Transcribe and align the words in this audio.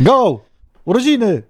Go! 0.00 0.40
Urodziny! 0.84 1.42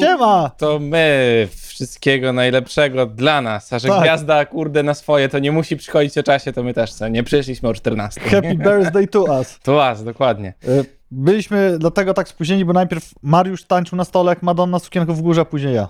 Siema! 0.00 0.50
To 0.58 0.78
my. 0.78 1.48
Wszystkiego 1.56 2.32
najlepszego 2.32 3.06
dla 3.06 3.40
nas. 3.40 3.72
A 3.72 3.78
że 3.78 3.88
Tak. 3.88 4.00
gwiazda, 4.00 4.44
kurde, 4.46 4.82
na 4.82 4.94
swoje, 4.94 5.28
to 5.28 5.38
nie 5.38 5.52
musi 5.52 5.76
przychodzić 5.76 6.18
o 6.18 6.22
czasie, 6.22 6.52
to 6.52 6.62
my 6.62 6.74
też 6.74 6.92
co? 6.92 7.08
Nie 7.08 7.22
przyszliśmy 7.22 7.68
o 7.68 7.74
14. 7.74 8.20
Happy 8.20 8.54
birthday 8.54 9.06
to 9.06 9.22
us. 9.22 9.58
To 9.62 9.74
was, 9.74 10.04
dokładnie. 10.04 10.54
E, 10.68 10.84
Byliśmy 11.10 11.76
dlatego 11.78 12.14
tak 12.14 12.28
spóźnieni, 12.28 12.64
bo 12.64 12.72
najpierw 12.72 13.10
Mariusz 13.22 13.64
tańczył 13.64 13.96
na 13.98 14.04
stole, 14.04 14.32
jak 14.32 14.42
Madonna 14.42 14.78
sukienką 14.78 15.14
w 15.14 15.22
górze, 15.22 15.40
a 15.40 15.44
później 15.44 15.74
ja. 15.74 15.88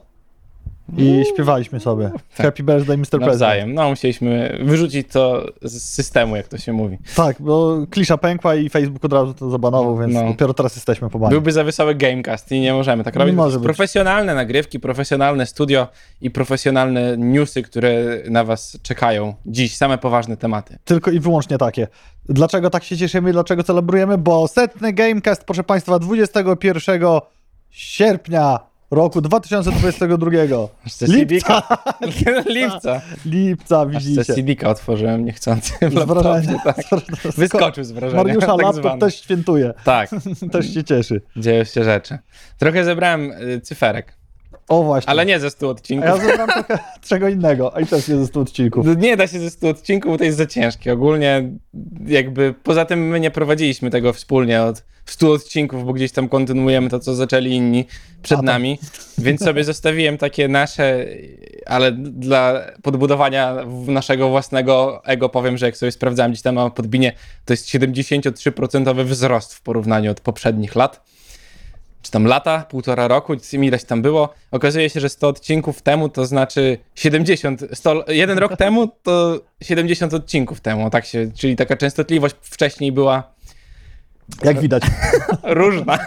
I 0.96 1.24
śpiewaliśmy 1.34 1.80
sobie. 1.80 2.10
Happy 2.34 2.62
birthday, 2.62 2.96
Mr. 2.96 3.06
President. 3.08 3.30
Nawzajem. 3.30 3.74
No, 3.74 3.88
musieliśmy 3.90 4.58
wyrzucić 4.62 5.08
to 5.12 5.46
z 5.62 5.82
systemu, 5.82 6.36
jak 6.36 6.48
to 6.48 6.58
się 6.58 6.72
mówi. 6.72 6.98
Tak, 7.16 7.36
bo 7.40 7.76
klisza 7.90 8.18
pękła 8.18 8.54
i 8.54 8.68
Facebook 8.68 9.04
od 9.04 9.12
razu 9.12 9.34
to 9.34 9.50
zabanował, 9.50 9.98
więc 9.98 10.14
No. 10.14 10.24
dopiero 10.28 10.54
teraz 10.54 10.76
jesteśmy 10.76 11.10
po 11.10 11.18
bani. 11.18 11.30
Byłby 11.30 11.52
za 11.52 11.64
wysoki 11.64 11.96
gamecast 11.96 12.52
i 12.52 12.60
nie 12.60 12.72
możemy 12.72 13.04
tak 13.04 13.16
robić. 13.16 13.34
Może 13.34 13.58
być. 13.58 13.64
Profesjonalne 13.64 14.34
nagrywki, 14.34 14.80
profesjonalne 14.80 15.46
studio 15.46 15.88
i 16.20 16.30
profesjonalne 16.30 17.16
newsy, 17.16 17.62
które 17.62 18.04
na 18.30 18.44
was 18.44 18.78
czekają 18.82 19.34
dziś. 19.46 19.76
Same 19.76 19.98
poważne 19.98 20.36
tematy. 20.36 20.78
Tylko 20.84 21.10
i 21.10 21.20
wyłącznie 21.20 21.58
takie. 21.58 21.88
Dlaczego 22.28 22.70
tak 22.70 22.84
się 22.84 22.96
cieszymy, 22.96 23.32
dlaczego 23.32 23.62
celebrujemy? 23.62 24.18
Bo 24.18 24.48
setny 24.48 24.92
Gamecast, 24.92 25.44
proszę 25.44 25.64
Państwa, 25.64 25.98
21 25.98 27.00
sierpnia 27.70 28.67
roku 28.90 29.20
2022. 29.20 30.30
Aż 30.86 30.92
se 30.92 31.06
Lipca. 31.12 31.62
Lipca. 32.46 33.00
Lipca, 33.26 33.86
widzicie. 33.86 34.24
CD-ka 34.24 34.68
otworzyłem 34.68 35.24
niechcący 35.24 35.72
w 35.82 35.94
laptopie, 35.94 36.56
tak. 36.64 36.76
Wyskoczył 37.36 37.84
z 37.84 37.92
wrażenia. 37.92 38.22
Mariusza 38.22 38.46
tak 38.46 38.56
laptop 38.62 38.82
zwany. 38.82 39.00
też 39.00 39.20
świętuje. 39.20 39.74
Tak, 39.84 40.10
Też 40.52 40.74
się 40.74 40.84
cieszy. 40.84 41.22
dzieją 41.36 41.64
się 41.64 41.84
rzeczy. 41.84 42.18
Trochę 42.58 42.84
zebrałem 42.84 43.30
y, 43.32 43.60
cyferek, 43.60 44.12
O 44.68 44.82
właśnie. 44.82 45.10
ale 45.10 45.26
nie 45.26 45.40
ze 45.40 45.50
100 45.50 45.66
A 45.66 45.70
odcinków. 45.70 46.08
ja 46.08 46.16
zebrałem 46.16 46.48
trochę 46.64 46.78
czego 47.08 47.28
innego, 47.28 47.76
a 47.76 47.80
i 47.80 47.86
też 47.86 48.08
nie 48.08 48.16
ze 48.16 48.26
100 48.26 48.40
odcinków. 48.40 48.86
No 48.86 48.94
Nie 48.94 49.16
da 49.16 49.26
się 49.26 49.40
ze 49.40 49.50
100 49.50 49.68
odcinków, 49.68 50.12
bo 50.12 50.18
to 50.18 50.24
jest 50.24 50.38
za 50.38 50.46
ciężkie. 50.46 50.92
Ogólnie 50.92 51.50
jakby, 52.06 52.54
poza 52.62 52.84
tym 52.84 53.08
my 53.08 53.20
nie 53.20 53.30
prowadziliśmy 53.30 53.90
tego 53.90 54.12
wspólnie 54.12 54.62
od 54.62 54.84
100 55.06 55.32
odcinków, 55.32 55.84
bo 55.84 55.92
gdzieś 55.92 56.12
tam 56.12 56.28
kontynuujemy 56.28 56.90
to, 56.90 57.00
co 57.00 57.14
zaczęli 57.14 57.50
inni 57.50 57.84
przed 58.22 58.38
A, 58.38 58.40
to- 58.42 58.46
nami, 58.46 58.78
więc 59.18 59.40
sobie 59.44 59.64
zostawiłem 59.72 60.18
takie 60.18 60.48
nasze, 60.48 61.06
ale 61.66 61.92
dla 61.92 62.60
podbudowania 62.82 63.54
w- 63.66 63.88
naszego 63.88 64.28
własnego 64.28 65.02
ego 65.04 65.28
powiem, 65.28 65.58
że 65.58 65.66
jak 65.66 65.76
sobie 65.76 65.92
sprawdzałem 65.92 66.32
gdzieś 66.32 66.42
tam 66.42 66.54
na 66.54 66.70
podbinie, 66.70 67.12
to 67.44 67.52
jest 67.52 67.66
73% 67.66 69.04
wzrost 69.04 69.54
w 69.54 69.62
porównaniu 69.62 70.10
od 70.10 70.20
poprzednich 70.20 70.76
lat. 70.76 71.17
Czy 72.02 72.10
tam 72.10 72.24
lata, 72.24 72.64
półtora 72.70 73.08
roku, 73.08 73.34
ileś 73.52 73.84
tam 73.84 74.02
było. 74.02 74.34
Okazuje 74.50 74.90
się, 74.90 75.00
że 75.00 75.08
100 75.08 75.28
odcinków 75.28 75.82
temu 75.82 76.08
to 76.08 76.26
znaczy 76.26 76.78
70, 76.94 77.64
100, 77.72 78.04
jeden 78.08 78.38
rok 78.38 78.56
temu 78.56 78.88
to 79.02 79.40
70 79.62 80.14
odcinków 80.14 80.60
temu, 80.60 80.90
tak 80.90 81.06
się, 81.06 81.30
czyli 81.34 81.56
taka 81.56 81.76
częstotliwość 81.76 82.34
wcześniej 82.42 82.92
była 82.92 83.38
Jak 84.44 84.60
widać. 84.60 84.82
różna, 85.42 85.98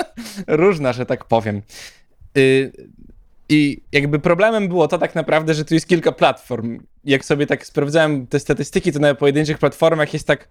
różna, 0.46 0.92
że 0.92 1.06
tak 1.06 1.24
powiem. 1.24 1.62
Y, 2.38 2.72
I 3.48 3.82
jakby 3.92 4.18
problemem 4.18 4.68
było 4.68 4.88
to 4.88 4.98
tak 4.98 5.14
naprawdę, 5.14 5.54
że 5.54 5.64
tu 5.64 5.74
jest 5.74 5.86
kilka 5.86 6.12
platform. 6.12 6.80
Jak 7.04 7.24
sobie 7.24 7.46
tak 7.46 7.66
sprawdzałem 7.66 8.26
te 8.26 8.40
statystyki, 8.40 8.92
to 8.92 8.98
na 8.98 9.14
pojedynczych 9.14 9.58
platformach 9.58 10.12
jest 10.12 10.26
tak, 10.26 10.48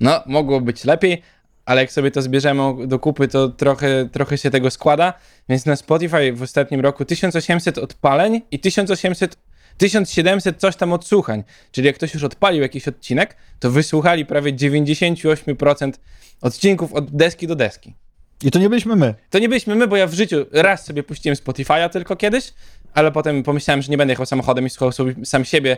no 0.00 0.22
mogło 0.26 0.60
być 0.60 0.84
lepiej, 0.84 1.22
ale 1.66 1.80
jak 1.80 1.92
sobie 1.92 2.10
to 2.10 2.22
zbierzemy 2.22 2.86
do 2.86 2.98
kupy, 2.98 3.28
to 3.28 3.48
trochę, 3.48 4.08
trochę 4.12 4.38
się 4.38 4.50
tego 4.50 4.70
składa. 4.70 5.14
Więc 5.48 5.66
na 5.66 5.76
Spotify 5.76 6.32
w 6.32 6.42
ostatnim 6.42 6.80
roku 6.80 7.04
1800 7.04 7.78
odpaleń 7.78 8.42
i 8.50 8.58
1800 8.58 9.36
1700 9.78 10.60
coś 10.60 10.76
tam 10.76 10.92
odsłuchań. 10.92 11.44
Czyli 11.72 11.86
jak 11.86 11.96
ktoś 11.96 12.14
już 12.14 12.24
odpalił 12.24 12.62
jakiś 12.62 12.88
odcinek, 12.88 13.36
to 13.58 13.70
wysłuchali 13.70 14.26
prawie 14.26 14.52
98% 14.52 15.92
odcinków 16.40 16.92
od 16.92 17.10
deski 17.10 17.46
do 17.46 17.56
deski. 17.56 17.94
I 18.42 18.50
to 18.50 18.58
nie 18.58 18.68
byliśmy 18.68 18.96
my. 18.96 19.14
To 19.30 19.38
nie 19.38 19.48
byliśmy 19.48 19.74
my, 19.74 19.86
bo 19.86 19.96
ja 19.96 20.06
w 20.06 20.14
życiu 20.14 20.46
raz 20.52 20.84
sobie 20.84 21.02
puściłem 21.02 21.36
Spotify'a 21.36 21.90
tylko 21.90 22.16
kiedyś, 22.16 22.54
ale 22.94 23.12
potem 23.12 23.42
pomyślałem, 23.42 23.82
że 23.82 23.90
nie 23.90 23.98
będę 23.98 24.12
jechał 24.12 24.26
samochodem 24.26 24.66
i 24.66 24.70
słuchał 24.70 24.92
sobie 24.92 25.14
sam 25.24 25.44
siebie, 25.44 25.76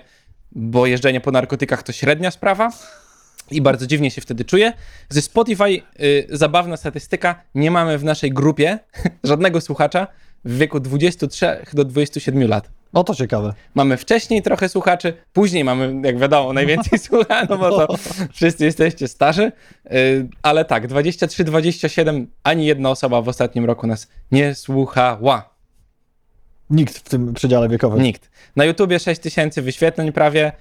bo 0.52 0.86
jeżdżenie 0.86 1.20
po 1.20 1.30
narkotykach 1.30 1.82
to 1.82 1.92
średnia 1.92 2.30
sprawa. 2.30 2.72
I 3.50 3.62
bardzo 3.62 3.86
dziwnie 3.86 4.10
się 4.10 4.20
wtedy 4.20 4.44
czuję. 4.44 4.72
Ze 5.08 5.22
Spotify 5.22 5.82
y, 6.00 6.26
zabawna 6.30 6.76
statystyka. 6.76 7.42
Nie 7.54 7.70
mamy 7.70 7.98
w 7.98 8.04
naszej 8.04 8.30
grupie 8.30 8.78
żadnego 9.24 9.60
słuchacza 9.60 10.06
w 10.44 10.58
wieku 10.58 10.80
23 10.80 11.46
do 11.72 11.84
27 11.84 12.48
lat. 12.48 12.70
O, 12.92 13.04
to 13.04 13.14
ciekawe. 13.14 13.54
Mamy 13.74 13.96
wcześniej 13.96 14.42
trochę 14.42 14.68
słuchaczy, 14.68 15.12
później 15.32 15.64
mamy, 15.64 16.00
jak 16.04 16.18
wiadomo, 16.18 16.52
najwięcej 16.52 16.98
słuchaczy, 17.08 17.46
no 17.50 17.58
bo 17.58 17.86
to 17.86 17.94
wszyscy 18.32 18.64
jesteście 18.64 19.08
starzy, 19.08 19.52
Yy, 19.90 20.28
ale 20.42 20.64
tak, 20.64 20.88
23-27, 20.88 22.26
ani 22.42 22.66
jedna 22.66 22.90
osoba 22.90 23.22
w 23.22 23.28
ostatnim 23.28 23.64
roku 23.64 23.86
nas 23.86 24.08
nie 24.32 24.54
słuchała. 24.54 25.54
Nikt 26.70 26.98
w 26.98 27.08
tym 27.08 27.34
przedziale 27.34 27.68
wiekowym. 27.68 28.02
Nikt. 28.02 28.30
Na 28.56 28.64
YouTubie 28.64 28.98
6000 28.98 29.62
wyświetleń 29.62 30.12
prawie, 30.12 30.52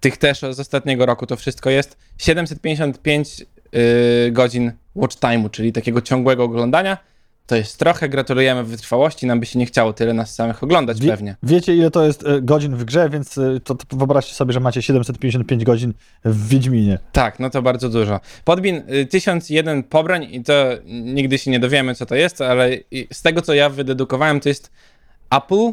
tych 0.00 0.16
też 0.16 0.40
z 0.40 0.60
ostatniego 0.60 1.06
roku 1.06 1.26
to 1.26 1.36
wszystko 1.36 1.70
jest. 1.70 1.96
755 2.18 3.40
yy, 3.40 4.32
godzin 4.32 4.72
watch 4.94 5.16
time'u, 5.16 5.50
czyli 5.50 5.72
takiego 5.72 6.00
ciągłego 6.00 6.44
oglądania. 6.44 6.98
To 7.46 7.56
jest 7.56 7.78
trochę, 7.78 8.08
gratulujemy 8.08 8.64
wytrwałości, 8.64 9.26
nam 9.26 9.40
by 9.40 9.46
się 9.46 9.58
nie 9.58 9.66
chciało 9.66 9.92
tyle 9.92 10.14
nas 10.14 10.34
samych 10.34 10.62
oglądać 10.62 11.00
Wie- 11.00 11.10
pewnie. 11.10 11.36
Wiecie, 11.42 11.76
ile 11.76 11.90
to 11.90 12.04
jest 12.04 12.26
e, 12.26 12.42
godzin 12.42 12.76
w 12.76 12.84
grze, 12.84 13.10
więc 13.10 13.38
e, 13.38 13.60
to, 13.64 13.74
to 13.74 13.96
wyobraźcie 13.96 14.34
sobie, 14.34 14.52
że 14.52 14.60
macie 14.60 14.82
755 14.82 15.64
godzin 15.64 15.94
w 16.24 16.48
Wiedźminie. 16.48 16.98
Tak, 17.12 17.40
no 17.40 17.50
to 17.50 17.62
bardzo 17.62 17.88
dużo. 17.88 18.20
Podbin 18.44 18.76
y, 18.76 19.06
1001 19.06 19.82
pobrań 19.82 20.26
i 20.30 20.42
to 20.42 20.54
nigdy 20.86 21.38
się 21.38 21.50
nie 21.50 21.60
dowiemy, 21.60 21.94
co 21.94 22.06
to 22.06 22.14
jest, 22.14 22.40
ale 22.40 22.70
z 23.12 23.22
tego, 23.22 23.42
co 23.42 23.54
ja 23.54 23.68
wydedukowałem, 23.68 24.40
to 24.40 24.48
jest 24.48 24.70
Apple, 25.30 25.72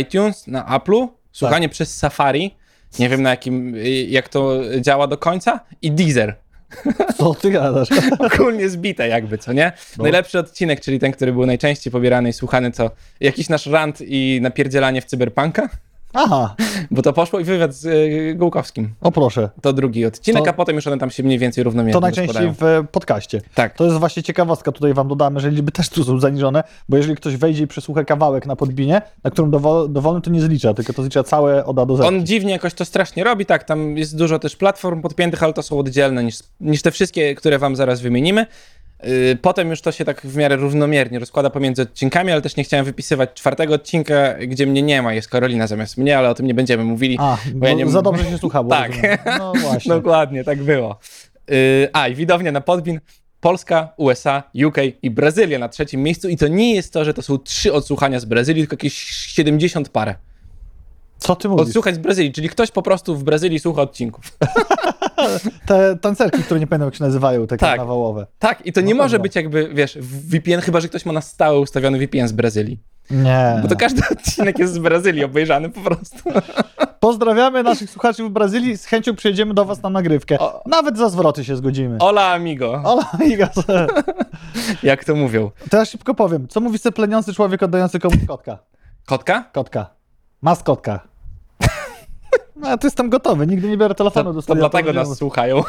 iTunes 0.00 0.46
na 0.46 0.78
Apple'u, 0.78 1.08
słuchanie 1.32 1.68
przez 1.68 1.96
Safari, 1.96 2.54
nie 2.98 3.08
wiem 3.08 3.22
na 3.22 3.30
jakim, 3.30 3.74
y, 3.74 3.88
jak 3.90 4.28
to 4.28 4.60
działa 4.80 5.06
do 5.06 5.18
końca, 5.18 5.60
i 5.82 5.90
Deezer. 5.90 6.36
Co 7.16 7.34
ty 7.34 7.50
gadasz? 7.50 7.88
Ogólnie 8.32 8.68
zbite 8.68 9.08
jakby, 9.08 9.38
co 9.38 9.52
nie? 9.52 9.72
No. 9.98 10.02
Najlepszy 10.02 10.38
odcinek, 10.38 10.80
czyli 10.80 10.98
ten, 10.98 11.12
który 11.12 11.32
był 11.32 11.46
najczęściej 11.46 11.92
pobierany 11.92 12.28
i 12.28 12.32
słuchany, 12.32 12.72
to 12.72 12.90
jakiś 13.20 13.48
nasz 13.48 13.66
rant 13.66 13.98
i 14.00 14.38
napierdzielanie 14.42 15.00
w 15.02 15.04
cyberpunka, 15.04 15.68
Aha, 16.14 16.54
bo 16.90 17.02
to 17.02 17.12
poszło 17.12 17.40
i 17.40 17.44
wywiad 17.44 17.74
z 17.74 17.84
y, 17.86 18.34
Gołkowskim. 18.34 18.94
o 19.00 19.12
proszę. 19.12 19.48
To 19.60 19.72
drugi 19.72 20.06
odcinek, 20.06 20.44
To- 20.44 20.50
a 20.50 20.52
potem 20.52 20.76
już 20.76 20.86
one 20.86 20.98
tam 20.98 21.10
się 21.10 21.22
mniej 21.22 21.38
więcej 21.38 21.64
równomiernie 21.64 21.92
To 21.92 22.00
najczęściej 22.00 22.46
rozkładają. 22.46 22.82
w 22.82 22.84
e, 22.84 22.88
podcaście. 22.92 23.40
Tak. 23.54 23.76
To 23.76 23.84
jest 23.84 23.96
właśnie 23.96 24.22
ciekawostka, 24.22 24.72
tutaj 24.72 24.94
wam 24.94 25.08
dodamy, 25.08 25.40
że 25.40 25.50
liczby 25.50 25.72
też 25.72 25.88
tu 25.88 26.04
są 26.04 26.20
zaniżone, 26.20 26.64
bo 26.88 26.96
jeżeli 26.96 27.16
ktoś 27.16 27.36
wejdzie 27.36 27.64
i 27.64 27.66
przesłucha 27.66 28.04
kawałek 28.04 28.46
na 28.46 28.56
podbinie, 28.56 29.02
na 29.24 29.30
którym 29.30 29.50
dowo- 29.50 29.88
dowolny 29.88 30.20
to 30.20 30.30
nie 30.30 30.40
zlicza, 30.40 30.74
tylko 30.74 30.92
to 30.92 31.02
zlicza 31.02 31.22
całe 31.22 31.64
od 31.64 31.78
A 31.78 31.86
do 31.86 31.96
Z. 31.96 32.00
On 32.00 32.26
dziwnie 32.26 32.52
jakoś 32.52 32.74
to 32.74 32.84
strasznie 32.84 33.24
robi, 33.24 33.46
tak, 33.46 33.64
tam 33.64 33.96
jest 33.96 34.16
dużo 34.16 34.38
też 34.38 34.56
platform 34.56 35.02
podpiętych, 35.02 35.42
ale 35.42 35.52
to 35.52 35.62
są 35.62 35.78
oddzielne 35.78 36.24
niż, 36.24 36.38
niż 36.60 36.82
te 36.82 36.90
wszystkie, 36.90 37.34
które 37.34 37.58
wam 37.58 37.76
zaraz 37.76 38.00
wymienimy. 38.00 38.46
Yy, 39.04 39.36
Potem 39.42 39.70
już 39.70 39.80
to 39.80 39.92
się 39.92 40.04
tak 40.04 40.20
w 40.20 40.36
miarę 40.36 40.56
równomiernie 40.56 41.18
rozkłada 41.18 41.50
pomiędzy 41.50 41.82
odcinkami, 41.82 42.32
ale 42.32 42.42
też 42.42 42.56
nie 42.56 42.64
chciałem 42.64 42.84
wypisywać 42.86 43.30
czwartego 43.34 43.74
odcinka, 43.74 44.34
gdzie 44.46 44.66
mnie 44.66 44.82
nie 44.82 45.02
ma, 45.02 45.14
jest 45.14 45.28
Karolina 45.28 45.66
zamiast 45.66 45.98
mnie, 45.98 46.18
ale 46.18 46.30
o 46.30 46.34
tym 46.34 46.46
nie 46.46 46.54
będziemy 46.54 46.84
mówili. 46.84 47.16
A, 47.20 47.38
bo 47.54 47.66
ja 47.66 47.72
nie- 47.72 47.88
za 47.90 48.02
dobrze 48.02 48.24
się 48.24 48.38
słuchało. 48.38 48.70
Tak. 48.70 48.92
No 49.38 49.52
właśnie. 49.62 49.88
Dokładnie, 49.94 50.44
tak 50.44 50.62
było. 50.62 50.98
Yy, 51.50 51.56
A, 51.92 52.08
i 52.08 52.14
widownia 52.14 52.52
na 52.52 52.60
Podbin. 52.60 53.00
Polska, 53.40 53.88
USA, 53.96 54.42
UK 54.66 54.76
i 55.02 55.10
Brazylia 55.10 55.58
na 55.58 55.68
trzecim 55.68 56.02
miejscu 56.02 56.28
i 56.28 56.36
to 56.36 56.48
nie 56.48 56.74
jest 56.74 56.92
to, 56.92 57.04
że 57.04 57.14
to 57.14 57.22
są 57.22 57.38
trzy 57.38 57.72
odsłuchania 57.72 58.20
z 58.20 58.24
Brazylii, 58.24 58.62
tylko 58.62 58.74
jakieś 58.74 58.94
70 59.02 59.88
parę. 59.88 60.14
Co 61.22 61.36
ty 61.36 61.48
mówisz? 61.48 61.66
Odsłuchać 61.66 61.94
z 61.94 61.98
Brazylii, 61.98 62.32
czyli 62.32 62.48
ktoś 62.48 62.70
po 62.70 62.82
prostu 62.82 63.16
w 63.16 63.24
Brazylii 63.24 63.58
słucha 63.58 63.82
odcinków. 63.82 64.24
Te 65.66 65.96
tancerki, 65.96 66.42
które 66.42 66.60
nie 66.60 66.66
pamiętam 66.66 66.86
jak 66.86 66.94
się 66.94 67.04
nazywają, 67.04 67.46
te 67.46 67.56
Tak. 67.56 67.80
Tak, 68.38 68.66
i 68.66 68.72
to 68.72 68.80
No 68.80 68.86
nie 68.86 68.94
może 68.94 69.16
dobra. 69.16 69.22
być 69.22 69.36
jakby, 69.36 69.70
wiesz, 69.74 69.98
VPN, 70.00 70.60
chyba 70.60 70.80
że 70.80 70.88
ktoś 70.88 71.06
ma 71.06 71.12
na 71.12 71.20
stałe 71.20 71.60
ustawiony 71.60 71.98
VPN 71.98 72.28
z 72.28 72.32
Brazylii. 72.32 72.78
Nie. 73.10 73.58
Bo 73.62 73.68
to 73.68 73.76
każdy 73.76 74.02
odcinek 74.12 74.58
jest 74.58 74.72
z 74.74 74.78
Brazylii 74.78 75.24
obejrzany 75.24 75.70
po 75.70 75.80
prostu. 75.80 76.16
Pozdrawiamy 77.00 77.62
naszych 77.62 77.90
słuchaczy 77.90 78.24
w 78.24 78.30
Brazylii, 78.30 78.78
z 78.78 78.86
chęcią 78.86 79.16
przyjedziemy 79.16 79.54
do 79.54 79.64
was 79.64 79.82
na 79.82 79.90
nagrywkę. 79.90 80.38
O. 80.38 80.62
Nawet 80.66 80.98
za 80.98 81.08
zwroty 81.08 81.44
się 81.44 81.56
zgodzimy. 81.56 81.98
Hola 82.00 82.32
amigo, 82.32 82.82
Ola, 82.84 83.10
Iga, 83.26 83.48
jak 84.82 85.04
to 85.04 85.14
mówią. 85.14 85.50
to 85.70 85.76
ja 85.76 85.84
szybko 85.84 86.14
powiem. 86.14 86.48
Co 86.48 86.60
mówi 86.60 86.78
pleniący 86.94 87.34
człowiek 87.34 87.62
oddający 87.62 87.98
komuś 88.00 88.18
kotka? 88.26 88.58
Kotka? 89.06 89.44
Kotka. 89.52 89.90
Maskotka. 90.42 91.11
No, 92.56 92.68
ja 92.68 92.76
to 92.78 92.86
jestem 92.86 93.10
gotowy, 93.10 93.46
nigdy 93.46 93.68
nie 93.68 93.76
biorę 93.76 93.94
telefonu 93.94 94.24
To, 94.24 94.32
do 94.32 94.38
to 94.38 94.42
studia. 94.42 94.60
dlatego 94.60 94.92
nas 94.92 95.18
słuchają. 95.18 95.62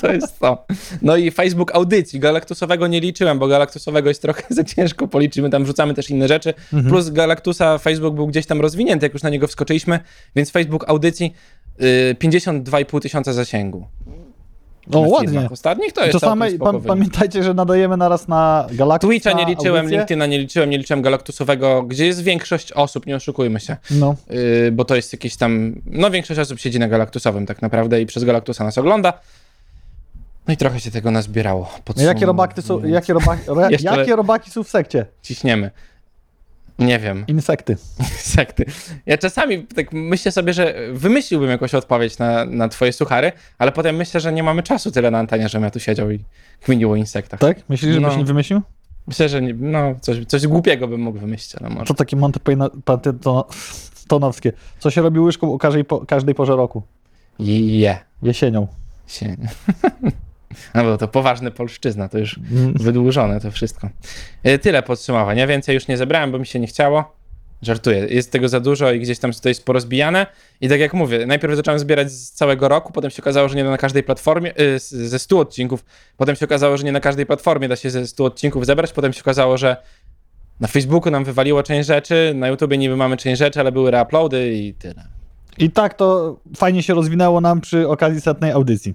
To 0.00 0.12
jest 0.12 0.38
to. 0.40 0.64
No 1.02 1.16
i 1.16 1.30
Facebook 1.30 1.74
audycji. 1.74 2.20
Galactusowego 2.20 2.86
nie 2.86 3.00
liczyłem, 3.00 3.38
bo 3.38 3.48
Galactusowego 3.48 4.08
jest 4.08 4.22
trochę 4.22 4.42
za 4.54 4.64
ciężko 4.64 5.08
policzymy, 5.08 5.50
tam 5.50 5.64
wrzucamy 5.64 5.94
też 5.94 6.10
inne 6.10 6.28
rzeczy. 6.28 6.54
Mhm. 6.72 6.86
Plus 6.86 7.10
Galactusa 7.10 7.78
Facebook 7.78 8.14
był 8.14 8.26
gdzieś 8.26 8.46
tam 8.46 8.60
rozwinięty, 8.60 9.06
jak 9.06 9.12
już 9.12 9.22
na 9.22 9.30
niego 9.30 9.46
wskoczyliśmy, 9.46 10.00
więc 10.36 10.50
Facebook 10.50 10.88
audycji 10.88 11.34
y, 11.80 12.16
52,5 12.18 13.00
tysiąca 13.00 13.32
zasięgu. 13.32 13.86
O, 14.92 15.02
W 15.02 15.08
ładnie. 15.08 15.28
filmach 15.28 15.52
Ostatnich 15.52 15.92
to 15.92 16.00
To 16.00 16.06
jest 16.06 16.20
same, 16.20 16.46
całkiem 16.46 16.56
spoko 16.58 16.80
pa, 16.80 16.88
pamiętajcie, 16.88 17.42
że 17.42 17.54
nadajemy 17.54 17.96
naraz 17.96 18.28
na 18.28 18.66
Galactus. 18.72 19.08
Twitcha 19.10 19.32
nie 19.32 19.44
liczyłem, 19.44 19.76
audycję. 19.76 19.98
LinkedIna 19.98 20.26
nie 20.26 20.38
liczyłem, 20.38 20.70
nie 20.70 20.78
liczyłem 20.78 21.02
Galactusowego, 21.02 21.82
gdzie 21.82 22.06
jest 22.06 22.22
większość 22.22 22.72
osób, 22.72 23.06
nie 23.06 23.16
oszukujmy 23.16 23.60
się. 23.60 23.76
No. 23.90 24.14
Yy, 24.30 24.72
bo 24.72 24.84
to 24.84 24.96
jest 24.96 25.12
jakieś 25.12 25.36
tam. 25.36 25.74
No, 25.86 26.10
większość 26.10 26.40
osób 26.40 26.58
siedzi 26.60 26.78
na 26.78 26.88
Galaktusowym 26.88 27.46
tak 27.46 27.62
naprawdę 27.62 28.00
i 28.00 28.06
przez 28.06 28.24
Galaktusa 28.24 28.64
nas 28.64 28.78
ogląda. 28.78 29.12
No 30.48 30.54
i 30.54 30.56
trochę 30.56 30.80
się 30.80 30.90
tego 30.90 31.10
nazbierało. 31.10 31.70
Jakie 31.96 32.26
robaki 32.26 32.62
są, 32.62 32.84
jakie 32.84 33.12
robaki, 33.12 33.42
ro, 33.54 33.70
jakie 33.80 34.16
robaki 34.16 34.50
są 34.50 34.64
w 34.64 34.68
sekcie? 34.68 35.06
Ciśniemy. 35.22 35.70
Nie 36.78 36.98
wiem. 36.98 37.24
Insekty. 37.28 37.76
Sekty. 38.36 38.64
Ja 39.06 39.18
czasami 39.18 39.62
tak 39.66 39.92
myślę 39.92 40.32
sobie, 40.32 40.52
że 40.52 40.74
wymyśliłbym 40.92 41.50
jakąś 41.50 41.74
odpowiedź 41.74 42.18
na, 42.18 42.44
na 42.44 42.68
twoje 42.68 42.92
suchary, 42.92 43.32
ale 43.58 43.72
potem 43.72 43.96
myślę, 43.96 44.20
że 44.20 44.32
nie 44.32 44.42
mamy 44.42 44.62
czasu 44.62 44.90
tyle 44.90 45.10
na 45.10 45.18
antenie, 45.18 45.48
żebym 45.48 45.64
ja 45.64 45.70
tu 45.70 45.80
siedział 45.80 46.10
i 46.10 46.24
kminił 46.62 46.90
o 46.92 46.96
insektach. 46.96 47.40
Tak? 47.40 47.58
Myślisz, 47.68 47.94
że 47.94 48.00
No. 48.00 48.08
byś 48.08 48.16
nie 48.16 48.24
wymyślił? 48.24 48.62
Myślę, 49.06 49.28
że 49.28 49.42
nie, 49.42 49.54
no, 49.54 49.94
coś, 50.00 50.24
coś 50.26 50.46
głupiego 50.46 50.88
bym 50.88 51.00
mógł 51.00 51.18
wymyślić, 51.18 51.54
ale 51.62 51.70
może. 51.70 51.86
To 51.86 51.94
takie 51.94 52.16
Monty 52.16 52.40
Python- 52.40 53.44
Pythonowskie. 54.02 54.52
Co 54.78 54.90
się 54.90 55.02
robi 55.02 55.20
łyżką 55.20 55.54
o 55.54 55.58
każdej, 55.58 55.84
po, 55.84 56.06
każdej 56.06 56.34
porze 56.34 56.56
roku? 56.56 56.82
Je. 57.38 57.98
Jesienią. 58.22 58.66
Się. 59.06 59.36
No 60.74 60.84
bo 60.84 60.98
to 60.98 61.08
poważne 61.08 61.50
polszczyzna, 61.50 62.08
to 62.08 62.18
już 62.18 62.38
Mm. 62.52 62.74
wydłużone 62.74 63.40
to 63.40 63.50
wszystko. 63.50 63.88
E, 64.42 64.58
Tyle 64.58 64.82
podsumowań. 64.82 65.38
Ja 65.38 65.46
więcej 65.46 65.74
już 65.74 65.88
nie 65.88 65.96
zebrałem, 65.96 66.32
bo 66.32 66.38
mi 66.38 66.46
się 66.46 66.58
nie 66.60 66.66
chciało. 66.66 67.16
Żartuję. 67.62 68.06
Jest 68.10 68.32
tego 68.32 68.48
za 68.48 68.60
dużo 68.60 68.92
i 68.92 69.00
gdzieś 69.00 69.18
tam 69.18 69.32
to 69.32 69.48
jest 69.48 69.64
porozbijane. 69.64 70.26
I 70.60 70.68
tak 70.68 70.80
jak 70.80 70.94
mówię, 70.94 71.26
najpierw 71.26 71.56
zacząłem 71.56 71.78
zbierać 71.80 72.12
z 72.12 72.32
całego 72.32 72.68
roku, 72.68 72.92
potem 72.92 73.10
się 73.10 73.22
okazało, 73.22 73.48
że 73.48 73.56
nie 73.56 73.64
na 73.64 73.78
każdej 73.78 74.02
platformie, 74.02 74.52
z- 74.78 74.90
ze 74.94 75.18
100 75.18 75.38
odcinków, 75.38 75.84
potem 76.16 76.36
się 76.36 76.44
okazało, 76.46 76.76
że 76.76 76.84
nie 76.84 76.92
na 76.92 77.00
każdej 77.00 77.26
platformie 77.26 77.68
da 77.68 77.76
się 77.76 77.90
ze 77.90 78.06
100 78.06 78.24
odcinków 78.24 78.66
zebrać, 78.66 78.92
potem 78.92 79.12
się 79.12 79.20
okazało, 79.20 79.58
że 79.58 79.76
na 80.60 80.68
Facebooku 80.68 81.10
nam 81.12 81.24
wywaliło 81.24 81.62
część 81.62 81.86
rzeczy, 81.88 82.32
na 82.34 82.48
YouTubie 82.48 82.78
niby 82.78 82.96
mamy 82.96 83.16
część 83.16 83.38
rzeczy, 83.38 83.60
ale 83.60 83.72
były 83.72 83.90
reuploady 83.90 84.52
i 84.54 84.74
tyle. 84.74 85.04
I 85.58 85.70
tak 85.70 85.94
to 85.94 86.36
fajnie 86.56 86.82
się 86.82 86.94
rozwinęło 86.94 87.40
nam 87.40 87.60
przy 87.60 87.88
okazji 87.88 88.20
setnej 88.20 88.50
audycji. 88.52 88.94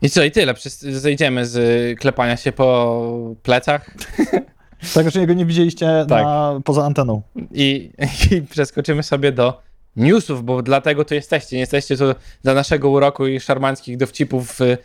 Tak. 0.00 0.02
I 0.02 0.10
co, 0.10 0.24
i 0.24 0.30
tyle. 0.30 0.54
Przez- 0.54 0.80
Zejdziemy 0.80 1.46
z 1.46 2.00
klepania 2.00 2.36
się 2.36 2.52
po 2.52 3.34
plecach 3.42 3.90
Tego, 4.94 5.10
że 5.10 5.20
jego 5.20 5.34
nie 5.34 5.46
widzieliście 5.46 6.06
Tak. 6.08 6.24
na, 6.24 6.60
poza 6.64 6.84
anteną. 6.84 7.22
i, 7.52 7.90
i 8.30 8.42
przeskoczymy 8.42 9.02
sobie 9.02 9.32
do 9.32 9.62
newsów, 9.96 10.44
bo 10.44 10.62
dlatego 10.62 11.04
tu 11.04 11.14
jesteście. 11.14 11.56
Nie 11.56 11.60
jesteście 11.60 11.96
tu 11.96 12.04
dla 12.42 12.54
naszego 12.54 12.90
uroku 12.90 13.26
i 13.26 13.40
szarmanckich 13.40 13.96
dowcipów 13.96 14.60
y, 14.60 14.78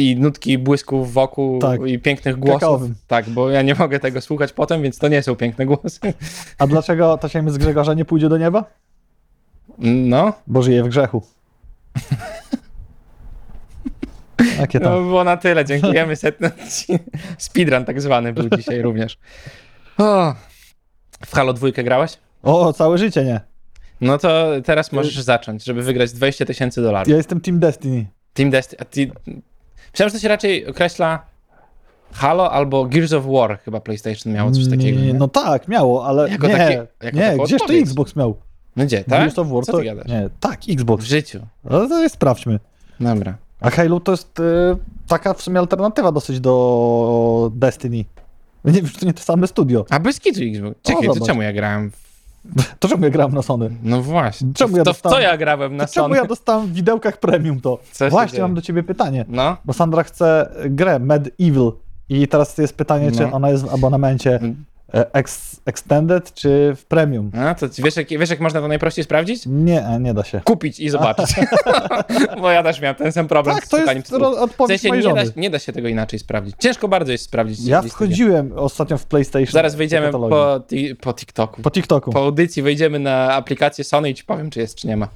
i 0.00 0.16
nutki 0.16 0.58
błysków 0.58 1.12
wokół 1.12 1.58
Tak. 1.58 1.80
i 1.86 1.98
pięknych 1.98 2.36
głosów. 2.38 2.60
Kakaowym. 2.60 2.94
Tak, 3.06 3.30
bo 3.30 3.50
ja 3.50 3.62
nie 3.62 3.74
mogę 3.74 4.00
tego 4.00 4.20
słuchać 4.20 4.52
potem, 4.52 4.82
więc 4.82 4.98
to 4.98 5.08
nie 5.08 5.22
są 5.22 5.36
piękne 5.36 5.66
głosy. 5.66 6.00
A 6.58 6.66
dlaczego 6.66 7.18
tasiemy 7.18 7.50
z 7.50 7.58
Grzegorza 7.58 7.94
nie 7.94 8.04
pójdzie 8.04 8.28
do 8.28 8.38
nieba? 8.38 8.64
No, 9.78 10.32
Bo 10.46 10.62
żyje 10.62 10.82
w 10.84 10.88
grzechu. 10.88 11.22
Jakie 14.60 14.78
no 14.78 14.84
tam? 14.88 15.04
było 15.04 15.24
na 15.24 15.36
tyle. 15.36 15.64
Dziękujemy. 15.64 16.16
Setny. 16.16 16.50
Speedrun 17.38 17.84
tak 17.84 18.00
zwany 18.00 18.32
był 18.32 18.48
dzisiaj 18.50 18.82
również. 18.82 19.18
O. 19.98 20.34
W 21.26 21.34
Halo 21.34 21.52
dwójkę 21.52 21.84
grałeś? 21.84 22.18
O, 22.42 22.72
całe 22.72 22.98
życie 22.98 23.24
nie. 23.24 23.40
No 24.00 24.18
to 24.18 24.46
teraz 24.64 24.92
możesz 24.92 25.20
zacząć, 25.20 25.64
żeby 25.64 25.82
wygrać 25.82 26.12
20 26.12 26.44
tysięcy 26.44 26.82
dolarów. 26.82 27.08
Ja 27.08 27.16
jestem 27.16 27.40
Team 27.40 27.58
Destiny. 27.58 28.06
Team 28.34 28.50
Destiny. 28.50 28.84
Ty... 28.90 29.10
Myślałem, 29.92 30.10
że 30.10 30.12
to 30.12 30.18
się 30.18 30.28
raczej 30.28 30.66
określa 30.66 31.26
Halo 32.12 32.52
albo 32.52 32.84
Gears 32.84 33.12
of 33.12 33.24
War, 33.26 33.58
chyba 33.60 33.80
PlayStation 33.80 34.32
miało 34.32 34.50
coś 34.50 34.68
takiego. 34.70 35.00
Nie, 35.00 35.14
no 35.14 35.28
tak, 35.28 35.68
miało, 35.68 36.06
ale 36.06 36.28
Jako 36.30 36.46
nie, 36.46 36.56
takie- 36.56 36.86
jako 37.02 37.16
nie, 37.18 37.36
gdzież 37.44 37.62
to. 37.62 37.74
Xbox 37.74 38.16
miał? 38.16 38.36
No 38.76 38.84
gdzie, 38.84 38.98
tak? 38.98 39.08
Gears 39.20 39.38
of 39.38 39.48
War 39.48 39.64
Co 39.64 39.72
to... 39.72 39.82
Nie, 39.82 40.30
tak, 40.40 40.60
W 40.64 40.70
Xbox. 40.70 41.04
życiu. 41.04 41.46
No 41.64 41.88
to 41.88 42.02
jest, 42.02 42.14
sprawdźmy. 42.14 42.58
Dobra. 43.00 43.36
A 43.60 43.70
Halo 43.70 44.00
to 44.00 44.12
jest 44.12 44.40
y, 44.40 44.42
taka 45.08 45.34
w 45.34 45.42
sumie 45.42 45.58
alternatywa 45.58 46.12
dosyć 46.12 46.40
do 46.40 47.50
Destiny. 47.54 48.04
Nie 48.64 48.72
wiem, 48.72 48.86
czy 48.86 49.00
to 49.00 49.06
nie 49.06 49.14
to 49.14 49.22
same 49.22 49.46
studio. 49.46 49.84
A 49.90 50.00
bez 50.00 50.20
kitu 50.20 50.40
Xbox. 50.42 50.76
Czekaj, 50.82 51.06
to 51.06 51.14
zobacz. 51.14 51.28
czemu 51.28 51.42
ja 51.42 51.52
grałem? 51.52 51.90
W... 51.90 52.06
To 52.80 52.88
czemu 52.88 53.04
ja 53.04 53.10
grałem 53.10 53.34
na 53.34 53.42
Sony? 53.42 53.70
No 53.82 54.02
właśnie. 54.02 54.48
Czemu 54.54 54.76
ja 54.76 54.84
to 54.84 54.92
w 54.94 54.96
co 54.96 55.02
dostałem- 55.02 55.22
ja 55.30 55.36
grałem 55.36 55.76
na 55.76 55.86
To 55.86 55.92
czemu 55.92 56.04
Sony? 56.04 56.16
ja 56.16 56.24
dostałem 56.24 56.66
w 56.66 56.72
widełkach 56.72 57.20
premium 57.20 57.60
to? 57.60 57.78
Co 57.92 58.04
się 58.04 58.10
Właśnie 58.10 58.30
dzieje? 58.32 58.42
mam 58.42 58.54
do 58.54 58.62
ciebie 58.62 58.82
pytanie. 58.82 59.24
No. 59.28 59.56
Bo 59.64 59.72
Sandra 59.72 60.02
chce 60.02 60.50
grę 60.70 60.98
Medieval 60.98 61.72
i 62.08 62.28
teraz 62.28 62.58
jest 62.58 62.76
pytanie, 62.76 63.12
czy 63.12 63.20
No. 63.22 63.32
ona 63.32 63.50
jest 63.50 63.64
w 63.64 63.74
abonamencie 63.74 64.34
e, 64.34 64.54
ex, 64.92 65.56
Extended 65.66 66.34
czy 66.34 66.72
w 66.76 66.84
Premium. 66.84 67.30
A, 67.38 67.54
to 67.54 67.66
wiesz 67.78 67.96
jak, 67.96 68.08
wiesz, 68.08 68.30
jak 68.30 68.40
można 68.40 68.60
to 68.60 68.68
najprościej 68.68 69.04
sprawdzić? 69.04 69.42
Nie, 69.46 69.84
nie 70.00 70.14
da 70.14 70.24
się. 70.24 70.40
Kupić 70.44 70.80
i 70.80 70.88
zobaczyć. 70.88 71.26
Bo 72.40 72.50
ja 72.50 72.62
też 72.62 72.80
miałem 72.80 72.96
ten 72.96 73.12
sam 73.12 73.28
problem 73.28 73.56
Tak, 73.56 73.64
z 73.66 73.68
to 73.68 73.78
jest 73.92 74.12
ro- 74.12 74.30
W 74.30 74.38
odpowiedź 74.38 74.80
sensie 74.80 74.98
nie 75.08 75.14
da, 75.14 75.22
nie 75.36 75.50
da 75.50 75.58
się 75.58 75.72
tego 75.72 75.88
inaczej 75.88 76.18
sprawdzić. 76.18 76.54
Ciężko 76.58 76.88
bardzo 76.88 77.12
jest 77.12 77.24
sprawdzić. 77.24 77.66
Ja 77.66 77.82
wchodziłem 77.82 78.52
ostatnio 78.56 78.98
w 78.98 79.06
PlayStation. 79.06 79.52
Zaraz 79.52 79.74
wejdziemy 79.74 80.10
po, 80.12 80.60
po 81.00 81.14
TikToku. 81.14 81.62
po 81.62 81.70
TikToku. 81.70 82.10
Po 82.12 82.18
audycji 82.18 82.62
wejdziemy 82.62 82.98
na 82.98 83.32
aplikację 83.34 83.84
Sony 83.84 84.10
i 84.10 84.14
ci 84.14 84.24
powiem, 84.24 84.50
czy 84.50 84.60
jest, 84.60 84.74
czy 84.74 84.86
nie 84.86 84.96
ma. 84.96 85.08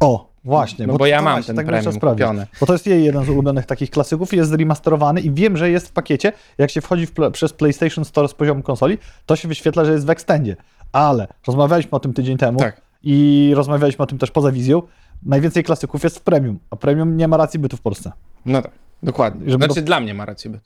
O, 0.00 0.28
właśnie. 0.46 0.86
No 0.86 0.96
bo 0.98 1.06
ja 1.06 1.22
mam 1.22 1.34
właśnie, 1.34 1.46
ten 1.46 1.56
tak 1.56 1.66
bym 1.66 1.72
premium 1.74 1.92
sprawdzić. 1.94 2.26
kupiony. 2.26 2.46
Bo 2.60 2.66
to 2.66 2.72
jest 2.72 2.86
jej 2.86 3.04
jeden 3.04 3.24
z 3.24 3.28
ulubionych 3.28 3.66
takich 3.66 3.90
klasyków 3.90 4.32
jest 4.32 4.50
zremasterowany 4.50 5.20
i 5.20 5.30
wiem, 5.30 5.56
że 5.56 5.70
jest 5.70 5.88
w 5.88 5.92
pakiecie. 5.92 6.32
Jak 6.58 6.70
się 6.70 6.80
wchodzi 6.80 7.06
w 7.06 7.14
ple- 7.14 7.30
przez 7.30 7.52
PlayStation 7.52 8.04
Store 8.04 8.28
z 8.28 8.34
poziomu 8.34 8.62
konsoli, 8.62 8.98
to 9.26 9.36
się 9.36 9.48
wyświetla, 9.48 9.84
że 9.84 9.92
jest 9.92 10.06
w 10.06 10.10
Extendzie. 10.10 10.56
Ale 10.92 11.26
rozmawialiśmy 11.46 11.90
o 11.90 12.00
tym 12.00 12.12
tydzień 12.12 12.36
temu 12.38 12.58
Tak. 12.58 12.80
i 13.02 13.52
rozmawialiśmy 13.56 14.02
o 14.02 14.06
tym 14.06 14.18
też 14.18 14.30
poza 14.30 14.52
wizją. 14.52 14.82
Najwięcej 15.22 15.64
klasyków 15.64 16.04
jest 16.04 16.18
w 16.18 16.20
Premium, 16.22 16.58
a 16.70 16.76
Premium 16.76 17.16
nie 17.16 17.28
ma 17.28 17.36
racji 17.36 17.58
bytu 17.60 17.76
w 17.76 17.80
Polsce. 17.80 18.12
No 18.46 18.62
tak, 18.62 18.70
dokładnie. 19.02 19.50
Żeby 19.50 19.64
Znaczy 19.64 19.80
do- 19.80 19.86
dla 19.86 20.00
mnie 20.00 20.14
ma 20.14 20.24
rację 20.24 20.50
bytu. 20.50 20.64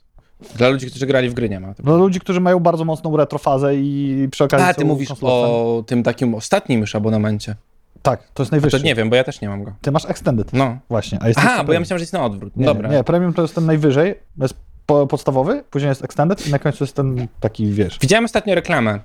Dla 0.55 0.69
ludzi, 0.69 0.87
którzy 0.87 1.05
grali 1.05 1.29
w 1.29 1.33
gry 1.33 1.49
nie 1.49 1.59
ma. 1.59 1.73
Dla 1.79 1.95
ludzi, 1.95 2.19
którzy 2.19 2.39
mają 2.41 2.59
bardzo 2.59 2.85
mocną 2.85 3.17
retrofazę 3.17 3.75
i 3.75 4.27
przy 4.31 4.43
okazji 4.43 4.67
A, 4.67 4.73
ty 4.73 4.85
mówisz 4.85 5.09
o 5.21 5.83
tym 5.87 6.03
takim 6.03 6.35
ostatnim 6.35 6.79
już 6.81 6.95
abonamencie. 6.95 7.55
Tak, 8.01 8.19
to 8.33 8.43
jest 8.43 8.49
To 8.51 8.55
najwyższy. 8.55 8.83
nie 8.83 8.95
wiem, 8.95 9.09
bo 9.09 9.15
ja 9.15 9.23
też 9.23 9.41
nie 9.41 9.49
mam 9.49 9.63
go. 9.63 9.73
Ty 9.81 9.91
masz 9.91 10.05
Extended. 10.05 10.53
No. 10.53 10.77
Właśnie. 10.89 11.19
A 11.21 11.25
Aha, 11.35 11.63
bo 11.63 11.73
ja 11.73 11.79
myślałem, 11.79 11.99
że 11.99 12.03
jest 12.03 12.13
na 12.13 12.25
odwrót. 12.25 12.57
Nie, 12.57 12.65
Dobra. 12.65 12.89
nie, 12.89 13.03
Premium 13.03 13.33
to 13.33 13.41
jest 13.41 13.55
ten 13.55 13.65
najwyżej, 13.65 14.15
jest 14.41 14.53
po, 14.85 15.07
podstawowy, 15.07 15.63
później 15.69 15.89
jest 15.89 16.03
Extended 16.03 16.47
i 16.47 16.51
na 16.51 16.59
końcu 16.59 16.83
jest 16.83 16.95
ten 16.95 17.27
taki, 17.39 17.67
wiesz... 17.71 17.99
Widziałem 18.01 18.25
ostatnio 18.25 18.55
reklamę. 18.55 18.99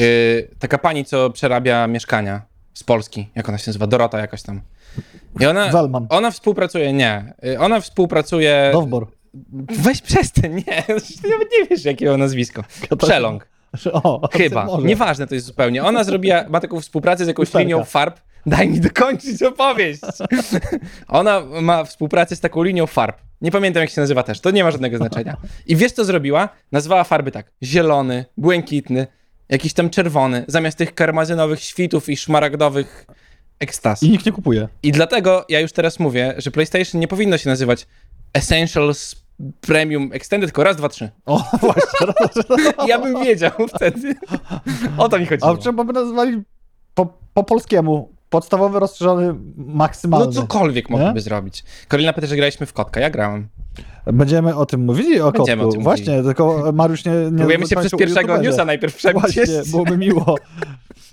Yy, 0.00 0.48
taka 0.58 0.78
pani, 0.78 1.04
co 1.04 1.30
przerabia 1.30 1.86
mieszkania 1.86 2.42
z 2.74 2.84
Polski. 2.84 3.28
Jak 3.34 3.48
ona 3.48 3.58
się 3.58 3.64
nazywa? 3.70 3.86
Dorota 3.86 4.18
jakaś 4.18 4.42
tam. 4.42 4.60
I 5.40 5.46
ona, 5.46 5.72
Zalman. 5.72 6.06
ona 6.10 6.30
współpracuje, 6.30 6.92
nie. 6.92 7.34
Yy, 7.42 7.58
Ona 7.60 7.80
współpracuje... 7.80 8.70
Dowbor. 8.72 9.06
Weź 9.78 10.02
przestań, 10.02 10.54
nie. 10.54 10.76
Nawet 11.32 11.48
nie 11.60 11.66
wiesz, 11.70 11.84
jakiego 11.84 12.16
nazwisko. 12.16 12.64
Przeląg. 12.98 13.48
O, 13.92 14.28
Chyba. 14.32 14.66
Nieważne 14.82 15.26
to 15.26 15.34
jest 15.34 15.46
zupełnie. 15.46 15.84
Ona 15.84 16.04
zrobiła, 16.04 16.44
ma 16.48 16.60
taką 16.60 16.80
współpracę 16.80 17.24
z 17.24 17.28
jakąś 17.28 17.54
linią 17.54 17.84
farb. 17.84 18.20
Daj 18.46 18.68
mi 18.68 18.80
dokończyć 18.80 19.42
opowieść. 19.42 20.00
Ona 21.08 21.42
ma 21.62 21.84
współpracę 21.84 22.36
z 22.36 22.40
taką 22.40 22.62
linią 22.62 22.86
farb. 22.86 23.18
Nie 23.40 23.50
pamiętam 23.50 23.80
jak 23.80 23.90
się 23.90 24.00
nazywa 24.00 24.22
też, 24.22 24.40
to 24.40 24.50
nie 24.50 24.64
ma 24.64 24.70
żadnego 24.70 24.96
znaczenia. 24.96 25.36
I 25.66 25.76
wiesz 25.76 25.92
co 25.92 26.04
zrobiła? 26.04 26.48
Nazwała 26.72 27.04
farby 27.04 27.30
tak. 27.30 27.52
Zielony, 27.62 28.24
błękitny, 28.36 29.06
jakiś 29.48 29.72
tam 29.72 29.90
czerwony, 29.90 30.44
zamiast 30.48 30.78
tych 30.78 30.94
karmazynowych 30.94 31.60
świtów 31.60 32.08
i 32.08 32.16
szmaragdowych 32.16 33.06
ekstaz. 33.58 34.02
I 34.02 34.10
nikt 34.10 34.26
nie 34.26 34.32
kupuje. 34.32 34.68
I 34.82 34.92
dlatego 34.92 35.44
ja 35.48 35.60
już 35.60 35.72
teraz 35.72 35.98
mówię, 35.98 36.34
że 36.38 36.50
PlayStation 36.50 37.00
nie 37.00 37.08
powinno 37.08 37.38
się 37.38 37.50
nazywać 37.50 37.86
Essentials 38.32 39.25
Premium 39.60 40.10
Extended, 40.12 40.50
tylko 40.50 40.64
raz, 40.64 40.76
dwa, 40.76 40.88
trzy. 40.88 41.10
O, 41.26 41.44
właśnie. 41.60 42.06
Ja 42.88 42.98
bym 42.98 43.24
wiedział 43.24 43.50
wtedy. 43.74 44.14
O 44.98 45.08
to 45.08 45.18
mi 45.18 45.26
chodziło. 45.26 45.50
A 45.50 45.56
trzeba 45.56 45.84
by 45.84 45.92
nazwali 45.92 46.42
po, 46.94 47.06
po 47.34 47.44
polskiemu 47.44 48.12
podstawowy, 48.30 48.80
rozszerzony, 48.80 49.34
maksymalny. 49.56 50.26
No 50.26 50.32
cokolwiek 50.32 50.90
Nie? 50.90 50.96
mogliby 50.96 51.20
zrobić. 51.20 51.64
Karolina 51.88 52.12
pyta, 52.12 52.26
że 52.26 52.36
graliśmy 52.36 52.66
w 52.66 52.72
kotka. 52.72 53.00
Ja 53.00 53.10
grałem. 53.10 53.48
Będziemy 54.06 54.54
o 54.54 54.66
tym 54.66 54.84
mówili, 54.84 55.20
o 55.20 55.32
Będziemy 55.32 55.62
kotku. 55.62 55.80
o 55.80 55.82
Właśnie, 55.82 56.22
tylko 56.22 56.72
Mariusz 56.72 57.04
nie... 57.04 57.12
nie 57.12 57.36
Próbujemy 57.36 57.66
się 57.66 57.76
przez 57.76 57.92
pierwszego 57.92 58.38
newsa 58.38 58.64
najpierw 58.64 58.96
przebić. 58.96 59.22
Właśnie, 59.22 59.62
byłoby 59.70 59.98
miło. 59.98 60.36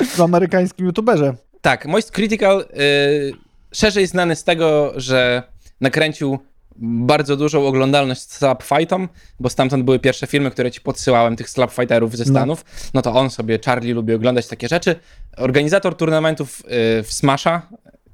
W 0.06 0.22
amerykańskim 0.22 0.86
youtuberze. 0.86 1.34
Tak, 1.62 1.86
Moist 1.86 2.12
Critical 2.12 2.62
y, 2.62 3.32
szerzej 3.74 4.08
znany 4.08 4.36
z 4.36 4.44
tego, 4.44 4.94
że 4.96 5.44
nakręcił 5.82 6.39
bardzo 6.75 7.38
dużą 7.38 7.68
oglądalność 7.68 8.22
slap 8.32 8.63
fightom, 8.63 9.10
bo 9.39 9.50
stamtąd 9.50 9.84
były 9.84 10.00
pierwsze 10.00 10.27
filmy, 10.27 10.51
które 10.51 10.72
ci 10.72 10.82
podsyłałem, 10.82 11.36
tych 11.36 11.50
slap 11.50 11.72
fighterów 11.72 12.18
ze 12.18 12.24
No. 12.24 12.30
Stanów, 12.30 12.65
no 12.94 13.01
to 13.01 13.13
on 13.13 13.30
sobie, 13.30 13.60
Charlie 13.65 13.94
lubi 13.94 14.13
oglądać 14.13 14.48
takie 14.48 14.68
rzeczy. 14.68 14.96
Organizator 15.38 15.98
turnamentów 15.98 16.60
y, 16.60 16.63
w 17.03 17.13
Smasha, 17.13 17.68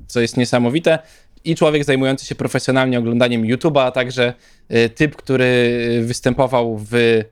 co 0.07 0.21
jest 0.21 0.37
niesamowite, 0.37 0.99
i 1.43 1.55
człowiek 1.55 1.83
zajmujący 1.83 2.25
się 2.25 2.35
profesjonalnie 2.35 2.99
oglądaniem 2.99 3.43
YouTube'a, 3.43 3.81
a 3.81 3.91
także 3.91 4.33
y, 4.71 4.89
typ, 4.89 5.15
który 5.15 5.79
występował 6.05 6.77
w 6.77 7.23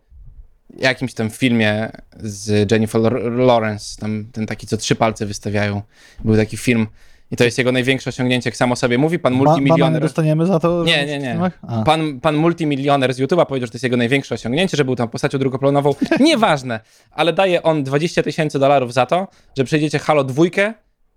jakimś 0.77 1.13
tam 1.13 1.29
filmie 1.29 1.91
z 2.19 2.71
Jennifer 2.71 3.01
Lawrence, 3.31 4.01
tam 4.01 4.25
ten 4.31 4.45
taki, 4.45 4.67
co 4.67 4.77
trzy 4.77 4.95
palce 4.95 5.25
wystawiają. 5.25 5.81
Był 6.23 6.35
taki 6.35 6.57
film 6.57 6.87
i 7.31 7.37
to 7.37 7.43
jest 7.43 7.57
jego 7.57 7.71
największe 7.71 8.09
osiągnięcie, 8.09 8.49
jak 8.49 8.57
samo 8.57 8.75
sobie 8.75 8.97
mówi. 8.97 9.19
Pan 9.19 9.33
Ba- 9.33 9.37
multimilioner... 9.37 10.01
dostaniemy 10.01 10.45
za 10.45 10.59
to? 10.59 10.83
Nie, 10.83 11.05
nie, 11.05 11.19
nie. 11.19 11.39
Pan, 11.85 12.19
pan 12.19 12.35
multimilioner 12.35 13.13
z 13.13 13.19
YouTube'a 13.19 13.45
powiedział, 13.45 13.67
że 13.67 13.71
to 13.71 13.75
jest 13.75 13.83
jego 13.83 13.97
największe 13.97 14.35
osiągnięcie, 14.35 14.77
że 14.77 14.85
był 14.85 14.95
tam 14.95 15.09
postacią 15.09 15.37
drugoplanową. 15.37 15.95
Nieważne, 16.19 16.79
ale 17.11 17.33
daje 17.33 17.63
on 17.63 17.83
20 17.83 18.23
tysięcy 18.23 18.59
dolarów 18.59 18.93
za 18.93 19.05
to, 19.05 19.27
że 19.57 19.63
przejdziecie 19.63 19.99
Halo 19.99 20.23
dwójkę 20.23 20.73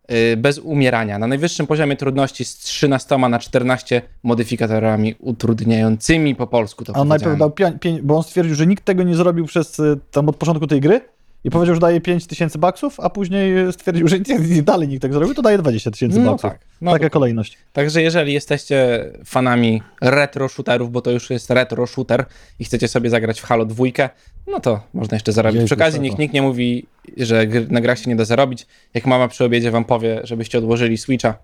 yy, 0.08 0.36
bez 0.36 0.58
umierania. 0.58 1.18
Na 1.18 1.26
najwyższym 1.26 1.66
poziomie 1.66 1.96
trudności 1.96 2.44
z 2.44 2.56
13 2.56 3.18
na 3.18 3.38
14 3.38 4.02
modyfikatorami 4.22 5.14
utrudniającymi 5.18 6.34
po 6.34 6.46
polsku 6.46 6.84
to 6.84 6.96
A 6.96 7.00
on 7.00 7.08
najpierw 7.08 7.38
dał 7.38 7.52
bo 8.02 8.16
on 8.16 8.22
stwierdził, 8.22 8.54
że 8.54 8.66
nikt 8.66 8.84
tego 8.84 9.02
nie 9.02 9.14
zrobił 9.14 9.46
przez 9.46 9.78
y, 9.78 9.98
tam 10.10 10.28
od 10.28 10.36
początku 10.36 10.66
tej 10.66 10.80
gry 10.80 11.00
i 11.44 11.50
powiedział, 11.50 11.74
że 11.74 11.80
daje 11.80 12.00
5 12.00 12.26
tysięcy 12.26 12.58
baksów, 12.58 13.00
a 13.00 13.10
później 13.10 13.72
stwierdził, 13.72 14.08
że 14.08 14.20
nie, 14.20 14.38
nie 14.38 14.62
dalej 14.62 14.88
nikt 14.88 15.02
tego 15.02 15.14
zrobił, 15.14 15.34
to 15.34 15.42
daje 15.42 15.58
20 15.58 15.90
tysięcy 15.90 16.18
No 16.20 16.30
baksów. 16.32 16.50
tak. 16.50 16.60
No 16.80 16.92
Taka 16.92 17.04
to- 17.04 17.10
kolejność. 17.10 17.58
Także 17.72 18.02
jeżeli 18.02 18.32
jesteście 18.32 19.04
fanami 19.24 19.82
retro 20.00 20.48
shooterów, 20.48 20.92
bo 20.92 21.00
to 21.02 21.10
już 21.10 21.30
jest 21.30 21.50
retro 21.50 21.86
shooter 21.86 22.24
i 22.58 22.64
chcecie 22.64 22.88
sobie 22.88 23.10
zagrać 23.10 23.40
w 23.40 23.44
Halo 23.44 23.64
2, 23.66 23.84
no 24.46 24.60
to 24.60 24.80
można 24.94 25.16
jeszcze 25.16 25.32
zarobić. 25.32 25.54
Jejku, 25.56 25.66
Przy 25.66 25.74
okazji 25.74 25.92
spoko. 25.98 26.02
nikt, 26.04 26.18
nikt 26.18 26.34
nie 26.34 26.42
mówi, 26.42 26.86
że 27.16 27.46
na 27.70 27.80
grach 27.80 27.98
się 27.98 28.10
nie 28.10 28.16
da 28.16 28.24
zarobić. 28.24 28.66
Jak 28.94 29.06
mama 29.06 29.28
przy 29.28 29.44
obiedzie 29.44 29.70
wam 29.70 29.84
powie, 29.84 30.20
żebyście 30.24 30.58
odłożyli 30.58 30.98
Switcha, 30.98 31.34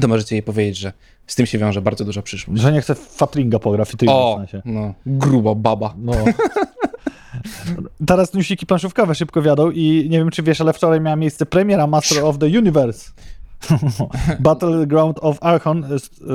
to 0.00 0.08
możecie 0.08 0.34
jej 0.34 0.42
powiedzieć, 0.42 0.76
że 0.76 0.92
z 1.26 1.34
tym 1.34 1.46
się 1.46 1.58
wiąże 1.58 1.82
bardzo 1.82 2.04
duża 2.04 2.22
przyszłość. 2.22 2.62
Że 2.62 2.72
nie 2.72 2.80
chce 2.80 2.94
w 2.94 2.98
Fatringa 2.98 3.58
pogra, 3.58 3.84
Fitringa 3.84 4.12
w 4.14 4.16
O, 4.16 4.36
sensie. 4.38 4.62
no, 4.64 4.94
grubo 5.06 5.54
baba. 5.54 5.94
No. 5.98 6.12
Teraz 8.06 8.34
newsiki 8.34 8.66
planszówkowe 8.66 9.14
szybko 9.14 9.42
wiadą 9.42 9.70
i 9.70 10.06
nie 10.10 10.18
wiem, 10.18 10.30
czy 10.30 10.42
wiesz, 10.42 10.60
ale 10.60 10.72
wczoraj 10.72 11.00
miała 11.00 11.16
miejsce 11.16 11.46
premiera 11.46 11.86
Master 11.86 12.24
of 12.24 12.38
the 12.38 12.46
Universe. 12.46 13.10
Battleground 14.40 15.18
of 15.20 15.38
Archon, 15.40 15.84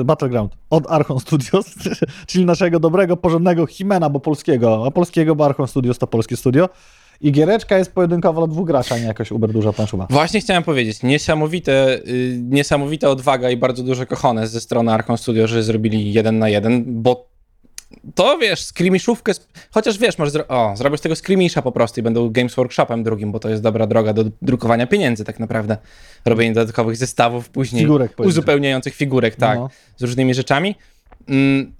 y, 0.00 0.04
Battleground 0.04 0.52
od 0.70 0.90
Archon 0.90 1.20
Studios, 1.20 1.74
czyli 2.26 2.44
naszego 2.44 2.80
dobrego, 2.80 3.16
porządnego 3.16 3.66
Himena, 3.66 4.10
bo 4.10 4.20
polskiego, 4.20 4.84
a 4.86 4.90
polskiego, 4.90 5.34
bo 5.36 5.44
Archon 5.44 5.68
Studios 5.68 5.98
to 5.98 6.06
polskie 6.06 6.36
studio. 6.36 6.68
I 7.20 7.32
giereczka 7.32 7.78
jest 7.78 7.92
pojedynkowa 7.92 8.40
dla 8.40 8.46
dwóch 8.46 8.66
graczy, 8.66 8.94
a 8.94 8.98
nie 8.98 9.04
jakoś 9.04 9.32
uber 9.32 9.52
duża 9.52 9.72
planszuba. 9.72 10.06
Właśnie 10.10 10.40
chciałem 10.40 10.62
powiedzieć, 10.62 11.02
niesamowite, 11.02 11.98
y, 12.08 12.40
niesamowita 12.42 13.10
odwaga 13.10 13.50
i 13.50 13.56
bardzo 13.56 13.82
duże 13.82 14.06
kochone 14.06 14.48
ze 14.48 14.60
strony 14.60 14.92
Archon 14.92 15.18
Studio, 15.18 15.46
że 15.46 15.62
zrobili 15.62 16.12
jeden 16.12 16.38
na 16.38 16.48
jeden, 16.48 17.02
bo 17.02 17.27
to 18.14 18.38
wiesz, 18.38 18.64
skirmishówkę, 18.64 19.32
sp- 19.38 19.48
chociaż 19.70 19.98
wiesz, 19.98 20.18
może 20.18 20.30
zro- 20.30 20.44
o, 20.48 20.98
tego 21.02 21.16
skirmisha 21.16 21.62
po 21.62 21.72
prostu 21.72 22.00
i 22.00 22.02
będą 22.02 22.30
Games 22.30 22.54
Workshopem 22.54 23.02
drugim, 23.02 23.32
bo 23.32 23.38
to 23.38 23.48
jest 23.48 23.62
dobra 23.62 23.86
droga 23.86 24.12
do 24.12 24.24
drukowania 24.42 24.86
pieniędzy 24.86 25.24
tak 25.24 25.40
naprawdę. 25.40 25.76
Robienie 26.24 26.52
dodatkowych 26.54 26.96
zestawów 26.96 27.50
później, 27.50 27.82
Figurek 27.82 28.12
uzupełniających 28.18 28.94
figurek, 28.94 29.36
tak, 29.36 29.58
No. 29.58 29.70
z 29.96 30.02
różnymi 30.02 30.34
rzeczami. 30.34 30.74
Mm, 31.28 31.72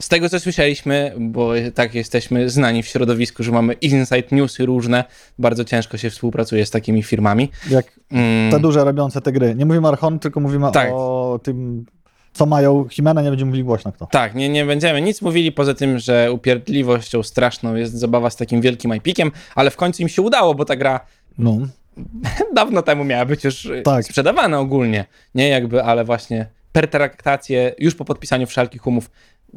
Z 0.00 0.08
tego, 0.08 0.28
co 0.28 0.40
słyszeliśmy, 0.40 1.12
bo 1.18 1.52
tak 1.74 1.94
jesteśmy 1.94 2.50
znani 2.50 2.82
w 2.82 2.86
środowisku, 2.86 3.42
że 3.42 3.52
mamy 3.52 3.72
inside 3.72 4.22
newsy 4.32 4.66
różne, 4.66 5.04
bardzo 5.38 5.64
ciężko 5.64 5.96
się 5.98 6.10
współpracuje 6.10 6.66
z 6.66 6.70
takimi 6.70 7.02
firmami. 7.02 7.50
Jak 7.70 8.00
Mm, 8.12 8.50
te 8.50 8.60
duże 8.60 8.84
robiące 8.84 9.20
te 9.20 9.32
gry. 9.32 9.54
Nie 9.54 9.66
mówimy 9.66 9.86
o 9.86 9.90
Archon, 9.90 10.18
tylko 10.18 10.40
mówimy 10.40 10.70
Tak. 10.72 10.90
o 10.92 11.40
tym, 11.42 11.86
co 12.32 12.46
mają 12.46 12.88
Himena, 12.88 13.22
nie 13.22 13.30
będziemy 13.30 13.48
mówili 13.48 13.64
głośno 13.64 13.92
kto. 13.92 14.06
Tak, 14.06 14.34
nie, 14.34 14.48
nie 14.48 14.64
będziemy 14.64 15.00
nic 15.00 15.22
mówili 15.22 15.52
poza 15.52 15.74
tym, 15.74 15.98
że 15.98 16.32
upierdliwością 16.32 17.22
straszną 17.22 17.74
jest 17.74 17.94
zabawa 17.94 18.30
z 18.30 18.36
takim 18.36 18.60
wielkim 18.60 18.90
IP-kiem, 18.94 19.30
ale 19.54 19.70
w 19.70 19.76
końcu 19.76 20.02
im 20.02 20.08
się 20.08 20.22
udało, 20.22 20.54
bo 20.54 20.64
ta 20.64 20.76
gra 20.76 21.00
No. 21.38 21.56
dawno 22.54 22.82
temu 22.82 23.04
miała 23.04 23.24
być 23.24 23.44
już 23.44 23.64
y, 23.64 23.82
Tak. 23.84 24.04
sprzedawana 24.04 24.60
ogólnie. 24.60 25.04
Nie 25.34 25.48
jakby, 25.48 25.82
ale 25.84 26.04
właśnie 26.04 26.46
pertraktacje 26.72 27.74
już 27.78 27.94
po 27.94 28.04
podpisaniu 28.04 28.46
wszelkich 28.46 28.86
umów 28.86 29.10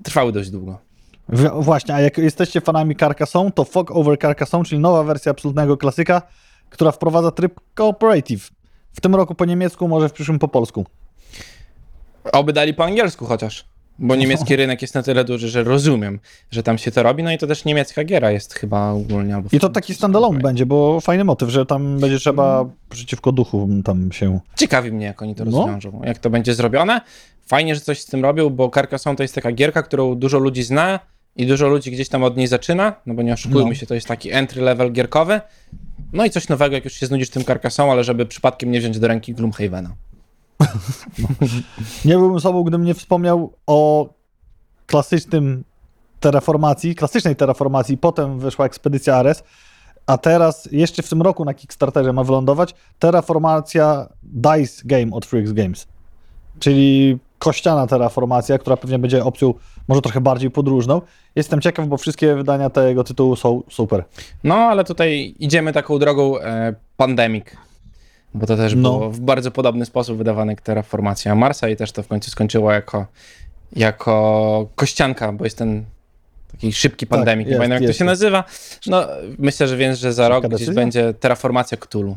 trwały 0.04 0.32
dość 0.32 0.50
długo. 0.50 0.78
W- 1.30 1.64
Właśnie, 1.64 1.96
a 1.96 2.02
jak 2.02 2.18
jesteście 2.18 2.62
fanami 2.62 2.96
Carcassonne, 2.96 3.52
to 3.52 3.64
Fog 3.66 3.92
Over 3.92 4.20
Carcassonne, 4.20 4.66
czyli 4.66 4.82
nowa 4.82 5.04
wersja 5.04 5.32
absolutnego 5.32 5.78
klasyka, 5.78 6.22
która 6.70 6.92
wprowadza 6.92 7.32
tryb 7.32 7.60
cooperative. 7.74 8.50
W 8.94 9.02
tym 9.02 9.16
roku 9.16 9.36
po 9.36 9.46
niemiecku, 9.46 9.88
może 9.88 10.10
w 10.10 10.14
przyszłym 10.14 10.40
po 10.40 10.48
polsku. 10.48 10.86
Oby 12.32 12.54
dali 12.54 12.74
po 12.74 12.84
angielsku 12.84 13.26
chociaż, 13.26 13.66
bo 14.00 14.16
niemiecki 14.16 14.56
rynek 14.56 14.82
jest 14.82 14.96
na 14.96 15.04
tyle 15.04 15.24
duży, 15.26 15.50
że 15.50 15.64
rozumiem, 15.64 16.20
że 16.52 16.64
tam 16.64 16.78
się 16.78 16.92
to 16.92 17.04
robi, 17.04 17.24
no 17.24 17.32
i 17.32 17.38
to 17.38 17.48
też 17.48 17.66
niemiecka 17.66 18.04
giera 18.04 18.32
jest 18.32 18.54
chyba 18.54 18.92
ogólnie. 18.92 19.36
Albo 19.36 19.50
I 19.52 19.60
to 19.60 19.70
taki 19.70 19.94
standalone 19.94 20.40
będzie, 20.40 20.66
bo 20.66 21.02
fajny 21.02 21.24
motyw, 21.24 21.50
że 21.50 21.66
tam 21.66 22.00
będzie 22.00 22.20
trzeba 22.20 22.66
przeciwko 22.90 23.32
duchu 23.32 23.70
tam 23.86 24.12
się... 24.12 24.40
Ciekawi 24.56 24.92
mnie, 24.92 25.06
jak 25.06 25.22
oni 25.22 25.36
to 25.36 25.46
No. 25.46 25.58
rozwiążą, 25.58 26.02
jak 26.06 26.18
to 26.18 26.30
będzie 26.30 26.54
zrobione. 26.54 27.02
Fajnie, 27.46 27.76
że 27.76 27.82
coś 27.82 28.02
z 28.02 28.06
tym 28.06 28.24
robią, 28.24 28.50
bo 28.50 28.70
Carcassonne 28.70 29.18
to 29.18 29.24
jest 29.24 29.36
taka 29.36 29.52
gierka, 29.52 29.84
którą 29.84 30.16
dużo 30.16 30.38
ludzi 30.40 30.64
zna 30.64 31.00
i 31.36 31.46
dużo 31.48 31.68
ludzi 31.68 31.92
gdzieś 31.92 32.10
tam 32.10 32.24
od 32.24 32.38
niej 32.38 32.48
zaczyna, 32.48 32.94
no 33.06 33.14
bo 33.14 33.22
nie 33.22 33.34
oszukujmy 33.34 33.70
No. 33.70 33.76
się, 33.76 33.86
to 33.86 33.94
jest 33.96 34.08
taki 34.08 34.32
entry 34.32 34.62
level 34.62 34.92
gierkowy. 34.92 35.42
No 36.14 36.26
i 36.26 36.30
coś 36.30 36.50
nowego, 36.50 36.76
jak 36.76 36.84
już 36.86 36.94
się 36.94 37.06
znudzisz 37.06 37.30
tym 37.30 37.44
Carcassonne, 37.44 37.92
ale 37.92 38.04
żeby 38.04 38.26
przypadkiem 38.26 38.72
nie 38.72 38.80
wziąć 38.80 39.00
do 39.00 39.08
ręki 39.08 39.34
Gloomhavena. 39.34 39.90
Nie 42.06 42.18
byłbym 42.18 42.40
sobą, 42.40 42.64
gdybym 42.64 42.86
nie 42.86 42.94
wspomniał 42.94 43.54
o 43.68 44.10
klasycznym 44.88 45.64
terraformacji, 46.20 46.96
klasycznej 46.96 47.36
terraformacji, 47.36 47.98
potem 47.98 48.40
wyszła 48.40 48.66
ekspedycja 48.66 49.16
Ares, 49.16 49.44
a 50.08 50.18
teraz, 50.18 50.70
jeszcze 50.72 51.04
w 51.04 51.10
tym 51.10 51.22
roku 51.22 51.46
na 51.46 51.54
Kickstarterze 51.54 52.14
ma 52.14 52.24
wylądować 52.24 52.76
terraformacja 53.00 54.10
Dice 54.24 54.82
Game 54.86 55.12
od 55.12 55.26
Freaks 55.26 55.52
Games. 55.52 55.88
Czyli 56.60 57.18
kościana 57.40 57.88
terraformacja, 57.88 58.58
która 58.58 58.78
pewnie 58.78 59.00
będzie 59.00 59.24
opcją 59.24 59.54
może 59.88 60.02
trochę 60.02 60.22
bardziej 60.22 60.52
podróżną. 60.52 61.02
Jestem 61.36 61.62
ciekaw, 61.62 61.88
bo 61.88 61.98
wszystkie 61.98 62.36
wydania 62.36 62.70
tego 62.70 63.04
tytułu 63.04 63.36
są 63.36 63.62
super. 63.70 64.04
No, 64.44 64.56
ale 64.56 64.84
tutaj 64.84 65.36
idziemy 65.40 65.74
taką 65.74 66.00
drogą 66.00 66.40
e, 66.40 66.76
bo 68.34 68.46
to 68.48 68.58
też 68.58 68.76
No. 68.76 68.82
było 68.82 69.10
w 69.10 69.20
bardzo 69.20 69.52
podobny 69.52 69.86
sposób 69.86 70.18
wydawane 70.18 70.52
jak 70.52 70.62
Terraformacja 70.62 71.36
Marsa 71.36 71.70
i 71.70 71.76
też 71.76 71.92
to 71.92 72.04
w 72.04 72.08
końcu 72.08 72.32
skończyło 72.32 72.72
jako, 72.72 73.06
jako 73.76 74.68
kościanka, 74.76 75.34
bo 75.34 75.44
jest 75.44 75.58
ten 75.58 75.84
taki 76.52 76.74
szybki 76.74 77.08
Pandemic, 77.08 77.46
nie 77.46 77.52
jest, 77.52 77.60
pamiętam 77.60 77.74
jak 77.74 77.82
jest, 77.82 78.00
to 78.00 78.06
się 78.06 78.10
jest. 78.10 78.22
nazywa. 78.22 78.44
No, 78.88 79.08
myślę, 79.40 79.68
że 79.68 79.78
wiesz, 79.78 80.00
że 80.00 80.14
za 80.14 80.30
rok 80.30 80.48
gdzieś 80.48 80.70
będzie 80.70 81.14
Terraformacja 81.14 81.78
Cthulhu. 81.78 82.16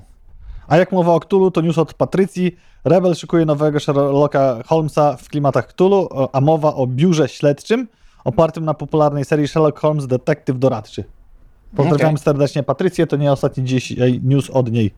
A 0.68 0.76
jak 0.76 0.92
mowa 0.92 1.12
o 1.14 1.20
Cthulhu, 1.20 1.50
to 1.50 1.60
news 1.60 1.78
od 1.78 1.94
Patrycji. 1.94 2.56
Rebel 2.84 3.14
szykuje 3.14 3.44
nowego 3.44 3.80
Sherlocka 3.80 4.62
Holmesa 4.66 5.16
w 5.16 5.28
klimatach 5.28 5.66
Cthulhu, 5.66 6.08
a 6.32 6.40
mowa 6.40 6.74
o 6.74 6.86
biurze 6.86 7.28
śledczym 7.28 7.88
opartym 8.24 8.64
na 8.64 8.74
popularnej 8.74 9.24
serii 9.24 9.48
Sherlock 9.48 9.78
Holmes 9.78 10.06
Detektyw 10.06 10.58
Doradczy. 10.58 11.04
Pozdrawiam 11.76 12.14
Okej. 12.14 12.24
serdecznie 12.24 12.62
Patrycję, 12.62 13.06
to 13.06 13.16
nie 13.16 13.32
ostatni 13.32 13.64
dzisiaj 13.64 14.20
news 14.24 14.50
od 14.50 14.72
niej. 14.72 14.90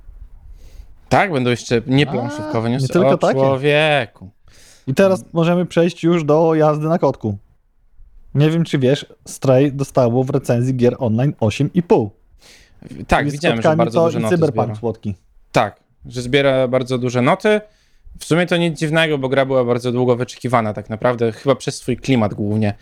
Tak, 1.09 1.33
będą 1.33 1.51
jeszcze 1.51 1.83
nie 1.87 2.07
planszówkowe 2.07 2.69
nie 2.71 2.75
newsy. 2.77 2.89
tylko 2.93 3.09
o 3.09 3.19
takie. 3.19 3.35
człowieku. 3.41 4.31
I 4.87 4.95
teraz 4.95 5.25
możemy 5.33 5.67
przejść 5.67 6.03
już 6.05 6.25
do 6.25 6.55
jazdy 6.55 6.87
na 6.89 6.99
kotku. 6.99 7.39
Nie 8.35 8.51
wiem, 8.51 8.65
czy 8.65 8.79
wiesz, 8.79 9.07
Stray 9.27 9.73
dostało 9.73 10.25
w 10.25 10.31
recenzji 10.31 10.75
gier 10.75 10.97
online 10.99 11.33
8,5. 11.41 12.09
Tak, 13.09 13.19
Czyli 13.21 13.31
widziałem, 13.33 13.63
że 13.63 13.77
bardzo 13.77 14.01
to 14.01 14.07
duże 14.07 14.21
noty 14.21 14.35
Cyberpunk 14.37 14.65
zbiera. 14.67 14.81
słodki. 14.81 15.15
Tak, 15.53 15.81
że 16.07 16.23
zbiera 16.23 16.69
bardzo 16.69 16.99
duże 16.99 17.23
noty. 17.23 17.61
W 18.19 18.25
sumie 18.25 18.47
to 18.47 18.57
nic 18.57 18.79
dziwnego, 18.79 19.19
bo 19.19 19.29
gra 19.29 19.47
była 19.47 19.65
bardzo 19.65 19.93
długo 19.93 20.17
wyczekiwana 20.17 20.73
tak 20.75 20.91
naprawdę, 20.91 21.33
chyba 21.33 21.55
przez 21.55 21.77
swój 21.77 21.97
klimat 21.97 22.35
głównie, 22.35 22.75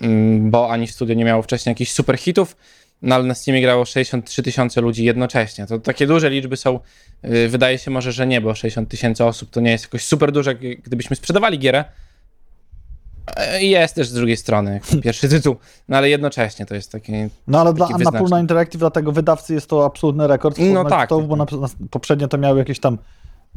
Mm, 0.00 0.50
bo 0.50 0.70
ani 0.70 0.86
studio 0.86 1.14
nie 1.14 1.24
miało 1.24 1.42
wcześniej 1.42 1.70
jakichś 1.70 1.92
super 1.92 2.16
hitów, 2.18 2.56
no 3.02 3.14
ale 3.14 3.24
na 3.24 3.34
Steamie 3.34 3.62
grało 3.62 3.84
63 3.84 4.42
tysiące 4.42 4.80
ludzi 4.80 5.04
jednocześnie. 5.04 5.66
To 5.66 5.78
takie 5.78 6.06
duże 6.06 6.30
liczby 6.30 6.56
są, 6.56 6.80
yy, 7.22 7.48
wydaje 7.48 7.78
się 7.78 7.90
może, 7.90 8.12
że 8.12 8.26
nie, 8.26 8.40
bo 8.40 8.54
60 8.54 8.88
tysięcy 8.88 9.24
osób 9.24 9.50
to 9.50 9.60
nie 9.60 9.70
jest 9.70 9.84
jakoś 9.84 10.04
super 10.04 10.32
duże, 10.32 10.54
gdybyśmy 10.54 11.16
sprzedawali 11.16 11.58
gierę. 11.58 11.84
E, 13.36 13.64
Jest 13.64 13.94
też 13.94 14.08
z 14.08 14.12
drugiej 14.12 14.36
strony, 14.36 14.80
pierwszy 15.02 15.28
tytuł, 15.28 15.56
no 15.88 15.96
ale 15.96 16.10
jednocześnie 16.10 16.66
to 16.66 16.74
jest 16.74 16.92
takie 16.92 17.28
No 17.46 17.60
ale 17.60 17.74
dla 17.74 17.86
Annapurna. 17.86 18.40
Interactive, 18.40 18.78
dla 18.78 18.90
tego 18.90 19.12
wydawcy 19.12 19.54
jest 19.54 19.66
to 19.66 19.84
absolutny 19.84 20.26
rekord. 20.26 20.58
No 20.58 20.84
tak, 20.84 21.08
tak, 21.08 21.26
bo 21.26 21.36
na, 21.36 21.44
na, 21.44 21.68
poprzednio 21.90 22.28
to 22.28 22.38
miały 22.38 22.58
jakieś 22.58 22.80
tam 22.80 22.98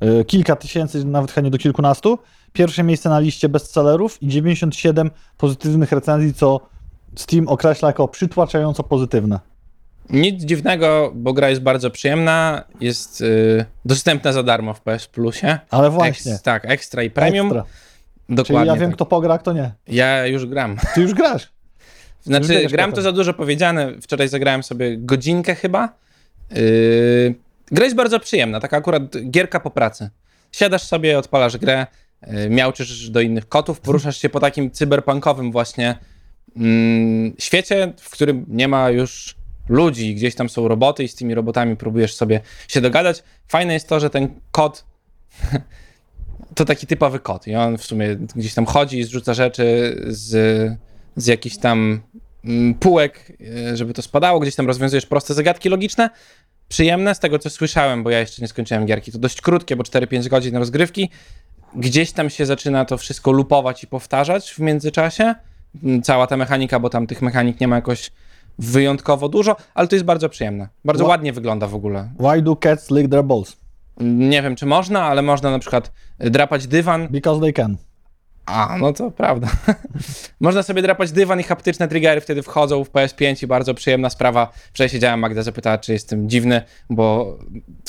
y, 0.03 0.25
kilka 0.25 0.55
tysięcy, 0.55 1.05
nawet 1.05 1.31
chyba 1.31 1.45
nie 1.45 1.51
do 1.51 1.57
kilkunastu. 1.57 2.19
Pierwsze 2.53 2.83
miejsce 2.83 3.09
na 3.09 3.19
liście 3.19 3.49
bestsellerów 3.49 4.23
i 4.23 4.27
97 4.27 5.11
pozytywnych 5.37 5.91
recenzji, 5.91 6.33
co 6.33 6.74
Steam 7.15 7.47
określa 7.47 7.89
jako 7.89 8.07
przytłaczająco 8.07 8.83
pozytywne. 8.83 9.39
Nic 10.09 10.43
dziwnego, 10.43 11.11
bo 11.15 11.33
gra 11.33 11.49
jest 11.49 11.61
bardzo 11.61 11.91
przyjemna, 11.91 12.63
jest 12.81 13.21
y, 13.21 13.65
dostępna 13.85 14.33
za 14.33 14.43
darmo 14.43 14.73
w 14.73 14.81
PS 14.81 15.07
Plusie. 15.07 15.59
Ale 15.69 15.89
właśnie, 15.89 16.31
Eks, 16.33 16.41
tak, 16.41 16.65
ekstra 16.65 17.03
i 17.03 17.09
premium. 17.09 17.47
ekstra. 17.47 17.63
Dokładnie. 18.29 18.55
Czyli 18.55 18.67
ja 18.67 18.75
wiem, 18.75 18.89
tak. 18.89 18.95
kto 18.95 19.05
pogra, 19.05 19.37
kto 19.37 19.53
nie. 19.53 19.71
Ja 19.87 20.25
już 20.25 20.45
gram. 20.45 20.77
Ty 20.95 21.01
już 21.01 21.13
grasz. 21.13 21.51
Znaczy, 22.21 22.47
biegniesz 22.47 22.71
gram 22.71 22.91
to 22.91 23.01
za 23.01 23.11
dużo 23.11 23.33
powiedziane. 23.33 23.91
Wczoraj 24.01 24.27
zagrałem 24.27 24.63
sobie 24.63 24.97
godzinkę 24.97 25.55
chyba. 25.55 25.89
Yy, 26.51 27.35
gra 27.71 27.83
jest 27.83 27.95
bardzo 27.95 28.19
przyjemna, 28.19 28.59
taka 28.59 28.77
akurat 28.77 29.03
gierka 29.29 29.59
po 29.59 29.71
pracy. 29.71 30.09
Siadasz 30.51 30.83
sobie, 30.83 31.17
odpalasz 31.19 31.57
grę, 31.57 31.87
yy, 32.27 32.49
miałczysz 32.49 33.09
do 33.09 33.21
innych 33.21 33.49
kotów, 33.49 33.81
poruszasz 33.81 34.17
się 34.17 34.29
po 34.29 34.39
takim 34.39 34.71
cyberpunkowym 34.71 35.51
właśnie 35.51 35.95
świecie, 37.39 37.93
w 37.99 38.09
którym 38.09 38.45
nie 38.47 38.67
ma 38.67 38.89
już 38.89 39.35
ludzi, 39.69 40.15
gdzieś 40.15 40.35
tam 40.35 40.49
są 40.49 40.67
roboty 40.67 41.03
i 41.03 41.07
z 41.07 41.15
tymi 41.15 41.33
robotami 41.33 41.75
próbujesz 41.75 42.15
sobie 42.15 42.41
się 42.67 42.81
dogadać. 42.81 43.23
Fajne 43.47 43.73
jest 43.73 43.89
to, 43.89 43.99
że 43.99 44.09
ten 44.09 44.39
kot 44.51 44.85
to 46.55 46.65
taki 46.65 46.87
typowy 46.87 47.19
kot 47.19 47.47
i 47.47 47.55
on 47.55 47.77
w 47.77 47.83
sumie 47.83 48.15
gdzieś 48.15 48.53
tam 48.53 48.65
chodzi 48.65 48.99
i 48.99 49.03
zrzuca 49.03 49.33
rzeczy 49.33 49.95
z, 50.07 50.31
z 51.15 51.25
jakichś 51.25 51.57
tam 51.57 52.01
mm, 52.45 52.73
półek, 52.73 53.31
e, 53.71 53.77
żeby 53.77 53.93
to 53.93 54.01
spadało, 54.01 54.39
gdzieś 54.39 54.55
tam 54.55 54.67
rozwiązujesz 54.67 55.05
proste 55.05 55.33
zagadki 55.33 55.69
logiczne, 55.69 56.09
przyjemne 56.69 57.15
z 57.15 57.19
tego, 57.19 57.39
co 57.39 57.49
słyszałem, 57.49 58.03
bo 58.03 58.09
ja 58.09 58.19
jeszcze 58.19 58.41
nie 58.41 58.47
skończyłem 58.47 58.85
gierki, 58.85 59.11
to 59.11 59.17
dość 59.17 59.41
krótkie, 59.41 59.75
bo 59.75 59.83
4-5 59.83 60.27
godzin 60.27 60.55
rozgrywki, 60.55 61.09
gdzieś 61.75 62.11
tam 62.11 62.29
się 62.29 62.45
zaczyna 62.45 62.85
to 62.85 62.97
wszystko 62.97 63.31
lupować 63.31 63.83
i 63.83 63.87
powtarzać 63.87 64.51
w 64.51 64.59
międzyczasie, 64.59 65.35
Mm, 65.35 65.54
cała 66.03 66.27
ta 66.27 66.37
mechanika, 66.37 66.79
bo 66.79 66.89
tam 66.89 67.07
tych 67.07 67.21
mechanik 67.21 67.59
nie 67.61 67.67
ma 67.67 67.75
jakoś 67.75 68.11
wyjątkowo 68.59 69.29
dużo, 69.29 69.55
ale 69.73 69.87
to 69.87 69.95
jest 69.95 70.05
bardzo 70.05 70.29
przyjemne, 70.29 70.67
bardzo 70.85 71.03
Ła- 71.05 71.07
ładnie 71.09 71.33
wygląda 71.33 71.67
w 71.67 71.75
ogóle. 71.75 72.09
Why 72.19 72.41
do 72.41 72.55
cats 72.55 72.91
lick 72.91 73.09
their 73.11 73.23
balls? 73.23 73.57
Nie 73.99 74.41
wiem, 74.41 74.55
czy 74.55 74.65
można, 74.65 75.03
ale 75.03 75.21
można 75.21 75.51
na 75.51 75.59
przykład 75.59 75.91
drapać 76.19 76.67
dywan, 76.67 77.07
Because 77.07 77.41
they 77.41 77.53
can. 77.53 77.77
A, 78.45 78.77
no 78.79 78.93
to 78.93 79.11
prawda. 79.11 79.47
Można 80.39 80.63
sobie 80.63 80.81
drapać 80.81 81.11
dywan 81.11 81.39
i 81.39 81.43
haptyczne 81.43 81.87
triggery 81.87 82.21
wtedy 82.21 82.43
wchodzą 82.43 82.83
w 82.83 82.91
PS5 82.91 83.43
i 83.43 83.47
bardzo 83.47 83.73
przyjemna 83.73 84.09
sprawa. 84.09 84.51
Wczoraj 84.73 84.89
siedziałem, 84.89 85.19
Magda 85.19 85.43
zapytała, 85.43 85.77
czy 85.77 85.93
jestem 85.93 86.29
dziwny, 86.29 86.61
bo 86.89 87.37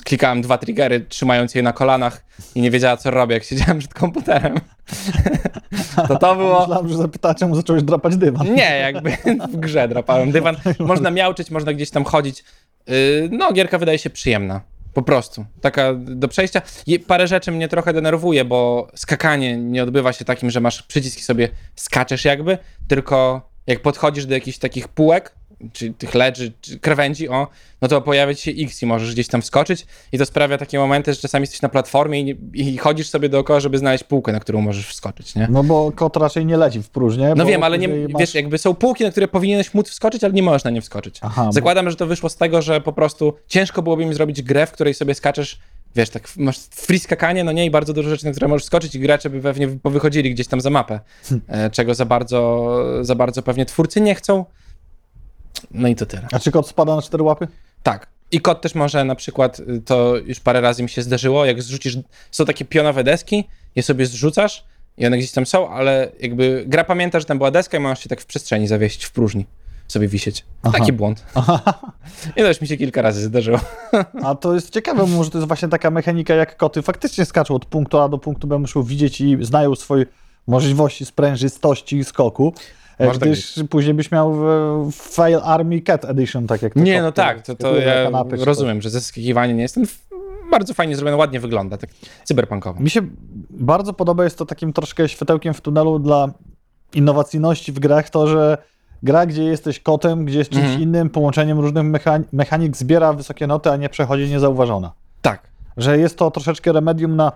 klikałem 0.05 0.43
dwa 0.43 0.59
triggery, 0.59 1.01
trzymając 1.01 1.55
je 1.55 1.63
na 1.63 1.73
kolanach 1.73 2.25
i 2.55 2.61
nie 2.61 2.71
wiedziała, 2.71 2.97
co 2.97 3.11
robię, 3.11 3.35
jak 3.35 3.45
siedziałem 3.45 3.79
przed 3.79 3.95
komputerem. 3.95 4.55
to 6.09 6.19
to 6.19 6.37
było... 6.37 6.61
Myślałem, 6.61 6.89
że 6.89 6.97
zapytała, 6.97 7.35
czemu 7.35 7.55
zacząłeś 7.55 7.83
drapać 7.83 8.17
dywan. 8.17 8.55
Nie, 8.55 8.79
jakby 8.79 9.11
w 9.53 9.57
grze 9.57 9.89
drapałem 9.89 10.33
dywan. 10.33 10.57
Można 10.79 11.11
miauczyć, 11.11 11.51
można 11.51 11.73
gdzieś 11.73 11.91
tam 11.91 12.05
chodzić. 12.05 12.45
Yy, 12.87 13.29
No, 13.33 13.53
gierka 13.53 13.79
wydaje 13.79 13.99
się 13.99 14.11
przyjemna. 14.11 14.61
Po 14.97 15.03
prostu. 15.03 15.45
Taka 15.61 15.95
do 15.95 16.29
przejścia. 16.29 16.63
Je- 16.87 16.99
Parę 16.99 17.27
rzeczy 17.29 17.53
mnie 17.53 17.69
trochę 17.69 17.93
denerwuje, 17.93 18.45
bo 18.45 18.89
skakanie 18.95 19.57
nie 19.57 19.83
odbywa 19.83 20.13
się 20.13 20.25
takim, 20.25 20.51
że 20.51 20.61
masz 20.61 20.83
przyciski 20.83 21.23
sobie 21.23 21.49
skaczesz 21.75 22.25
jakby, 22.25 22.59
tylko 22.89 23.49
jak 23.67 23.83
podchodzisz 23.83 24.27
do 24.27 24.35
jakichś 24.35 24.59
takich 24.59 24.89
półek, 24.89 25.35
czy 25.73 25.93
tych 25.93 26.15
ledży, 26.15 26.53
czy 26.61 26.79
krawędzi, 26.79 27.29
o, 27.29 27.47
no 27.83 27.89
to 27.89 28.03
pojawia 28.03 28.35
ci 28.35 28.43
się 28.55 28.65
X 28.65 28.83
i 28.83 28.87
możesz 28.87 29.13
gdzieś 29.13 29.29
tam 29.29 29.43
wskoczyć 29.43 29.87
i 30.13 30.19
to 30.19 30.27
sprawia 30.27 30.59
takie 30.59 30.79
momenty, 30.79 31.15
że 31.15 31.21
czasami 31.21 31.43
jesteś 31.43 31.63
na 31.63 31.69
platformie 31.69 32.21
i, 32.21 32.37
i 32.55 32.79
chodzisz 32.79 33.09
sobie 33.09 33.29
dookoła, 33.29 33.61
żeby 33.61 33.79
znaleźć 33.79 34.05
półkę, 34.05 34.33
na 34.33 34.41
którą 34.41 34.61
możesz 34.61 34.87
wskoczyć, 34.89 35.35
nie? 35.35 35.49
No 35.51 35.63
bo 35.65 35.93
kot 35.93 36.17
raczej 36.17 36.47
nie 36.47 36.57
leci 36.57 36.83
w 36.83 36.91
próżnię. 36.91 37.29
No 37.37 37.45
bo 37.45 37.51
wiem, 37.51 37.63
ale 37.63 37.79
nie, 37.79 37.89
masz- 37.89 38.21
wiesz, 38.21 38.35
jakby 38.35 38.59
są 38.59 38.75
półki, 38.75 39.05
na 39.05 39.11
które 39.11 39.29
powinieneś 39.29 39.75
móc 39.75 39.91
wskoczyć, 39.91 40.25
ale 40.25 40.33
nie 40.33 40.43
możesz 40.43 40.65
na 40.65 40.71
nie 40.71 40.81
wskoczyć. 40.83 41.19
Aha, 41.23 41.45
bo- 41.47 41.53
Zakładam, 41.53 41.91
że 41.91 41.97
to 41.97 42.07
wyszło 42.07 42.29
z 42.29 42.37
tego, 42.37 42.63
że 42.63 42.81
po 42.81 42.93
prostu 42.93 43.35
ciężko 43.47 43.83
byłoby 43.83 44.07
mi 44.07 44.15
zrobić 44.15 44.43
grę, 44.43 44.67
w 44.67 44.73
której 44.73 44.95
sobie 44.95 45.15
skaczesz, 45.15 45.59
wiesz, 45.97 46.11
tak 46.11 46.29
masz 46.37 46.59
free 46.59 46.99
skakanie, 46.99 47.45
no 47.45 47.53
nie, 47.53 47.65
i 47.67 47.71
bardzo 47.71 47.93
dużo 47.93 48.09
rzeczy, 48.11 48.25
na 48.25 48.31
które 48.31 48.49
możesz 48.49 48.65
skoczyć 48.65 48.95
i 48.95 49.01
gracze 49.01 49.31
by 49.31 49.41
pewnie 49.41 49.69
powychodzili 49.69 50.35
gdzieś 50.35 50.47
tam 50.47 50.61
za 50.61 50.71
mapę, 50.71 51.01
e, 51.49 51.71
czego 51.71 51.95
za 51.95 52.05
bardzo, 52.05 52.77
za 53.01 53.15
bardzo 53.15 53.43
pewnie 53.43 53.67
twórcy 53.67 54.01
nie 54.01 54.15
chcą. 54.15 54.45
No 55.71 55.89
i 55.89 55.95
to 55.95 56.07
tyle. 56.07 56.29
A 56.33 56.39
czy 56.39 56.51
kot 56.51 56.69
spada 56.69 56.97
na 56.97 57.03
cztery 57.03 57.23
łapy? 57.23 57.49
Tak. 57.83 58.07
I 58.31 58.41
kot 58.41 58.61
też 58.61 58.75
może 58.75 59.05
na 59.05 59.15
przykład, 59.15 59.61
y, 59.61 59.83
to 59.85 60.17
już 60.17 60.41
parę 60.41 60.61
razy 60.61 60.83
mi 60.83 60.89
się 60.89 61.03
zdarzyło, 61.03 61.45
jak 61.45 61.63
zrzucisz, 61.63 61.99
są 62.31 62.45
takie 62.45 62.65
pionowe 62.65 63.05
deski, 63.05 63.45
je 63.77 63.83
sobie 63.83 64.07
zrzucasz 64.07 64.65
i 64.99 65.07
one 65.07 65.19
gdzieś 65.19 65.33
tam 65.33 65.47
są, 65.47 65.71
ale 65.71 66.09
jakby 66.21 66.65
gra 66.67 66.85
pamięta, 66.85 67.21
że 67.21 67.27
tam 67.27 67.39
była 67.39 67.51
deska 67.51 67.79
i 67.79 67.81
możesz 67.81 68.01
się 68.01 68.09
tak 68.09 68.21
w 68.21 68.27
przestrzeni 68.27 68.67
zawiesić 68.67 69.05
w 69.05 69.13
próżni, 69.13 69.47
sobie 69.89 70.09
wisieć. 70.09 70.45
Aha. 70.63 70.79
Taki 70.79 70.93
błąd. 70.93 71.25
I 72.37 72.41
to 72.41 72.49
już 72.49 72.61
mi 72.61 72.69
się 72.69 72.77
kilka 72.77 73.03
razy 73.03 73.21
zdarzyło. 73.21 73.61
A 74.25 74.35
to 74.35 74.55
jest 74.55 74.71
ciekawe, 74.71 75.07
może 75.07 75.31
to 75.31 75.39
jest 75.39 75.49
właśnie 75.49 75.69
taka 75.69 75.91
mechanika 75.91 76.35
jak 76.35 76.57
koty 76.57 76.83
faktycznie 76.83 77.25
skaczą 77.25 77.55
od 77.55 77.65
punktu 77.65 77.99
A 77.99 78.09
do 78.09 78.19
punktu 78.19 78.47
B, 78.47 78.59
muszą 78.59 78.83
widzieć 78.83 79.21
i 79.21 79.39
znają 79.41 79.75
swoje 79.75 80.07
możliwości 80.47 81.07
sprężystości 81.07 82.05
skoku. 82.05 82.55
E, 82.99 83.07
Może 83.07 83.19
tak 83.19 83.29
Gdyż 83.29 83.55
później 83.71 83.95
byś 83.95 84.11
miał 84.11 84.33
w- 84.35 84.93
Fail 84.93 85.41
Army 85.45 85.81
Cat 85.81 86.05
Edition, 86.05 86.47
tak 86.47 86.63
jak 86.63 86.75
te 86.75 86.81
Nie, 86.81 87.03
no 87.03 87.13
tak, 87.13 87.43
to, 87.43 87.55
to 87.55 87.77
ja 87.77 88.05
kanapy, 88.05 88.37
rozumiem, 88.37 88.83
że 88.83 88.91
zeskakiwanie 88.91 89.55
nie 89.55 89.63
jest. 89.63 89.75
Ten 89.75 89.85
f- 89.85 90.07
bardzo 90.51 90.75
fajnie 90.75 90.97
zrobione, 90.97 91.17
ładnie 91.17 91.41
wygląda, 91.41 91.77
tak 91.79 91.91
cyberpunkowo. 92.25 92.81
Mi 92.81 92.91
się 92.91 93.01
bardzo 93.51 93.93
podoba, 93.93 94.25
jest 94.25 94.39
to 94.39 94.47
takim 94.47 94.73
troszkę 94.73 95.09
światełkiem 95.09 95.55
w 95.55 95.61
tunelu 95.61 95.99
dla 95.99 96.29
innowacyjności 96.95 97.73
w 97.73 97.79
grach, 97.79 98.11
to, 98.11 98.27
że 98.27 98.59
gra, 99.03 99.27
gdzie 99.27 99.45
jesteś 99.45 99.81
kotem, 99.81 100.25
gdzie 100.25 100.39
jest 100.39 100.51
czymś 100.51 100.65
Mhm. 100.65 100.83
innym, 100.83 101.11
połączeniem 101.11 101.61
różnych 101.61 101.85
mechanik, 101.85 102.33
mechanik 102.33 102.77
zbiera 102.77 103.13
wysokie 103.13 103.47
noty, 103.47 103.71
a 103.71 103.77
nie 103.77 103.89
przechodzi 103.89 104.29
niezauważona. 104.31 104.93
Tak. 105.23 105.43
Że 105.77 105.99
jest 105.99 106.17
to 106.19 106.31
troszeczkę 106.31 106.73
remedium 106.73 107.17
na 107.17 107.33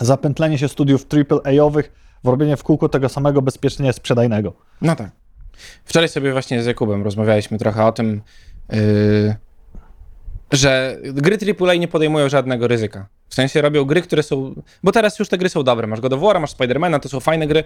zapętlenie 0.00 0.58
się 0.58 0.68
studiów 0.68 1.06
AAA-owych 1.44 1.92
w 2.24 2.28
robienie 2.28 2.56
w 2.56 2.62
kółko 2.62 2.88
tego 2.88 3.08
samego 3.08 3.42
bezpiecznie 3.42 3.92
sprzedajnego. 3.92 4.52
No 4.80 4.96
tak. 4.96 5.10
Wczoraj 5.84 6.08
sobie 6.08 6.32
właśnie 6.32 6.62
z 6.62 6.66
Jakubem 6.66 7.02
rozmawialiśmy 7.02 7.58
trochę 7.58 7.84
o 7.84 7.92
tym, 7.92 8.22
yy, 8.72 9.36
że 10.52 10.98
gry 11.02 11.38
AAA 11.60 11.74
nie 11.74 11.88
podejmują 11.88 12.28
żadnego 12.28 12.68
ryzyka. 12.68 13.06
W 13.28 13.34
sensie 13.34 13.62
robią 13.62 13.84
gry, 13.84 14.02
które 14.02 14.22
są. 14.22 14.54
Bo 14.82 14.92
teraz 14.92 15.18
już 15.18 15.28
te 15.28 15.38
gry 15.38 15.48
są 15.48 15.62
dobre. 15.62 15.86
Masz 15.86 16.00
God 16.00 16.12
of 16.12 16.20
War, 16.20 16.40
masz 16.40 16.50
Spidermana, 16.50 16.98
to 16.98 17.08
są 17.08 17.20
fajne 17.20 17.46
gry, 17.46 17.64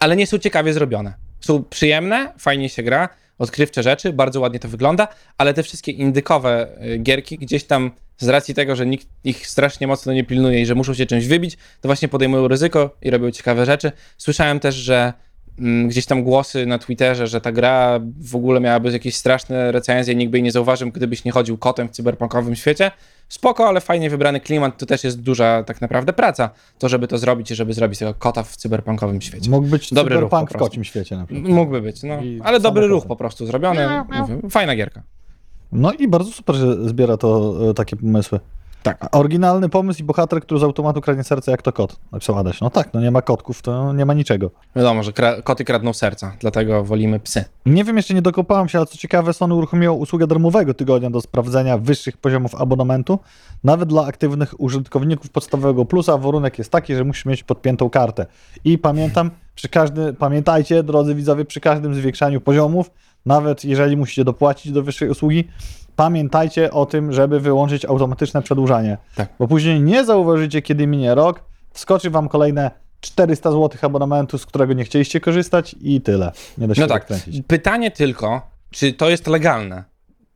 ale 0.00 0.16
nie 0.16 0.26
są 0.26 0.38
ciekawie 0.38 0.72
zrobione. 0.72 1.14
Są 1.40 1.64
przyjemne, 1.64 2.32
fajnie 2.38 2.68
się 2.68 2.82
gra, 2.82 3.08
odkrywcze 3.38 3.82
rzeczy, 3.82 4.12
bardzo 4.12 4.40
ładnie 4.40 4.58
to 4.58 4.68
wygląda, 4.68 5.08
ale 5.38 5.54
te 5.54 5.62
wszystkie 5.62 5.92
indykowe 5.92 6.68
y, 6.84 6.98
gierki 6.98 7.38
gdzieś 7.38 7.64
tam 7.64 7.90
z 8.22 8.28
racji 8.28 8.54
tego, 8.54 8.76
że 8.76 8.86
nikt 8.86 9.06
ich 9.24 9.46
strasznie 9.46 9.86
mocno 9.86 10.12
nie 10.12 10.24
pilnuje 10.24 10.60
i 10.60 10.66
że 10.66 10.74
muszą 10.74 10.94
się 10.94 11.06
czymś 11.06 11.26
wybić, 11.26 11.56
to 11.56 11.88
właśnie 11.88 12.08
podejmują 12.08 12.48
ryzyko 12.48 12.96
i 13.02 13.10
robią 13.10 13.30
ciekawe 13.30 13.66
rzeczy. 13.66 13.92
Słyszałem 14.18 14.60
też, 14.60 14.74
że 14.74 15.12
mm, 15.58 15.88
gdzieś 15.88 16.06
tam 16.06 16.22
głosy 16.22 16.66
na 16.66 16.78
Twitterze, 16.78 17.26
że 17.26 17.40
ta 17.40 17.52
gra 17.52 18.00
w 18.20 18.36
ogóle 18.36 18.60
miałaby 18.60 18.92
jakieś 18.92 19.16
straszne 19.16 19.72
recenzje, 19.72 20.14
nikt 20.14 20.32
by 20.32 20.38
jej 20.38 20.42
nie 20.42 20.52
zauważył, 20.52 20.90
gdybyś 20.90 21.24
nie 21.24 21.32
chodził 21.32 21.58
kotem 21.58 21.88
w 21.88 21.90
cyberpunkowym 21.90 22.56
świecie. 22.56 22.90
Spoko, 23.28 23.68
ale 23.68 23.80
fajnie 23.80 24.10
wybrany 24.10 24.40
klimat, 24.40 24.78
to 24.78 24.86
też 24.86 25.04
jest 25.04 25.20
duża 25.20 25.62
tak 25.62 25.80
naprawdę 25.80 26.12
praca, 26.12 26.50
to 26.78 26.88
żeby 26.88 27.08
to 27.08 27.18
zrobić 27.18 27.50
i 27.50 27.54
żeby 27.54 27.74
zrobić 27.74 27.98
tego 27.98 28.14
kota 28.14 28.42
w 28.42 28.56
cyberpunkowym 28.56 29.20
świecie. 29.20 29.50
Mógł 29.50 29.66
być 29.66 29.94
Dobry 29.94 30.14
ruch 30.14 30.30
cyberpunk 30.30 30.52
po 30.52 30.58
w 30.58 30.58
kocim 30.58 30.84
świecie 30.84 31.16
na 31.16 31.26
przykład. 31.26 31.52
Mógłby 31.52 31.80
być, 31.80 32.02
no. 32.02 32.22
I 32.22 32.40
Ale 32.44 32.60
dobry 32.60 32.86
ruch 32.86 33.06
po 33.06 33.16
prostu 33.16 33.46
zrobiony. 33.46 33.88
Mówię, 34.12 34.50
Fajna 34.50 34.76
gierka. 34.76 35.02
No 35.72 35.92
i 35.92 36.08
bardzo 36.08 36.30
super, 36.30 36.56
że 36.56 36.88
zbiera 36.88 37.16
to 37.16 37.54
e, 37.70 37.74
takie 37.74 37.96
pomysły. 37.96 38.40
Tak. 38.82 39.04
A 39.04 39.18
Oryginalny 39.18 39.68
pomysł 39.68 40.00
i 40.00 40.04
bohater, 40.04 40.40
który 40.40 40.60
z 40.60 40.62
automatu 40.62 41.00
kradnie 41.00 41.24
serce 41.24 41.50
jak 41.50 41.62
to 41.62 41.72
kot. 41.72 41.96
Napisał 42.12 42.38
Adaś. 42.38 42.60
No 42.60 42.70
tak, 42.70 42.94
no 42.94 43.00
nie 43.00 43.10
ma 43.10 43.22
kotków, 43.22 43.62
to 43.62 43.92
nie 43.92 44.06
ma 44.06 44.14
niczego. 44.14 44.50
Wiadomo, 44.76 45.02
że 45.02 45.10
kra- 45.12 45.42
koty 45.42 45.64
kradną 45.64 45.92
serca, 45.92 46.32
dlatego 46.40 46.84
wolimy 46.84 47.20
psy. 47.20 47.44
Nie 47.66 47.84
wiem, 47.84 47.96
jeszcze 47.96 48.14
nie 48.14 48.22
dokopałem 48.22 48.68
się, 48.68 48.78
ale 48.78 48.86
co 48.86 48.98
ciekawe, 48.98 49.32
Sony 49.32 49.54
uruchomiło 49.54 49.94
usługę 49.94 50.26
darmowego 50.26 50.74
tygodnia 50.74 51.10
do 51.10 51.20
sprawdzenia 51.20 51.78
wyższych 51.78 52.16
poziomów 52.16 52.54
abonamentu, 52.54 53.18
nawet 53.64 53.88
dla 53.88 54.06
aktywnych 54.06 54.60
użytkowników 54.60 55.30
podstawowego 55.30 55.84
plusa. 55.84 56.18
Warunek 56.18 56.58
jest 56.58 56.70
taki, 56.70 56.94
że 56.94 57.04
musisz 57.04 57.24
mieć 57.26 57.42
podpiętą 57.42 57.90
kartę. 57.90 58.26
I 58.64 58.78
pamiętam, 58.78 59.30
przy 59.54 59.68
każdy, 59.68 60.12
pamiętajcie, 60.12 60.82
drodzy 60.82 61.14
widzowie, 61.14 61.44
przy 61.44 61.60
każdym 61.60 61.94
zwiększaniu 61.94 62.40
poziomów, 62.40 62.90
nawet 63.26 63.64
jeżeli 63.64 63.96
musicie 63.96 64.24
dopłacić 64.24 64.72
do 64.72 64.82
wyższej 64.82 65.08
usługi, 65.08 65.48
pamiętajcie 65.96 66.70
o 66.70 66.86
tym, 66.86 67.12
żeby 67.12 67.40
wyłączyć 67.40 67.84
automatyczne 67.84 68.42
przedłużanie. 68.42 68.98
Tak. 69.16 69.28
Bo 69.38 69.48
później 69.48 69.80
nie 69.80 70.04
zauważycie, 70.04 70.62
kiedy 70.62 70.86
minie 70.86 71.14
rok, 71.14 71.44
wskoczy 71.72 72.10
wam 72.10 72.28
kolejne 72.28 72.70
400 73.00 73.50
zł 73.52 73.70
abonamentu, 73.82 74.38
z 74.38 74.46
którego 74.46 74.72
nie 74.72 74.84
chcieliście 74.84 75.20
korzystać 75.20 75.76
i 75.80 76.00
tyle. 76.00 76.32
Nie 76.58 76.68
da 76.68 76.74
się 76.74 76.80
No 76.80 76.86
tak. 76.86 77.06
kręcić. 77.06 77.42
Pytanie 77.46 77.90
tylko, 77.90 78.42
czy 78.70 78.92
to 78.92 79.10
jest 79.10 79.26
legalne? 79.26 79.84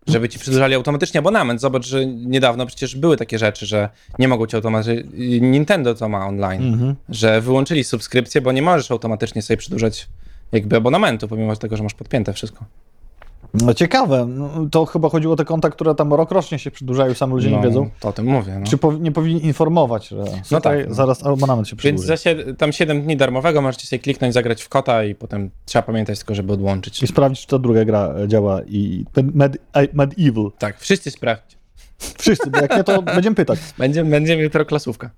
Żeby 0.07 0.29
ci 0.29 0.38
przedłużali 0.38 0.75
automatycznie 0.75 1.21
abonament. 1.21 1.61
Zobacz, 1.61 1.87
że 1.87 2.07
niedawno 2.07 2.66
przecież 2.66 2.97
były 2.97 3.16
takie 3.16 3.38
rzeczy, 3.38 3.66
że 3.66 3.88
nie 4.19 4.29
mogą 4.29 4.47
ci 4.47 4.57
automatycznie... 4.57 5.03
Nintendo 5.40 5.95
to 5.95 6.09
ma 6.09 6.27
online, 6.27 6.62
Mhm. 6.75 6.95
że 7.09 7.40
wyłączyli 7.40 7.85
subskrypcję, 7.85 8.40
bo 8.40 8.53
nie 8.53 8.62
możesz 8.62 8.90
automatycznie 8.90 9.42
sobie 9.42 9.57
przedłużać 9.57 10.09
jakby 10.53 10.77
abonamentu, 10.77 11.29
pomimo 11.29 11.57
tego, 11.57 11.77
że 11.77 11.83
masz 11.83 11.95
podpięte 11.95 12.33
wszystko. 12.33 12.64
No 13.54 13.74
ciekawe, 13.74 14.26
no, 14.28 14.50
to 14.70 14.85
chyba 14.87 15.09
chodziło 15.09 15.32
o 15.32 15.37
te 15.37 15.44
konta, 15.44 15.70
które 15.70 15.94
tam 15.94 16.12
rok 16.14 16.30
rocznie 16.30 16.59
się 16.59 16.70
przedłużają, 16.70 17.14
sami 17.14 17.32
ludzie 17.32 17.50
nie 17.50 17.56
No, 17.56 17.62
wiedzą. 17.62 17.90
To 18.00 18.09
o 18.09 18.12
tym 18.12 18.26
mówię. 18.26 18.56
No. 18.61 18.66
Czy 18.66 18.76
powi- 18.76 19.00
nie 19.00 19.12
powinni 19.12 19.44
informować, 19.46 20.09
że 20.09 20.24
no 20.50 20.61
tak, 20.61 20.88
no. 20.88 20.94
zaraz 20.94 21.26
abonament 21.26 21.68
się 21.68 21.76
Więc 21.76 21.78
przedłuży. 21.80 22.06
za 22.09 22.14
sied- 22.14 22.56
tam 22.56 22.72
7 22.72 23.02
dni 23.02 23.16
darmowego 23.16 23.62
możecie 23.62 23.87
sobie 23.87 24.00
kliknąć, 24.00 24.35
zagrać 24.35 24.62
w 24.62 24.68
kota 24.68 25.04
i 25.04 25.14
potem 25.14 25.50
trzeba 25.64 25.82
pamiętać 25.82 26.18
tylko, 26.18 26.35
żeby 26.35 26.52
odłączyć. 26.52 27.02
I 27.02 27.06
sprawdzić, 27.06 27.40
czy 27.40 27.46
ta 27.46 27.59
druga 27.59 27.85
gra 27.85 28.14
e, 28.24 28.28
działa 28.28 28.61
i 28.62 29.04
ten 29.12 29.30
Med- 29.32 29.56
e, 29.72 29.88
Medieval. 29.92 30.50
Tak, 30.59 30.78
wszyscy 30.80 31.11
sprawdźcie. 31.11 31.56
Wszyscy, 32.18 32.50
bo 32.50 32.59
jak 32.59 32.76
nie, 32.76 32.85
to 32.85 33.02
będziemy 33.16 33.37
pytać. 33.37 33.59
Będzie, 33.78 34.04
będzie 34.04 34.37
jutro 34.42 34.64
klasówka. 34.64 35.11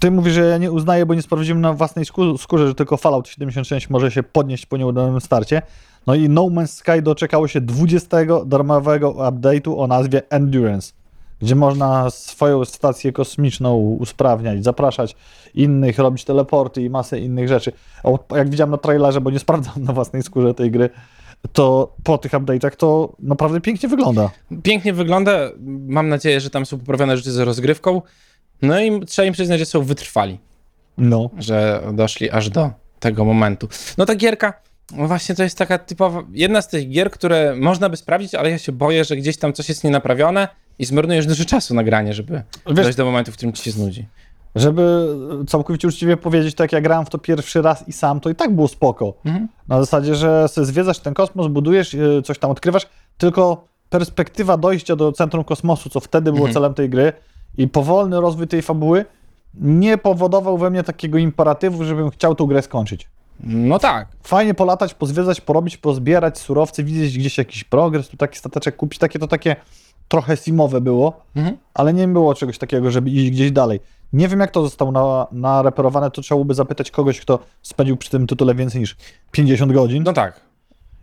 Ty 0.00 0.10
mówisz, 0.10 0.34
że 0.34 0.40
ja 0.48 0.58
nie 0.58 0.72
uznaję, 0.72 1.06
bo 1.06 1.14
nie 1.14 1.22
sprawdziłem 1.22 1.60
na 1.60 1.72
własnej 1.72 2.04
skó- 2.04 2.38
skórze, 2.38 2.68
że 2.68 2.74
tylko 2.74 2.96
Fallout 2.96 3.28
76 3.28 3.90
może 3.90 4.10
się 4.10 4.22
podnieść 4.22 4.66
po 4.66 4.76
nieudanym 4.76 5.20
starcie. 5.20 5.62
No 6.06 6.14
i 6.14 6.28
No 6.28 6.42
Man's 6.42 6.66
Sky 6.66 7.02
doczekało 7.02 7.48
się 7.48 7.60
20 7.60 8.16
darmowego 8.46 9.12
update'u 9.12 9.80
o 9.82 9.86
nazwie 9.86 10.22
Endurance, 10.30 10.92
gdzie 11.40 11.54
można 11.54 12.10
swoją 12.10 12.64
stację 12.64 13.12
kosmiczną 13.12 13.76
usprawniać, 13.76 14.64
zapraszać 14.64 15.16
innych, 15.54 15.98
robić 15.98 16.24
teleporty 16.24 16.82
i 16.82 16.90
masę 16.90 17.20
innych 17.20 17.48
rzeczy. 17.48 17.72
O, 18.02 18.18
jak 18.36 18.50
widziałem 18.50 18.70
na 18.70 18.78
trailerze, 18.78 19.20
bo 19.20 19.30
nie 19.30 19.38
sprawdzam 19.46 19.74
na 19.84 19.92
własnej 19.92 20.22
skórze 20.22 20.54
tej 20.54 20.70
gry, 20.70 20.90
to 21.52 21.94
po 22.02 22.18
tych 22.18 22.32
update'ach 22.32 22.76
to 22.76 23.12
naprawdę 23.18 23.60
pięknie 23.60 23.88
wygląda. 23.88 24.30
Pięknie 24.62 24.92
wygląda. 24.92 25.32
Mam 25.86 26.08
nadzieję, 26.08 26.40
że 26.40 26.50
tam 26.50 26.66
są 26.66 26.78
poprawione 26.78 27.16
rzeczy 27.16 27.32
z 27.32 27.38
rozgrywką. 27.38 28.02
No 28.62 28.80
i 28.80 29.06
trzeba 29.06 29.26
im 29.26 29.32
przyznać, 29.32 29.58
że 29.58 29.66
są 29.66 29.82
wytrwali, 29.82 30.38
No. 30.98 31.30
że 31.38 31.82
doszli 31.92 32.30
aż 32.30 32.50
do 32.50 32.70
tego 33.00 33.24
momentu. 33.24 33.68
No 33.98 34.06
ta 34.06 34.14
gierka, 34.14 34.52
no 34.96 35.06
właśnie 35.08 35.34
to 35.34 35.42
jest 35.42 35.58
taka 35.58 35.78
typowa, 35.78 36.22
jedna 36.32 36.62
z 36.62 36.68
tych 36.68 36.90
gier, 36.90 37.10
które 37.10 37.56
można 37.56 37.88
by 37.88 37.96
sprawdzić, 37.96 38.34
ale 38.34 38.50
ja 38.50 38.58
się 38.58 38.72
boję, 38.72 39.04
że 39.04 39.16
gdzieś 39.16 39.36
tam 39.36 39.52
coś 39.52 39.68
jest 39.68 39.84
nienaprawione 39.84 40.48
i 40.78 40.84
zmarnujesz 40.84 41.26
dużo 41.26 41.44
czasu 41.44 41.74
na 41.74 41.84
granie, 41.84 42.12
żeby 42.14 42.42
Wiesz- 42.66 42.74
dojść 42.76 42.96
do 42.98 43.04
momentu, 43.04 43.32
w 43.32 43.34
którym 43.36 43.52
ci 43.52 43.62
się 43.62 43.70
znudzi. 43.70 44.06
Żeby 44.54 45.06
całkowicie 45.48 45.88
uczciwie 45.88 46.16
powiedzieć, 46.16 46.54
tak 46.54 46.72
jak 46.72 46.82
grałem 46.84 47.06
w 47.06 47.10
to 47.10 47.18
pierwszy 47.18 47.62
raz 47.62 47.88
i 47.88 47.92
sam, 47.92 48.20
to 48.20 48.30
i 48.30 48.34
tak 48.34 48.54
było 48.54 48.68
spoko. 48.68 49.14
Mhm. 49.24 49.48
Na 49.68 49.80
zasadzie, 49.80 50.14
że 50.14 50.48
sobie 50.48 50.64
zwiedzasz 50.64 50.98
ten 50.98 51.14
kosmos, 51.14 51.48
budujesz, 51.48 51.94
yy, 51.94 52.22
coś 52.22 52.38
tam 52.38 52.50
odkrywasz, 52.50 52.86
tylko 53.18 53.64
perspektywa 53.90 54.56
dojścia 54.56 54.96
do 54.96 55.12
centrum 55.12 55.44
kosmosu, 55.44 55.90
co 55.90 56.00
wtedy 56.00 56.32
było 56.32 56.46
Mhm. 56.46 56.54
celem 56.54 56.74
tej 56.74 56.88
gry 56.90 57.12
i 57.58 57.68
powolny 57.68 58.20
rozwój 58.20 58.48
tej 58.48 58.62
fabuły 58.62 59.04
nie 59.54 59.98
powodował 59.98 60.58
we 60.58 60.70
mnie 60.70 60.82
takiego 60.82 61.18
imperatywu, 61.18 61.84
żebym 61.84 62.10
chciał 62.10 62.34
tą 62.34 62.46
grę 62.46 62.62
skończyć. 62.62 63.08
No 63.42 63.78
tak. 63.78 64.08
Fajnie 64.22 64.54
polatać, 64.54 64.94
pozwiedzać, 64.94 65.40
porobić, 65.40 65.76
pozbierać 65.76 66.38
surowce, 66.38 66.84
widzieć 66.84 67.18
gdzieś 67.18 67.38
jakiś 67.38 67.64
progres, 67.64 68.08
tu 68.08 68.16
taki 68.16 68.38
stateczek 68.38 68.76
kupić, 68.76 68.98
takie 68.98 69.18
to 69.18 69.28
takie 69.28 69.56
trochę 70.08 70.36
simowe 70.36 70.80
było, 70.80 71.22
Mhm. 71.36 71.56
ale 71.74 71.92
nie 71.92 72.08
było 72.08 72.34
czegoś 72.34 72.58
takiego, 72.58 72.90
żeby 72.90 73.10
iść 73.10 73.30
gdzieś 73.30 73.50
dalej. 73.52 73.80
Nie 74.12 74.28
wiem, 74.28 74.40
jak 74.40 74.50
to 74.50 74.62
zostało 74.62 74.92
na, 74.92 75.26
nareperowane, 75.32 76.10
to 76.10 76.22
trzeba 76.22 76.36
byłoby 76.36 76.54
zapytać 76.54 76.90
kogoś, 76.90 77.20
kto 77.20 77.38
spędził 77.62 77.96
przy 77.96 78.10
tym 78.10 78.26
tytule 78.26 78.54
więcej 78.54 78.80
niż 78.80 78.96
50 79.30 79.72
godzin. 79.72 80.02
No 80.02 80.12
tak. 80.12 80.40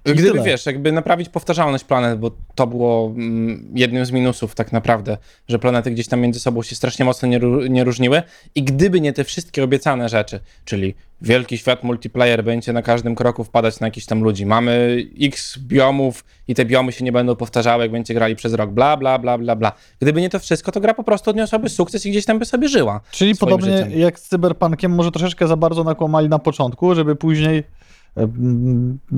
Gdyby 0.04 0.32
tyle. 0.32 0.44
wiesz, 0.44 0.66
jakby 0.66 0.92
naprawić 0.92 1.30
powtarzalność 1.30 1.84
planet, 1.84 2.20
bo 2.20 2.32
to 2.56 2.68
było 2.68 3.14
mm, 3.16 3.72
jednym 3.76 4.06
z 4.06 4.12
minusów 4.12 4.56
tak 4.56 4.72
naprawdę, 4.72 5.18
że 5.48 5.60
planety 5.60 5.92
gdzieś 5.92 6.08
tam 6.08 6.20
między 6.20 6.40
sobą 6.40 6.64
się 6.64 6.76
strasznie 6.76 7.06
mocno 7.06 7.28
nie, 7.28 7.40
nie 7.70 7.84
różniły 7.84 8.24
i 8.56 8.64
gdyby 8.64 9.02
nie 9.02 9.14
te 9.14 9.24
wszystkie 9.24 9.64
obiecane 9.64 10.10
rzeczy, 10.10 10.40
czyli 10.66 10.96
wielki 11.22 11.58
świat 11.58 11.84
multiplayer 11.84 12.44
będzie 12.44 12.74
na 12.74 12.82
każdym 12.82 13.16
kroku 13.16 13.44
wpadać 13.44 13.80
na 13.80 13.88
jakichś 13.88 14.06
tam 14.06 14.24
ludzi, 14.24 14.46
mamy 14.46 15.04
x 15.22 15.58
biomów 15.58 16.26
i 16.48 16.56
te 16.56 16.66
biomy 16.66 16.92
się 16.92 17.06
nie 17.06 17.12
będą 17.12 17.36
powtarzały, 17.36 17.84
jak 17.84 17.92
będziecie 17.92 18.14
grali 18.14 18.36
przez 18.36 18.54
rok, 18.54 18.72
bla, 18.72 18.98
bla, 18.98 19.20
bla, 19.20 19.38
bla, 19.38 19.56
bla. 19.56 19.72
Gdyby 20.00 20.22
nie 20.22 20.30
to 20.30 20.40
wszystko, 20.40 20.72
to 20.72 20.80
gra 20.80 20.94
po 20.94 21.04
prostu 21.04 21.30
odniosłaby 21.30 21.70
sukces 21.70 22.06
i 22.06 22.12
gdzieś 22.12 22.26
tam 22.26 22.40
by 22.40 22.46
sobie 22.46 22.68
żyła. 22.68 23.02
Czyli 23.12 23.36
podobnie 23.36 23.78
życiem. 23.78 24.00
jak 24.00 24.20
z 24.20 24.28
Cyberpunkiem, 24.28 24.96
może 24.96 25.12
troszeczkę 25.12 25.48
za 25.48 25.56
bardzo 25.56 25.84
nakłamali 25.84 26.30
na 26.30 26.40
początku, 26.40 26.96
żeby 26.96 27.16
później 27.16 27.64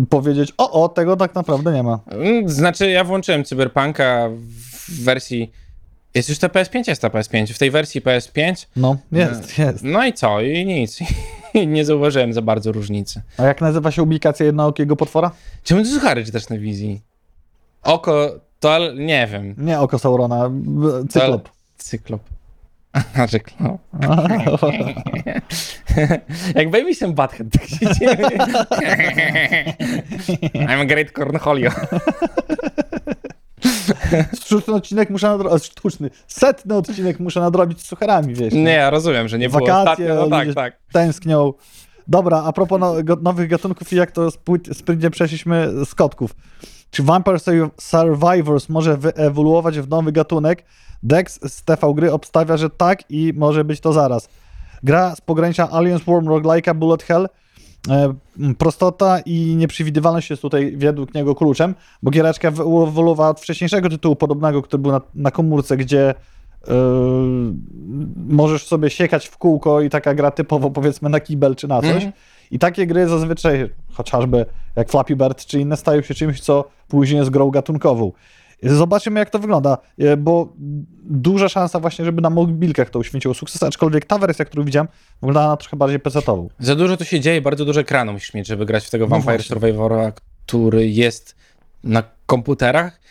powiedzieć, 0.09 0.53
o, 0.57 0.83
o, 0.83 0.89
tego 0.89 1.17
tak 1.17 1.35
naprawdę 1.35 1.73
nie 1.73 1.83
ma. 1.83 1.99
Mm, 2.07 2.49
Znaczy, 2.49 2.89
ja 2.89 3.03
włączyłem 3.03 3.43
Cyberpunka 3.43 4.29
w 4.89 5.03
wersji. 5.03 5.51
Jest 6.13 6.29
już 6.29 6.37
ta 6.39 6.47
PS5, 6.47 6.83
jest 6.87 7.01
ta 7.01 7.07
PS5. 7.09 7.53
W 7.53 7.57
tej 7.57 7.71
wersji 7.71 8.01
PS5. 8.01 8.65
No, 8.75 8.97
jest, 9.11 9.57
jest. 9.57 9.83
No 9.83 10.05
i 10.05 10.13
co? 10.13 10.41
I 10.41 10.65
nic. 10.65 10.99
I 11.53 11.67
nie 11.67 11.85
zauważyłem 11.85 12.33
za 12.33 12.41
bardzo 12.41 12.71
różnicy. 12.71 13.21
A 13.37 13.43
jak 13.43 13.61
nazywa 13.61 13.91
się 13.91 14.03
ubikacja 14.03 14.45
jednookiego 14.45 14.95
potwora? 14.95 15.31
Czemu 15.63 15.83
ty 15.83 15.89
suchary 15.89 16.25
czytasz 16.25 16.49
na 16.49 16.57
wizji? 16.57 17.01
Oko 17.83 18.39
to, 18.59 18.93
nie 18.93 19.27
wiem. 19.27 19.55
Nie 19.57 19.79
oko 19.79 19.99
Saurona, 19.99 20.51
cyklop. 21.09 21.49
Cyklop. 21.77 22.21
A, 23.15 23.27
cyklop. 23.27 23.81
Jak 26.55 26.69
Baby 26.69 26.95
się 26.95 27.13
Butthead 27.13 27.47
tak 27.51 27.65
się 27.65 27.93
dzieje. 27.99 28.17
I'm 30.67 30.81
a 30.81 30.85
great 30.85 31.11
cornholio. 31.11 31.71
Sztuczny 34.41 34.73
odcinek 34.73 35.09
muszę 35.09 35.27
nadrobić, 35.27 35.65
sztuczny, 35.65 36.09
setny 36.27 36.75
odcinek 36.75 37.19
muszę 37.19 37.39
nadrobić 37.39 37.81
z 37.81 37.85
sucharami, 37.85 38.33
wiesz. 38.33 38.53
Nie, 38.53 38.71
ja 38.71 38.89
rozumiem, 38.89 39.27
że 39.27 39.39
nie 39.39 39.49
było 39.49 39.65
Wakacje, 39.65 40.13
ostatnio. 40.13 40.15
No 40.15 40.29
tak, 40.29 40.53
tak. 40.55 40.77
tęsknią. 40.91 41.53
Dobra, 42.07 42.43
a 42.45 42.53
propos 42.53 42.79
no, 42.79 43.03
go, 43.03 43.15
nowych 43.15 43.49
gatunków 43.49 43.93
i 43.93 43.95
jak 43.95 44.11
to 44.11 44.29
sprytnie 44.73 45.09
przeszliśmy 45.09 45.85
z 45.85 45.95
kotków. 45.95 46.35
Czy 46.91 47.03
Vampire 47.03 47.39
Sur- 47.39 47.69
Survivors 47.79 48.69
może 48.69 48.97
wyewoluować 48.97 49.79
w 49.79 49.89
nowy 49.89 50.11
gatunek? 50.11 50.65
Dex 51.03 51.39
z 51.53 51.63
TV 51.63 51.93
gry 51.93 52.11
obstawia, 52.11 52.57
że 52.57 52.69
tak 52.69 53.03
i 53.09 53.33
może 53.35 53.63
być 53.63 53.79
to 53.79 53.93
zaraz. 53.93 54.29
Gra 54.83 55.15
z 55.15 55.21
pogranicza 55.21 55.71
Aliens 55.71 56.03
Worm 56.03 56.27
Roguelike'a 56.27 56.75
Bullet 56.75 57.03
Hell. 57.03 57.27
E, 57.89 58.13
prostota 58.57 59.19
i 59.19 59.55
nieprzewidywalność 59.55 60.29
jest 60.29 60.41
tutaj 60.41 60.77
według 60.77 61.13
niego 61.13 61.35
kluczem, 61.35 61.75
bo 62.03 62.11
giereczka 62.11 62.51
wyewoluowała 62.51 63.29
od 63.29 63.39
wcześniejszego 63.39 63.89
tytułu 63.89 64.15
podobnego, 64.15 64.61
który 64.61 64.81
był 64.81 64.91
na, 64.91 65.01
na 65.15 65.31
komórce, 65.31 65.77
gdzie 65.77 66.15
Yy, 66.67 67.53
możesz 68.27 68.67
sobie 68.67 68.89
siekać 68.89 69.27
w 69.27 69.37
kółko 69.37 69.81
i 69.81 69.89
taka 69.89 70.13
gra 70.13 70.31
typowo 70.31 70.71
powiedzmy 70.71 71.09
na 71.09 71.19
kibel 71.19 71.55
czy 71.55 71.67
na 71.67 71.81
coś. 71.81 71.93
Mhm. 71.93 72.11
I 72.51 72.59
takie 72.59 72.87
gry 72.87 73.07
zazwyczaj, 73.07 73.69
chociażby 73.93 74.45
jak 74.75 74.89
Flappy 74.89 75.15
Bird 75.15 75.45
czy 75.45 75.59
inne, 75.59 75.77
stają 75.77 76.01
się 76.01 76.13
czymś, 76.13 76.41
co 76.41 76.65
później 76.87 77.19
jest 77.19 77.29
grą 77.29 77.51
gatunkową. 77.51 78.11
Zobaczymy, 78.63 79.19
jak 79.19 79.29
to 79.29 79.39
wygląda, 79.39 79.77
yy, 79.97 80.17
bo 80.17 80.53
duża 81.03 81.49
szansa 81.49 81.79
właśnie, 81.79 82.05
żeby 82.05 82.21
na 82.21 82.29
mobilkach 82.29 82.89
to 82.89 82.99
uświęciło 82.99 83.33
sukces, 83.33 83.63
aczkolwiek 83.63 84.05
ta 84.05 84.17
wersja, 84.17 84.45
którą 84.45 84.63
widziałem, 84.63 84.87
wyglądała 85.21 85.47
na 85.47 85.57
trochę 85.57 85.77
bardziej 85.77 85.99
PC-ową. 85.99 86.47
Za 86.59 86.75
dużo 86.75 86.97
tu 86.97 87.05
się 87.05 87.19
dzieje, 87.19 87.41
bardzo 87.41 87.65
dużo 87.65 87.81
ekranu 87.81 88.13
musisz 88.13 88.33
mieć, 88.33 88.47
żeby 88.47 88.65
grać 88.65 88.87
w 88.87 88.89
tego 88.89 89.05
No 89.05 89.09
Vampire 89.09 89.37
właśnie. 89.37 89.55
Survivora, 89.55 90.11
który 90.11 90.87
jest 90.87 91.35
na 91.83 92.03
komputerach. 92.25 93.01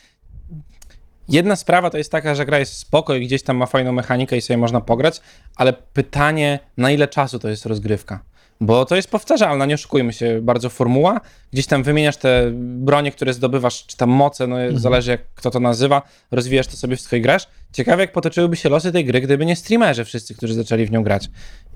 Jedna 1.28 1.56
sprawa 1.56 1.90
to 1.90 1.98
jest 1.98 2.12
taka, 2.12 2.34
że 2.34 2.46
gra 2.46 2.58
jest 2.58 2.72
spoko 2.72 3.14
i 3.14 3.26
gdzieś 3.26 3.42
tam 3.42 3.56
ma 3.56 3.66
fajną 3.66 3.92
mechanikę 3.92 4.36
i 4.36 4.40
sobie 4.40 4.56
można 4.56 4.80
pograć, 4.80 5.20
ale 5.56 5.72
pytanie, 5.72 6.58
na 6.76 6.90
ile 6.90 7.08
czasu 7.08 7.38
to 7.38 7.48
jest 7.48 7.66
rozgrywka? 7.66 8.20
Bo 8.62 8.84
to 8.84 8.96
jest 8.96 9.10
powtarzalna, 9.10 9.66
nie 9.66 9.74
oszukujmy 9.74 10.12
się, 10.12 10.40
bardzo 10.42 10.68
formuła. 10.68 11.20
Gdzieś 11.52 11.66
tam 11.66 11.82
wymieniasz 11.82 12.16
te 12.16 12.50
bronie, 12.54 13.12
które 13.12 13.32
zdobywasz, 13.34 13.86
czy 13.86 13.96
tam 13.96 14.10
moce, 14.10 14.46
no 14.46 14.56
zależy 14.74 15.10
jak 15.10 15.20
kto 15.34 15.50
to 15.50 15.60
nazywa, 15.60 16.02
rozwijasz 16.30 16.66
to 16.66 16.76
sobie 16.76 16.96
wszystko 16.96 17.16
i 17.16 17.20
grasz. 17.20 17.46
Ciekawe 17.72 18.02
jak 18.02 18.12
potoczyłyby 18.12 18.56
się 18.56 18.68
losy 18.68 18.92
tej 18.92 19.04
gry, 19.04 19.20
gdyby 19.20 19.46
nie 19.46 19.56
streamerzy 19.56 20.04
wszyscy, 20.04 20.34
którzy 20.34 20.54
zaczęli 20.54 20.86
w 20.86 20.90
nią 20.90 21.02
grać. 21.02 21.28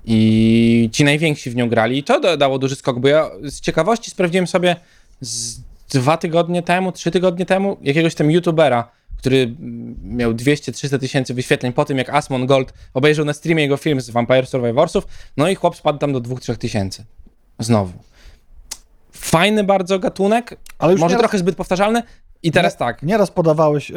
I 0.05 0.89
ci 0.91 1.03
najwięksi 1.03 1.49
w 1.49 1.55
nią 1.55 1.69
grali. 1.69 1.97
I 1.97 2.03
to 2.03 2.19
da- 2.19 2.37
dało 2.37 2.59
duży 2.59 2.75
skok, 2.75 2.99
bo 2.99 3.07
ja 3.07 3.29
z 3.43 3.61
ciekawości 3.61 4.11
sprawdziłem 4.11 4.47
sobie 4.47 4.75
z 5.21 5.59
dwa 5.89 6.17
tygodnie 6.17 6.63
temu, 6.63 6.91
trzy 6.91 7.11
tygodnie 7.11 7.45
temu 7.45 7.77
jakiegoś 7.81 8.15
tam 8.15 8.31
youtubera, 8.31 8.91
który 9.17 9.55
miał 10.03 10.31
200-300 10.33 10.99
tysięcy 10.99 11.33
wyświetleń 11.33 11.73
po 11.73 11.85
tym, 11.85 11.97
jak 11.97 12.09
Asmon 12.09 12.45
Gold 12.45 12.73
obejrzał 12.93 13.25
na 13.25 13.33
streamie 13.33 13.63
jego 13.63 13.77
film 13.77 14.01
z 14.01 14.09
Vampire 14.09 14.47
Survivorsów, 14.47 15.07
no 15.37 15.49
i 15.49 15.55
chłop 15.55 15.75
spadł 15.75 15.99
tam 15.99 16.13
do 16.13 16.21
2-3 16.21 16.55
tysięcy. 16.57 17.05
Znowu. 17.59 17.93
Fajny 19.11 19.63
bardzo 19.63 19.99
gatunek, 19.99 20.57
Ale 20.79 20.93
może 20.95 21.05
nieraz- 21.05 21.19
trochę 21.19 21.37
zbyt 21.37 21.55
powtarzalny 21.55 22.03
i 22.43 22.51
teraz 22.51 22.77
tak. 22.77 23.03
Nieraz 23.03 23.31
podawałeś, 23.31 23.91
e, 23.91 23.95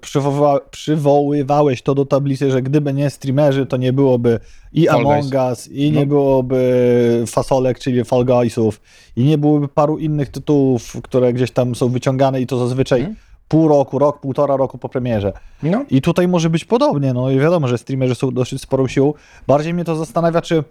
przywoływa, 0.00 0.60
przywoływałeś 0.70 1.82
to 1.82 1.94
do 1.94 2.04
tablicy, 2.06 2.50
że 2.50 2.62
gdyby 2.62 2.92
nie 2.92 3.10
streamerzy, 3.10 3.66
to 3.66 3.76
nie 3.76 3.92
byłoby 3.92 4.40
i 4.72 4.86
Fall 4.86 5.00
Among 5.00 5.34
Us, 5.34 5.68
i 5.68 5.90
nie 5.92 6.00
No. 6.00 6.06
byłoby 6.06 7.24
Fasolek, 7.26 7.78
czyli 7.78 8.04
Fall 8.04 8.24
Guysów, 8.24 8.80
i 9.16 9.24
nie 9.24 9.38
byłoby 9.38 9.68
paru 9.68 9.98
innych 9.98 10.28
tytułów, 10.28 10.96
które 11.02 11.32
gdzieś 11.32 11.50
tam 11.50 11.74
są 11.74 11.88
wyciągane 11.88 12.40
i 12.40 12.46
to 12.46 12.58
zazwyczaj 12.58 13.00
Mhm. 13.00 13.16
Pół 13.48 13.68
roku, 13.68 13.98
rok, 13.98 14.20
półtora 14.20 14.56
roku 14.56 14.78
po 14.78 14.88
premierze. 14.88 15.32
No. 15.62 15.84
I 15.90 16.02
tutaj 16.02 16.28
może 16.28 16.50
być 16.50 16.64
podobnie, 16.64 17.12
no 17.12 17.30
i 17.30 17.38
wiadomo, 17.38 17.68
że 17.68 17.78
streamerzy 17.78 18.14
są 18.14 18.30
dosyć 18.30 18.62
sporą 18.62 18.88
siłą. 18.88 19.14
Bardziej 19.46 19.74
mnie 19.74 19.84
to 19.84 19.96
zastanawia, 19.96 20.42
czy 20.42 20.64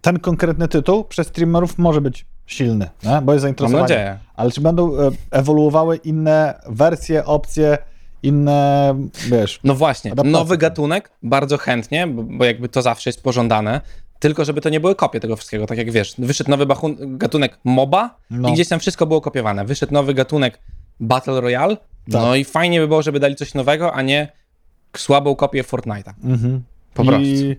ten 0.00 0.18
konkretny 0.18 0.68
tytuł 0.68 1.04
przez 1.04 1.26
streamerów 1.26 1.78
może 1.78 2.00
być 2.00 2.26
silny, 2.46 2.90
nie? 3.04 3.10
bo 3.10 3.16
jest 3.16 3.26
Mam 3.26 3.38
zainteresowanie. 3.38 3.82
nadzieję. 3.82 4.18
Ale 4.36 4.50
czy 4.50 4.60
będą 4.60 4.96
e, 4.98 5.10
ewoluowały 5.30 5.96
inne 5.96 6.60
wersje, 6.68 7.24
opcje, 7.24 7.78
inne, 8.22 8.94
wiesz, 9.30 9.60
No 9.64 9.74
właśnie, 9.74 10.12
Adaptacja. 10.12 10.38
nowy 10.38 10.58
gatunek, 10.58 11.10
bardzo 11.22 11.58
chętnie, 11.58 12.06
bo, 12.06 12.22
bo 12.22 12.44
jakby 12.44 12.68
to 12.68 12.82
zawsze 12.82 13.10
jest 13.10 13.22
pożądane, 13.22 13.80
tylko 14.18 14.44
żeby 14.44 14.60
to 14.60 14.68
nie 14.68 14.80
były 14.80 14.94
kopie 14.94 15.20
tego 15.20 15.36
wszystkiego, 15.36 15.66
tak 15.66 15.78
jak 15.78 15.90
wiesz, 15.90 16.14
wyszedł 16.18 16.50
nowy 16.50 16.66
gatunek 16.98 17.58
MOBA 17.64 18.16
No. 18.30 18.48
i 18.48 18.52
gdzieś 18.52 18.68
tam 18.68 18.80
wszystko 18.80 19.06
było 19.06 19.20
kopiowane, 19.20 19.64
wyszedł 19.64 19.92
nowy 19.94 20.14
gatunek 20.14 20.58
Battle 21.00 21.40
Royale, 21.40 21.76
no 22.08 22.20
Tak. 22.30 22.38
i 22.38 22.44
fajnie 22.44 22.80
by 22.80 22.88
było, 22.88 23.02
żeby 23.02 23.20
dali 23.20 23.36
coś 23.36 23.54
nowego, 23.54 23.94
a 23.94 24.02
nie 24.02 24.32
słabą 24.96 25.36
kopię 25.36 25.62
Fortnite'a. 25.62 26.12
Mhm. 26.24 26.62
Po 26.94 27.02
I, 27.18 27.56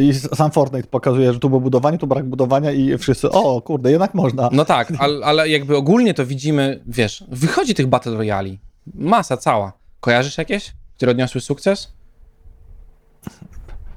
I 0.00 0.14
sam 0.14 0.50
Fortnite 0.50 0.88
pokazuje, 0.88 1.32
że 1.32 1.38
tu 1.38 1.48
było 1.48 1.60
budowanie, 1.60 1.98
tu 1.98 2.06
brak 2.06 2.24
budowania 2.24 2.72
i 2.72 2.98
wszyscy, 2.98 3.30
o 3.30 3.60
kurde, 3.62 3.90
jednak 3.90 4.14
można. 4.14 4.48
No 4.52 4.64
tak, 4.64 4.92
ale, 4.98 5.24
ale 5.24 5.48
jakby 5.48 5.76
ogólnie 5.76 6.14
to 6.14 6.26
widzimy, 6.26 6.80
wiesz, 6.86 7.24
wychodzi 7.28 7.74
tych 7.74 7.86
Battle 7.86 8.12
Royali, 8.14 8.58
masa 8.94 9.36
cała. 9.36 9.72
Kojarzysz 10.00 10.38
jakieś, 10.38 10.72
które 10.96 11.10
odniosły 11.12 11.40
sukces? 11.40 11.92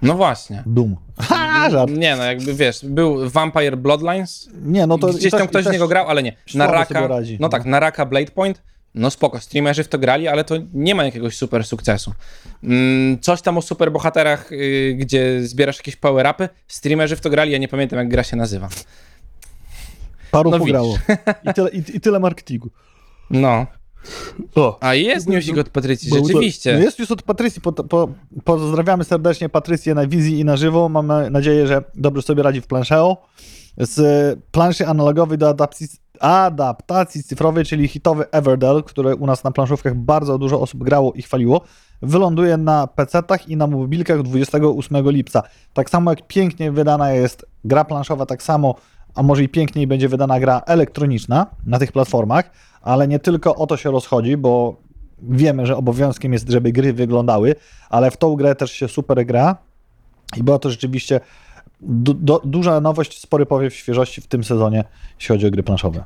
No 0.01 0.15
właśnie. 0.15 0.63
Doom. 0.65 0.95
Ha, 1.19 1.69
żart. 1.69 1.91
Nie 1.97 2.15
no, 2.15 2.23
jakby 2.23 2.53
wiesz, 2.53 2.79
był 2.85 3.29
Vampire 3.29 3.77
Bloodlines, 3.77 4.49
Nie, 4.61 4.87
no 4.87 4.97
to 4.97 5.07
Gdzieś 5.07 5.31
tam 5.31 5.39
też- 5.39 5.49
ktoś 5.49 5.65
z 5.65 5.71
niego 5.71 5.87
grał, 5.87 6.09
ale 6.09 6.23
nie. 6.23 6.35
sobie 6.85 7.07
radzi, 7.07 7.33
no 7.33 7.37
no. 7.45 7.49
tak, 7.49 7.65
Naraka 7.65 8.05
Blade 8.05 8.31
Point, 8.31 8.61
no 8.95 9.09
spoko, 9.09 9.39
streamerzy 9.39 9.83
w 9.83 9.87
to 9.87 9.99
grali, 9.99 10.27
ale 10.27 10.43
to 10.43 10.55
nie 10.73 10.95
ma 10.95 11.03
jakiegoś 11.03 11.37
super 11.37 11.65
sukcesu. 11.65 12.13
Mm, 12.63 13.19
coś 13.19 13.41
tam 13.41 13.57
o 13.57 13.61
superbohaterach, 13.61 14.51
y, 14.51 14.95
gdzie 14.99 15.47
zbierasz 15.47 15.77
jakieś 15.77 15.95
power-upy, 15.95 16.49
streamerzy 16.67 17.15
w 17.15 17.21
to 17.21 17.29
grali, 17.29 17.51
ja 17.51 17.57
nie 17.57 17.67
pamiętam 17.67 17.99
jak 17.99 18.09
gra 18.09 18.23
się 18.23 18.37
nazywa. 18.37 18.69
Paru 20.31 20.51
no 20.51 20.59
pograło. 20.59 20.97
I 21.49 21.53
tyle, 21.53 21.69
i, 21.69 21.83
I 21.93 22.01
tyle 22.01 22.19
marketingu. 22.19 22.69
No, 23.29 23.65
O. 24.55 24.77
a 24.81 24.95
jest 24.95 25.27
newsik 25.27 25.57
od 25.57 25.69
Patrycji, 25.69 26.09
rzeczywiście. 26.13 26.73
no 26.73 26.79
Jest 26.79 26.99
już 26.99 27.11
od 27.11 27.21
Patrycji. 27.23 27.61
Po, 27.61 27.71
po, 27.71 28.09
pozdrawiamy 28.43 29.03
serdecznie 29.03 29.49
Patrycję 29.49 29.95
na 29.95 30.07
wizji 30.07 30.39
i 30.39 30.45
na 30.45 30.57
żywo. 30.57 30.89
Mamy 30.89 31.29
nadzieję, 31.29 31.67
że 31.67 31.83
dobrze 31.95 32.21
sobie 32.21 32.43
radzi 32.43 32.61
w 32.61 32.67
planszeo. 32.67 33.17
Z 33.77 34.39
planszy 34.51 34.87
analogowej 34.87 35.37
do 35.37 35.49
adaptacji, 35.49 35.87
adaptacji 36.19 37.23
cyfrowej, 37.23 37.65
czyli 37.65 37.87
hitowy 37.87 38.31
Everdell, 38.31 38.83
który 38.83 39.15
u 39.15 39.25
nas 39.25 39.43
na 39.43 39.51
planszówkach 39.51 39.95
bardzo 39.95 40.37
dużo 40.37 40.61
osób 40.61 40.83
grało 40.83 41.13
i 41.13 41.21
chwaliło, 41.21 41.61
wyląduje 42.01 42.57
na 42.57 42.87
PC-tach 42.87 43.47
i 43.47 43.57
na 43.57 43.67
mobilkach 43.67 44.21
28 44.21 45.09
lipca. 45.09 45.43
Tak 45.73 45.89
samo 45.89 46.11
jak 46.11 46.27
pięknie 46.27 46.71
wydana 46.71 47.11
jest 47.11 47.45
gra 47.65 47.85
planszowa, 47.85 48.25
tak 48.25 48.43
samo, 48.43 48.75
a 49.15 49.23
może 49.23 49.43
i 49.43 49.49
piękniej 49.49 49.87
będzie 49.87 50.09
wydana 50.09 50.39
gra 50.39 50.61
elektroniczna 50.65 51.45
na 51.65 51.79
tych 51.79 51.91
platformach, 51.91 52.51
ale 52.81 53.07
nie 53.07 53.19
tylko 53.19 53.55
o 53.55 53.67
to 53.67 53.77
się 53.77 53.91
rozchodzi, 53.91 54.37
bo 54.37 54.75
wiemy, 55.21 55.65
że 55.65 55.77
obowiązkiem 55.77 56.33
jest, 56.33 56.49
żeby 56.49 56.71
gry 56.71 56.93
wyglądały, 56.93 57.55
ale 57.89 58.11
w 58.11 58.17
tą 58.17 58.35
grę 58.35 58.55
też 58.55 58.71
się 58.71 58.87
super 58.87 59.25
gra 59.25 59.57
i 60.37 60.43
była 60.43 60.59
to 60.59 60.69
rzeczywiście 60.69 61.19
du 61.85 62.13
do, 62.13 62.41
duża 62.45 62.79
nowość, 62.81 63.19
spory 63.21 63.45
powiew 63.45 63.75
świeżości 63.75 64.21
w 64.21 64.27
tym 64.27 64.43
sezonie, 64.43 64.83
jeśli 65.19 65.33
chodzi 65.35 65.47
o 65.47 65.51
gry 65.51 65.63
planszowe. 65.63 66.03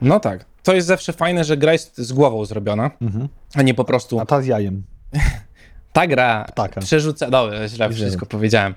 No 0.00 0.20
tak, 0.20 0.44
to 0.62 0.74
jest 0.74 0.86
zawsze 0.88 1.12
fajne, 1.12 1.44
że 1.44 1.56
gra 1.56 1.72
jest 1.72 1.98
z 1.98 2.12
głową 2.12 2.44
zrobiona, 2.44 2.90
Mhm. 3.02 3.28
a 3.54 3.62
nie 3.62 3.74
po 3.74 3.84
prostu 3.84 4.20
A 4.20 4.26
ta 4.26 4.42
z 4.42 4.46
jajem. 4.46 4.82
ta 5.92 6.06
gra 6.06 6.44
Ptaka. 6.48 6.80
przerzuca... 6.80 7.30
Dobra, 7.30 7.68
źle 7.68 7.90
wszystko 7.90 8.26
powiedziałem. 8.26 8.74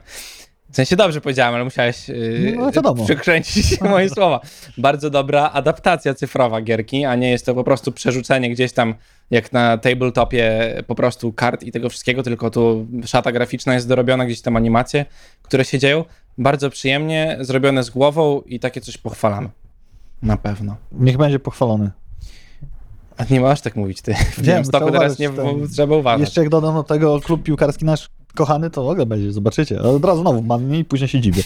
W 0.70 0.76
sensie 0.76 0.96
dobrze 0.96 1.22
powiedziałem, 1.22 1.56
ale 1.56 1.64
musiałeś 1.64 2.10
yy, 2.10 2.58
No, 2.84 2.96
przekręcić 3.06 3.82
moje 3.82 4.10
słowa. 4.10 4.40
Bardzo 4.78 5.10
dobra 5.10 5.50
adaptacja 5.52 6.14
cyfrowa 6.14 6.62
gierki, 6.62 7.06
a 7.06 7.16
nie 7.16 7.32
jest 7.32 7.46
to 7.46 7.56
po 7.56 7.64
prostu 7.64 7.92
przerzucenie 7.92 8.50
gdzieś 8.52 8.72
tam 8.74 8.96
jak 9.32 9.54
na 9.54 9.78
tabletopie 9.78 10.74
po 10.88 10.96
prostu 10.96 11.34
kart 11.34 11.64
i 11.64 11.72
tego 11.72 11.90
wszystkiego, 11.90 12.24
tylko 12.24 12.50
tu 12.50 12.88
szata 13.06 13.32
graficzna 13.32 13.74
jest 13.74 13.88
dorobiona, 13.88 14.26
gdzieś 14.26 14.42
tam 14.42 14.56
animacje, 14.56 15.06
które 15.42 15.66
się 15.66 15.80
dzieją. 15.80 16.06
Bardzo 16.38 16.70
przyjemnie, 16.70 17.38
zrobione 17.42 17.84
z 17.84 17.90
głową 17.90 18.42
i 18.42 18.60
takie 18.60 18.82
coś 18.82 18.98
pochwalamy. 18.98 19.50
Na 20.22 20.38
pewno. 20.38 20.76
Niech 20.92 21.18
będzie 21.18 21.40
pochwalony. 21.40 21.92
A 23.18 23.24
nie 23.30 23.40
możesz 23.40 23.62
tak 23.62 23.76
mówić, 23.76 24.02
ty. 24.02 24.14
W 24.14 24.42
Wiem, 24.42 24.64
trzeba 24.64 24.92
teraz 24.92 25.20
nie 25.20 25.30
ten- 25.30 25.68
trzeba 25.68 25.96
uważać. 25.96 26.20
Jeszcze 26.22 26.42
jak 26.42 26.50
dodam 26.50 26.76
do 26.76 26.84
tego 26.84 27.20
klub 27.22 27.44
piłkarski 27.44 27.86
nasz 27.86 28.10
kochany, 28.36 28.70
to 28.70 28.84
w 28.84 28.90
ogóle 28.90 29.06
będzie, 29.06 29.32
zobaczycie. 29.32 29.82
Od 29.82 30.06
razu 30.06 30.22
znowu 30.22 30.42
mannie 30.42 30.80
i 30.80 30.86
później 30.86 31.08
się 31.08 31.22
dziwię. 31.22 31.44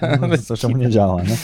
Co 0.46 0.56
czemu 0.56 0.76
nie 0.76 0.90
działa, 0.90 1.22
nie? 1.22 1.36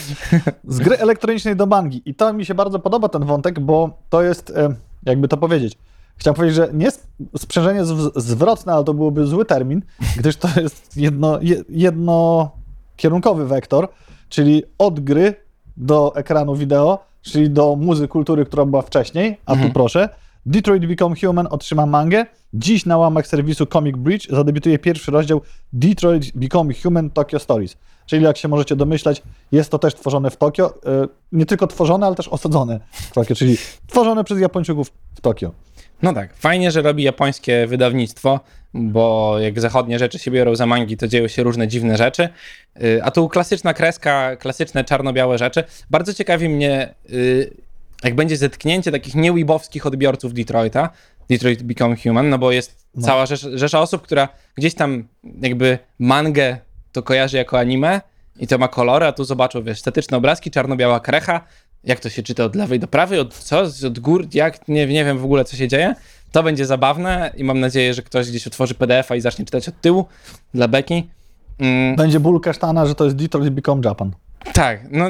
Z 0.67 0.79
gry 0.79 0.97
elektronicznej 0.97 1.55
do 1.55 1.65
mangi. 1.65 2.01
I 2.05 2.15
to 2.15 2.33
mi 2.33 2.45
się 2.45 2.53
bardzo 2.55 2.79
podoba 2.79 3.09
ten 3.09 3.25
wątek, 3.25 3.59
bo 3.59 3.97
to 4.09 4.23
jest, 4.23 4.49
e, 4.49 4.75
jakby 5.05 5.27
to 5.27 5.37
powiedzieć, 5.37 5.77
chciałem 6.17 6.35
powiedzieć, 6.35 6.55
że 6.55 6.69
nie 6.73 6.87
sp- 6.97 7.07
sprzężenie 7.37 7.81
zw- 7.83 8.11
zwrotne, 8.15 8.73
ale 8.73 8.83
to 8.83 8.93
byłoby 8.93 9.27
zły 9.27 9.45
termin, 9.45 9.81
gdyż 10.17 10.35
to 10.35 10.47
jest 10.61 10.97
jedno, 10.97 11.39
je, 11.41 11.63
jednokierunkowy 13.03 13.45
wektor, 13.47 13.87
czyli 14.29 14.63
od 14.77 14.99
gry 14.99 15.35
do 15.77 16.15
ekranu 16.15 16.55
wideo, 16.55 16.99
czyli 17.21 17.49
do 17.49 17.75
muzy 17.75 18.07
kultury, 18.07 18.45
która 18.45 18.65
była 18.65 18.81
wcześniej, 18.81 19.37
a 19.45 19.55
tu 19.55 19.73
proszę, 19.73 20.09
Detroit 20.45 20.85
Become 20.85 21.15
Human 21.15 21.47
otrzyma 21.51 21.85
mangę. 21.85 22.25
Dziś 22.53 22.85
na 22.85 22.97
łamach 22.97 23.27
serwisu 23.27 23.65
Comic 23.65 23.97
Bridge 23.97 24.29
zadebiutuje 24.29 24.79
pierwszy 24.79 25.11
rozdział 25.11 25.41
Detroit 25.73 26.31
Become 26.35 26.73
Human 26.83 27.09
Tokyo 27.09 27.39
Stories. 27.39 27.75
Czyli 28.05 28.23
jak 28.23 28.37
się 28.37 28.47
możecie 28.47 28.75
domyślać, 28.75 29.21
jest 29.51 29.71
to 29.71 29.79
też 29.79 29.95
tworzone 29.95 30.29
w 30.31 30.37
Tokio. 30.37 30.73
e, 30.85 31.07
Nie 31.31 31.45
tylko 31.45 31.67
tworzone, 31.67 32.05
ale 32.07 32.15
też 32.15 32.27
osadzone 32.27 32.79
w 32.91 33.11
Tokio, 33.11 33.35
czyli 33.35 33.57
tworzone 33.87 34.23
przez 34.23 34.39
Japończyków 34.39 34.91
w 35.15 35.21
Tokio. 35.21 35.51
No 36.01 36.13
tak, 36.13 36.33
fajnie, 36.35 36.71
że 36.71 36.81
robi 36.81 37.03
japońskie 37.03 37.67
wydawnictwo, 37.67 38.39
bo 38.73 39.35
jak 39.39 39.59
zachodnie 39.59 39.99
rzeczy 39.99 40.19
się 40.19 40.31
biorą 40.31 40.55
za 40.55 40.65
mangi, 40.65 40.97
to 40.97 41.07
dzieją 41.07 41.27
się 41.27 41.43
różne 41.43 41.67
dziwne 41.67 41.97
rzeczy. 41.97 42.29
Y, 42.83 43.03
A 43.03 43.11
tu 43.11 43.29
klasyczna 43.29 43.73
kreska, 43.73 44.35
klasyczne 44.35 44.83
czarno-białe 44.83 45.37
rzeczy. 45.37 45.63
Bardzo 45.89 46.13
ciekawi 46.13 46.49
mnie, 46.49 46.93
y, 47.09 47.53
jak 48.03 48.15
będzie 48.15 48.37
zetknięcie 48.37 48.91
takich 48.91 49.15
nieweebowskich 49.15 49.85
odbiorców 49.85 50.33
Detroita, 50.33 50.89
Detroit 51.29 51.63
Become 51.63 51.95
Human, 52.03 52.29
no 52.29 52.37
bo 52.37 52.51
jest 52.51 52.85
No. 52.95 53.05
cała 53.07 53.25
rzesza, 53.25 53.47
rzesza 53.53 53.81
osób, 53.81 54.01
która 54.01 54.27
gdzieś 54.55 54.73
tam 54.73 55.07
jakby 55.41 55.77
mangę 55.99 56.57
to 56.91 57.03
kojarzy 57.03 57.37
jako 57.37 57.59
anime 57.59 58.01
i 58.39 58.47
to 58.47 58.57
ma 58.57 58.67
kolory, 58.67 59.05
a 59.05 59.11
tu 59.11 59.23
zobaczą, 59.23 59.63
wiesz, 59.63 59.79
statyczne 59.79 60.17
obrazki, 60.17 60.51
czarno-biała 60.51 60.99
krecha, 60.99 61.41
jak 61.83 61.99
to 61.99 62.09
się 62.09 62.23
czyta 62.23 62.43
od 62.43 62.55
lewej 62.55 62.79
do 62.79 62.87
prawej, 62.87 63.19
od 63.19 63.33
co, 63.33 63.59
od 63.87 63.99
gór, 63.99 64.27
jak, 64.33 64.67
nie, 64.67 64.87
nie 64.87 65.05
wiem 65.05 65.17
w 65.17 65.23
ogóle, 65.25 65.45
co 65.45 65.57
się 65.57 65.67
dzieje. 65.67 65.95
To 66.31 66.43
będzie 66.43 66.65
zabawne 66.65 67.33
i 67.37 67.43
mam 67.43 67.59
nadzieję, 67.59 67.93
że 67.93 68.01
ktoś 68.01 68.29
gdzieś 68.29 68.47
otworzy 68.47 68.73
PDF-a 68.73 69.15
i 69.15 69.21
zacznie 69.21 69.45
czytać 69.45 69.69
od 69.69 69.81
tyłu 69.81 70.05
dla 70.53 70.67
beki. 70.67 71.09
Mm, 71.59 71.95
Będzie 71.95 72.19
ból 72.19 72.41
kasztana, 72.41 72.85
że 72.85 72.95
to 72.95 73.03
jest 73.03 73.15
Detroit 73.15 73.49
Become 73.53 73.81
Japan. 73.85 74.11
tak, 74.53 74.91
no, 74.91 75.05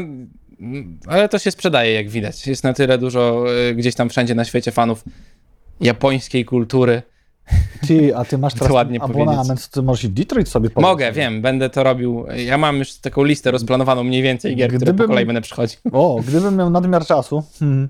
ale 1.07 1.29
to 1.29 1.39
się 1.39 1.51
sprzedaje, 1.51 1.93
jak 1.93 2.09
widać. 2.09 2.47
Jest 2.47 2.63
na 2.63 2.73
tyle 2.73 2.97
dużo 2.97 3.45
y, 3.69 3.75
gdzieś 3.75 3.95
tam 3.95 4.09
wszędzie 4.09 4.35
na 4.35 4.45
świecie 4.45 4.71
fanów 4.71 5.03
japońskiej 5.81 6.45
kultury. 6.45 7.01
Ty, 7.87 8.15
a 8.15 8.25
ty 8.25 8.37
masz 8.37 8.53
teraz 8.53 8.71
ładnie 8.71 9.01
abonament, 9.01 9.67
ty 9.69 9.81
możesz 9.81 10.07
w 10.11 10.13
Detroit 10.13 10.49
sobie 10.49 10.69
pograć. 10.69 10.91
Mogę, 10.91 11.11
wiem, 11.11 11.41
będę 11.41 11.69
to 11.69 11.83
robił. 11.83 12.25
Ja 12.45 12.57
mam 12.57 12.77
już 12.77 12.93
taką 12.93 13.23
listę 13.23 13.51
rozplanowaną 13.51 14.03
mniej 14.03 14.21
więcej 14.21 14.55
gier, 14.55 14.69
które 14.69 14.79
po 14.79 14.85
Gdybym- 14.93 15.07
kolei 15.07 15.25
będę 15.25 15.41
przychodził. 15.41 15.79
O, 15.91 16.19
gdybym 16.27 16.55
miał 16.55 16.69
nadmiar 16.69 17.05
czasu, 17.05 17.43
hmm, 17.59 17.89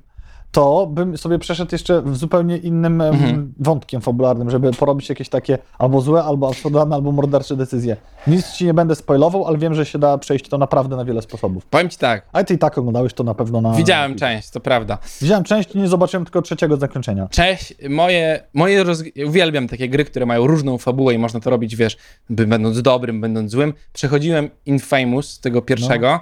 to 0.52 0.88
bym 0.88 1.18
sobie 1.18 1.40
przeszedł 1.40 1.70
jeszcze 1.72 2.02
w 2.02 2.18
zupełnie 2.18 2.58
innym 2.58 3.02
Mhm. 3.02 3.54
wątkiem 3.60 4.02
fabularnym, 4.02 4.50
żeby 4.50 4.72
porobić 4.72 5.10
jakieś 5.10 5.30
takie 5.30 5.58
albo 5.78 6.02
złe, 6.02 6.24
albo 6.24 6.48
absurdalne, 6.50 6.96
albo 6.96 7.12
mordercze 7.12 7.56
decyzje. 7.56 7.98
Nic 8.28 8.52
ci 8.52 8.66
nie 8.66 8.74
będę 8.74 8.96
spoilował, 8.96 9.46
ale 9.48 9.58
wiem, 9.58 9.74
że 9.74 9.86
się 9.86 10.00
da 10.00 10.18
przejść 10.18 10.50
to 10.50 10.58
naprawdę 10.58 10.96
na 10.96 11.06
wiele 11.06 11.22
sposobów. 11.22 11.66
Powiem 11.66 11.90
ci 11.90 11.98
tak, 11.98 12.26
A 12.34 12.44
ty 12.44 12.54
i 12.54 12.58
tak 12.58 12.78
oglądałeś 12.78 13.14
to 13.14 13.24
na 13.24 13.34
pewno 13.34 13.62
na... 13.62 13.74
widziałem 13.74 14.16
część, 14.16 14.50
to 14.50 14.60
prawda. 14.60 14.98
Widziałem 15.22 15.44
część, 15.44 15.74
nie 15.74 15.88
zobaczyłem 15.88 16.26
tylko 16.26 16.42
trzeciego 16.42 16.78
zakończenia. 16.78 17.28
Cześć, 17.32 17.74
moje, 17.90 18.44
moje 18.54 18.84
roz... 18.84 19.04
uwielbiam 19.28 19.68
takie 19.68 19.90
gry, 19.90 20.06
które 20.06 20.26
mają 20.26 20.48
różną 20.48 20.78
fabułę 20.78 21.14
i 21.14 21.18
można 21.18 21.40
to 21.40 21.50
robić, 21.50 21.76
wiesz, 21.76 21.98
będąc 22.30 22.82
dobrym, 22.82 23.22
będąc 23.22 23.52
złym. 23.52 23.74
Przechodziłem 23.94 24.50
Infamous, 24.66 25.40
tego 25.40 25.62
pierwszego, 25.62 26.20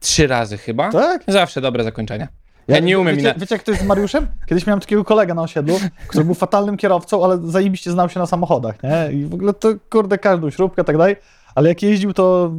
trzy 0.00 0.26
razy 0.26 0.58
chyba. 0.58 0.92
Tak? 0.92 1.24
Zawsze 1.28 1.60
dobre 1.60 1.84
zakończenia. 1.84 2.28
Ja 2.68 2.78
nie 2.78 2.98
umiem 2.98 3.16
Wiecie, 3.16 3.28
ina- 3.28 3.38
wiecie 3.38 3.54
jak 3.54 3.62
to 3.62 3.70
jest 3.70 3.82
z 3.82 3.86
Mariuszem? 3.86 4.26
Kiedyś 4.46 4.66
miałem 4.66 4.80
takiego 4.80 5.04
kolegę 5.04 5.34
na 5.34 5.42
osiedlu, 5.42 5.78
który 6.08 6.24
był 6.24 6.34
fatalnym 6.34 6.76
kierowcą, 6.76 7.24
ale 7.24 7.38
zajebiście 7.44 7.90
znał 7.90 8.08
się 8.08 8.20
na 8.20 8.26
samochodach, 8.26 8.82
nie? 8.82 9.12
I 9.12 9.24
w 9.26 9.34
ogóle 9.34 9.52
to, 9.54 9.68
kurde, 9.90 10.18
każdą 10.18 10.50
śrubkę 10.50 10.82
i 10.82 10.84
tak 10.84 10.98
dalej, 10.98 11.16
ale 11.54 11.68
jak 11.68 11.82
jeździł, 11.82 12.12
to 12.12 12.52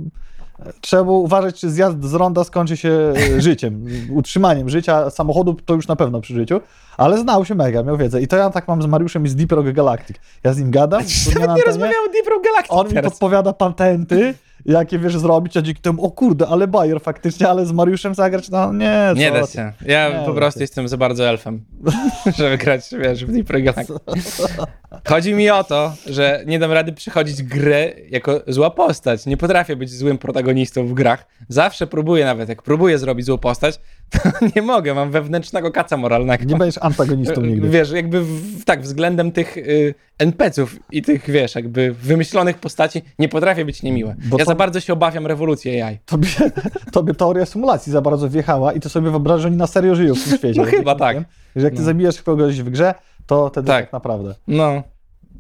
Trzeba 0.82 1.04
było 1.04 1.20
uważać, 1.20 1.60
czy 1.60 1.70
zjazd 1.70 2.04
z 2.04 2.14
ronda 2.14 2.44
skończy 2.44 2.78
się 2.78 3.14
e, 3.38 3.42
życiem, 3.42 3.86
utrzymaniem 4.12 4.70
życia 4.70 5.10
samochodu, 5.10 5.58
to 5.66 5.74
już 5.74 5.88
na 5.88 5.96
pewno 5.96 6.22
przy 6.22 6.34
życiu, 6.34 6.62
ale 6.98 7.18
znał 7.18 7.46
się 7.46 7.56
mega, 7.56 7.84
miał 7.84 7.98
wiedzę. 7.98 8.22
I 8.22 8.28
to 8.28 8.38
ja 8.38 8.50
tak 8.50 8.68
mam 8.68 8.82
z 8.82 8.86
Mariuszem 8.86 9.26
i 9.26 9.30
z 9.30 9.36
Deep 9.36 9.52
Rock 9.52 9.68
Galactic. 9.72 10.18
Ja 10.44 10.54
z 10.54 10.60
nim 10.60 10.72
gadam, 10.72 11.04
tu 11.34 11.40
nie 11.40 11.64
rozmawiamy 11.64 11.96
o 12.10 12.12
Deep 12.14 12.28
Rock 12.28 12.44
Galactic 12.44 12.72
on 12.72 12.88
mi 12.88 12.94
teraz. 12.94 13.12
podpowiada 13.12 13.54
patenty, 13.54 14.34
jakie 14.66 15.00
wiesz 15.00 15.18
zrobić, 15.18 15.58
a 15.58 15.62
dzięki 15.62 15.82
temu, 15.82 16.06
o 16.06 16.12
kurde, 16.12 16.48
ale 16.48 16.68
Bayer 16.68 17.02
faktycznie, 17.02 17.50
ale 17.50 17.66
z 17.66 17.72
Mariuszem 17.72 18.16
zagrać, 18.16 18.50
no 18.50 18.74
nie, 18.74 19.14
Nie 19.16 19.32
da 19.32 19.48
się. 19.48 19.74
Ja 19.86 20.20
Nie 20.20 20.26
po 20.26 20.34
prostu 20.34 20.60
jestem 20.60 20.88
za 20.88 20.98
bardzo 20.98 21.30
elfem, 21.30 21.66
żeby 22.38 22.58
grać, 22.58 22.90
wiesz, 23.00 23.26
w 23.26 23.32
Deep. 23.32 23.48
Chodzi 25.08 25.34
mi 25.34 25.50
o 25.50 25.64
to, 25.64 25.94
że 26.06 26.44
nie 26.48 26.60
dam 26.60 26.72
rady 26.72 26.94
przechodzić 26.94 27.44
grę 27.44 27.92
jako 28.10 28.42
zła 28.48 28.70
postać. 28.70 29.26
Nie 29.26 29.38
potrafię 29.38 29.76
być 29.76 29.92
złym 29.92 30.18
protagonistą 30.18 30.88
w 30.88 30.94
grach. 30.94 31.28
Zawsze 31.50 31.88
próbuję 31.88 32.26
nawet, 32.26 32.50
jak 32.50 32.62
próbuję 32.62 32.98
zrobić 32.98 33.26
złą 33.26 33.38
postać, 33.38 33.80
to 34.12 34.20
nie 34.56 34.62
mogę, 34.62 34.94
mam 34.94 35.12
wewnętrznego 35.12 35.72
kaca 35.72 35.98
moralnego. 35.98 36.44
Nie 36.44 36.56
będziesz 36.56 36.84
antagonistą 36.84 37.42
nigdy. 37.42 37.70
Wiesz, 37.70 37.92
jakby 37.92 38.22
w, 38.22 38.64
tak, 38.66 38.82
względem 38.82 39.32
tych 39.32 39.58
y, 39.58 39.94
NPC-ów 40.20 40.76
i 40.92 41.02
tych, 41.02 41.30
wiesz, 41.30 41.56
jakby 41.56 41.94
wymyślonych 41.94 42.58
postaci 42.58 43.02
nie 43.20 43.30
potrafię 43.30 43.66
być 43.66 43.84
niemiły. 43.84 44.16
Bo 44.30 44.38
ja 44.40 44.46
to- 44.46 44.52
za 44.52 44.56
bardzo 44.56 44.80
się 44.80 44.94
obawiam 44.94 45.28
rewolucji 45.28 45.82
AI. 45.82 45.98
Tobie, 46.06 46.28
tobie 46.92 47.14
teoria 47.14 47.46
symulacji 47.46 47.92
za 47.92 48.02
bardzo 48.02 48.30
wjechała 48.30 48.74
i 48.74 48.80
ty 48.80 48.90
sobie 48.90 49.10
wyobrażasz, 49.12 49.42
że 49.42 49.48
oni 49.48 49.58
na 49.58 49.68
serio 49.68 49.96
żyją 49.96 50.16
w 50.16 50.24
tym 50.24 50.34
świecie. 50.38 50.62
No 50.62 50.68
chyba 50.68 50.96
tak. 50.96 51.18
Że 51.56 51.64
jak 51.66 51.74
ty 51.74 51.80
No. 51.80 51.86
zabijesz 51.86 52.22
kogoś 52.22 52.62
w 52.62 52.70
grze, 52.70 52.94
to 53.28 53.50
wtedy 53.50 53.68
tak, 53.68 53.84
Tak. 53.86 53.94
naprawdę. 53.94 54.36
No, 54.48 54.84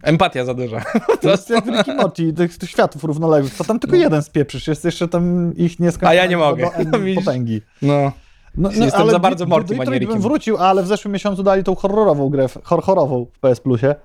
empatia 0.04 0.46
za 0.46 0.54
duża. 0.54 0.82
To 1.22 1.30
jest 1.30 1.50
jak 1.50 1.66
w 1.66 1.68
Rick 1.70 1.88
i 1.88 1.94
Morty, 1.94 2.34
tych, 2.34 2.58
tych 2.58 2.70
światów 2.70 3.04
równoległych, 3.04 3.56
to 3.56 3.64
tam 3.64 3.80
tylko 3.80 3.96
jeden 3.96 4.22
spieprzysz, 4.24 4.68
jest 4.68 4.86
jeszcze 4.86 5.08
tam 5.08 5.54
ich 5.56 5.80
nieskończone 5.80 6.16
No. 6.16 6.22
A 6.22 6.24
ja 6.24 6.26
nie 6.30 6.38
mogę. 6.38 6.70
potęgi. 7.26 7.62
No. 7.82 8.12
No, 8.58 8.70
Jestem 8.72 9.10
za 9.10 9.20
bardzo 9.20 9.46
do- 9.46 9.50
Morty 9.50 9.76
do 9.76 10.08
bym 10.08 10.22
wrócił, 10.22 10.58
ale 10.58 10.84
w 10.84 10.88
zeszłym 10.88 11.14
miesiącu 11.14 11.44
dali 11.44 11.64
tą 11.64 11.76
horrorową 11.76 12.30
grę, 12.30 12.46
horrorową 12.64 13.26
w 13.34 13.40
PS 13.40 13.60
Plusie. 13.60 13.96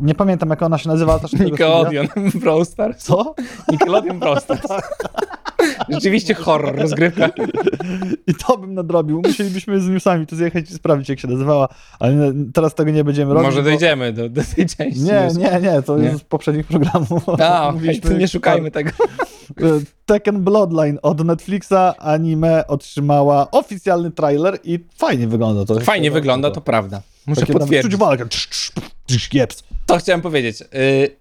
Nie 0.00 0.14
pamiętam 0.14 0.50
jak 0.50 0.62
ona 0.62 0.78
się 0.78 0.88
nazywa. 0.88 1.12
ale 1.12 1.20
też 1.20 1.30
tego. 1.30 1.44
Nickelodeon 1.50 2.06
Brawl 2.34 2.64
Stars. 2.64 3.04
Co? 3.04 3.34
Nickelodeon 3.70 4.18
Brawl 4.18 4.38
Stars. 4.40 4.62
Rzeczywiście 5.88 6.34
horror, 6.34 6.76
rozgrywka. 6.76 7.30
I 8.26 8.34
to 8.34 8.58
bym 8.58 8.74
nadrobił. 8.74 9.22
Musielibyśmy 9.26 9.80
z 9.80 9.88
newsami 9.88 10.26
tu 10.26 10.36
zjechać 10.36 10.70
i 10.70 10.74
sprawdzić, 10.74 11.08
jak 11.08 11.20
się 11.20 11.28
nazywała, 11.28 11.68
ale 11.98 12.32
teraz 12.54 12.74
tego 12.74 12.90
nie 12.90 13.04
będziemy 13.04 13.34
robić. 13.34 13.46
Może 13.46 13.62
dojdziemy 13.62 14.12
do, 14.12 14.28
do 14.28 14.42
tej 14.56 14.66
części. 14.66 15.00
Nie, 15.00 15.28
nie, 15.36 15.60
nie, 15.60 15.82
to 15.82 15.98
Nie. 15.98 16.04
jest 16.04 16.20
z 16.20 16.24
poprzednich 16.24 16.66
programów. 16.66 17.28
A, 17.40 17.70
Mówiliśmy- 17.74 18.18
nie 18.18 18.28
szukajmy 18.28 18.70
tego. 18.70 18.90
E, 19.60 19.64
Tekken 20.06 20.40
Bloodline 20.44 20.98
od 21.02 21.24
Netflixa 21.24 21.94
anime 21.98 22.66
otrzymała 22.66 23.50
oficjalny 23.50 24.10
trailer 24.10 24.58
i 24.64 24.84
fajnie 24.98 25.26
wygląda 25.28 25.64
to. 25.64 25.80
Fajnie 25.80 26.10
wygląda, 26.10 26.50
to 26.50 26.60
prawda. 26.60 27.00
Muszę 27.30 27.40
Takie 27.40 27.52
potwierdzić. 27.52 27.92
Czuć 27.92 28.00
walkę. 28.00 28.24
Jeps. 29.32 29.64
To 29.86 29.96
chciałem 29.96 30.20
powiedzieć. 30.20 30.60
Yy, 30.60 30.66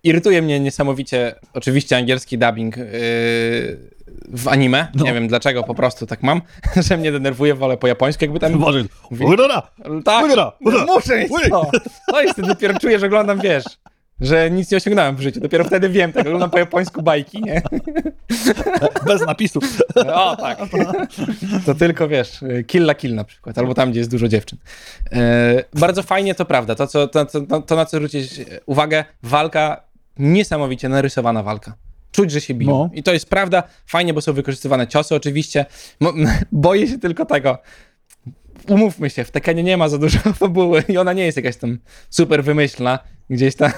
irytuje 0.03 0.41
mnie 0.41 0.59
niesamowicie, 0.59 1.35
oczywiście 1.53 1.97
angielski 1.97 2.37
dubbing 2.37 2.77
yy, 2.77 2.83
w 4.27 4.47
anime. 4.47 4.87
No. 4.95 5.03
Nie 5.03 5.13
wiem 5.13 5.27
dlaczego, 5.27 5.63
po 5.63 5.75
prostu 5.75 6.05
tak 6.05 6.23
mam, 6.23 6.41
że 6.87 6.97
mnie 6.97 7.11
denerwuje, 7.11 7.55
wolę 7.55 7.77
po 7.77 7.87
japońsku, 7.87 8.23
jakby 8.23 8.39
tam... 8.39 8.59
Boże, 8.59 8.83
Mówi-! 9.11 9.25
Tak, 10.05 10.25
udara. 10.25 10.51
muszę 10.85 11.17
mieć 11.17 11.29
to. 11.49 11.71
To 12.07 12.21
jest, 12.21 12.41
dopiero 12.41 12.79
czuję, 12.79 12.99
że 12.99 13.05
oglądam, 13.05 13.39
wiesz, 13.41 13.63
że 14.21 14.51
nic 14.51 14.71
nie 14.71 14.77
osiągnąłem 14.77 15.15
w 15.15 15.21
życiu. 15.21 15.39
Dopiero 15.39 15.63
wtedy 15.63 15.89
wiem, 15.89 16.13
tak 16.13 16.25
oglądam 16.25 16.49
po 16.49 16.59
japońsku 16.59 17.01
bajki, 17.01 17.41
nie? 17.41 17.61
Bez 19.05 19.21
napisu. 19.25 19.59
O, 19.95 20.35
tak. 20.35 20.59
To 21.65 21.75
tylko, 21.75 22.07
wiesz, 22.07 22.39
kill 22.67 22.83
la 22.83 22.95
kill 22.95 23.15
na 23.15 23.23
przykład, 23.23 23.57
albo 23.57 23.73
tam, 23.73 23.91
gdzie 23.91 23.99
jest 23.99 24.11
dużo 24.11 24.27
dziewczyn. 24.27 24.57
E, 25.11 25.63
bardzo 25.73 26.03
fajnie, 26.03 26.35
to 26.35 26.45
prawda. 26.45 26.75
To, 26.75 26.87
co, 26.87 27.07
to, 27.07 27.25
to, 27.25 27.61
to, 27.61 27.75
na 27.75 27.85
co 27.85 27.97
zwrócić 27.97 28.41
uwagę, 28.65 29.05
walka, 29.23 29.83
niesamowicie 30.17 30.89
narysowana 30.89 31.43
walka. 31.43 31.73
Czuć, 32.11 32.31
że 32.31 32.41
się 32.41 32.53
biją. 32.53 32.71
No. 32.71 32.89
I 32.93 33.03
to 33.03 33.13
jest 33.13 33.29
prawda. 33.29 33.63
Fajnie, 33.85 34.13
bo 34.13 34.21
są 34.21 34.33
wykorzystywane 34.33 34.87
ciosy 34.87 35.15
oczywiście. 35.15 35.65
Mo- 35.99 36.13
boję 36.51 36.87
się 36.87 36.99
tylko 36.99 37.25
tego. 37.25 37.57
Umówmy 38.69 39.09
się, 39.09 39.23
w 39.23 39.31
Tekenie 39.31 39.63
nie 39.63 39.77
ma 39.77 39.89
za 39.89 39.97
dużo 39.97 40.19
fabuły 40.39 40.83
i 40.87 40.97
ona 40.97 41.13
nie 41.13 41.25
jest 41.25 41.37
jakaś 41.37 41.57
tam 41.57 41.77
super 42.09 42.43
wymyślna, 42.43 42.99
gdzieś 43.29 43.55
tam, 43.55 43.71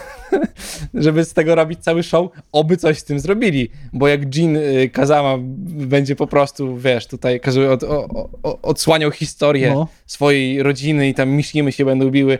żeby 0.93 1.25
z 1.25 1.33
tego 1.33 1.55
robić 1.55 1.79
cały 1.79 2.03
show, 2.03 2.31
oby 2.51 2.77
coś 2.77 2.97
z 2.99 3.03
tym 3.03 3.19
zrobili, 3.19 3.69
bo 3.93 4.07
jak 4.07 4.35
Jin 4.35 4.57
y, 4.57 4.89
Kazama 4.93 5.37
będzie 5.67 6.15
po 6.15 6.27
prostu, 6.27 6.77
wiesz, 6.77 7.07
tutaj 7.07 7.41
od, 7.71 7.83
o, 7.83 8.29
o, 8.43 8.61
odsłaniał 8.61 9.11
historię 9.11 9.73
No. 9.73 9.87
swojej 10.05 10.63
rodziny 10.63 11.09
i 11.09 11.13
tam 11.13 11.29
miślimy 11.29 11.71
się 11.71 11.85
będą 11.85 12.09
biły, 12.09 12.39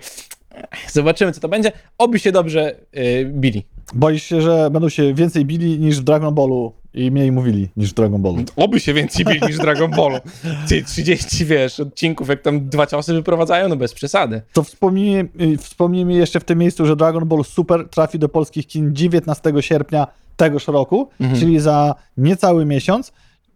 zobaczymy 0.91 1.32
co 1.32 1.41
to 1.41 1.50
będzie, 1.50 1.71
oby 1.97 2.19
się 2.19 2.32
dobrze 2.32 2.76
y, 2.97 3.26
bili. 3.26 3.65
Boisz 3.93 4.24
się, 4.24 4.41
że 4.41 4.69
będą 4.71 4.89
się 4.89 5.13
więcej 5.13 5.45
bili 5.45 5.80
niż 5.80 6.00
w 6.00 6.04
Dragon 6.04 6.36
Ballu 6.36 6.74
i 6.93 7.12
mniej 7.12 7.32
mówili 7.32 7.69
niż 7.77 7.93
Dragon 7.93 8.21
Ballu. 8.21 8.43
Oby 8.56 8.80
się 8.80 8.93
więcej 8.93 9.25
bili 9.25 9.41
niż 9.47 9.58
Dragon 9.58 9.91
Ballu. 9.91 10.17
Ty, 10.69 10.84
30, 10.84 11.45
wiesz, 11.45 11.80
odcinków, 11.80 12.30
jak 12.30 12.41
tam 12.41 12.69
dwa 12.69 12.88
ciosy 12.88 13.13
wyprowadzają, 13.13 13.69
no 13.69 13.75
bez 13.75 13.93
przesady. 13.93 14.41
To 14.54 14.63
wspomnijmy, 14.63 15.30
wspomnijmy 15.58 16.13
jeszcze 16.13 16.39
w 16.39 16.43
tym 16.43 16.60
miejscu, 16.60 16.86
że 16.86 16.95
Dragon 16.95 17.27
Ball 17.27 17.43
Super 17.43 17.89
trafi 17.89 18.19
do 18.19 18.30
polskich 18.30 18.67
kin 18.67 18.95
19 18.95 19.54
sierpnia 19.62 20.08
tegoż 20.38 20.67
roku, 20.67 21.10
Mhm. 21.19 21.39
czyli 21.39 21.60
za 21.60 21.95
niecały 22.17 22.65
miesiąc, 22.65 23.12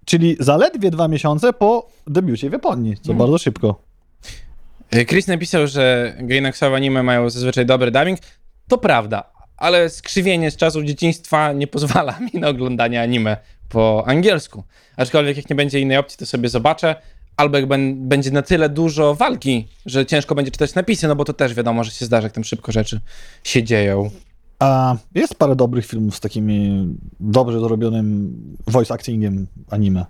czyli 0.05 0.37
zaledwie 0.39 0.91
dwa 0.91 1.07
miesiące 1.07 1.53
po 1.53 1.89
debiucie 2.07 2.49
w 2.49 2.53
Japonii, 2.53 2.95
co 2.95 3.11
Mhm. 3.11 3.17
bardzo 3.17 3.37
szybko. 3.37 3.81
Chris 5.07 5.27
napisał, 5.27 5.67
że 5.67 6.15
Gainaxowe 6.19 6.75
anime 6.75 7.03
mają 7.03 7.29
zazwyczaj 7.29 7.65
dobry 7.65 7.91
dubbing. 7.91 8.19
To 8.67 8.77
prawda, 8.77 9.23
ale 9.57 9.89
skrzywienie 9.89 10.51
z 10.51 10.55
czasów 10.55 10.83
dzieciństwa 10.83 11.53
nie 11.53 11.67
pozwala 11.67 12.19
mi 12.33 12.39
na 12.39 12.47
oglądanie 12.47 13.01
anime 13.01 13.37
po 13.69 14.03
angielsku. 14.07 14.63
Aczkolwiek 14.97 15.37
jak 15.37 15.49
nie 15.49 15.55
będzie 15.55 15.79
innej 15.79 15.97
opcji, 15.97 16.17
to 16.17 16.25
sobie 16.25 16.49
zobaczę. 16.49 16.95
Albo 17.37 17.57
jak 17.57 17.67
będzie 17.95 18.31
na 18.31 18.41
tyle 18.41 18.69
dużo 18.69 19.15
walki, 19.15 19.67
że 19.85 20.05
ciężko 20.05 20.35
będzie 20.35 20.51
czytać 20.51 20.75
napisy, 20.75 21.07
no 21.07 21.15
bo 21.15 21.25
to 21.25 21.33
też 21.33 21.53
wiadomo, 21.53 21.83
że 21.83 21.91
się 21.91 22.05
zdarza, 22.05 22.25
jak 22.25 22.33
tam 22.33 22.43
szybko 22.43 22.71
rzeczy 22.71 22.99
się 23.43 23.63
dzieją. 23.63 24.09
A 24.59 24.95
jest 25.15 25.35
parę 25.35 25.55
dobrych 25.55 25.85
filmów 25.85 26.15
z 26.15 26.19
takimi 26.19 26.87
dobrze 27.19 27.59
zrobionym 27.59 28.33
voice 28.67 28.93
actingiem 28.93 29.47
anime. 29.69 30.05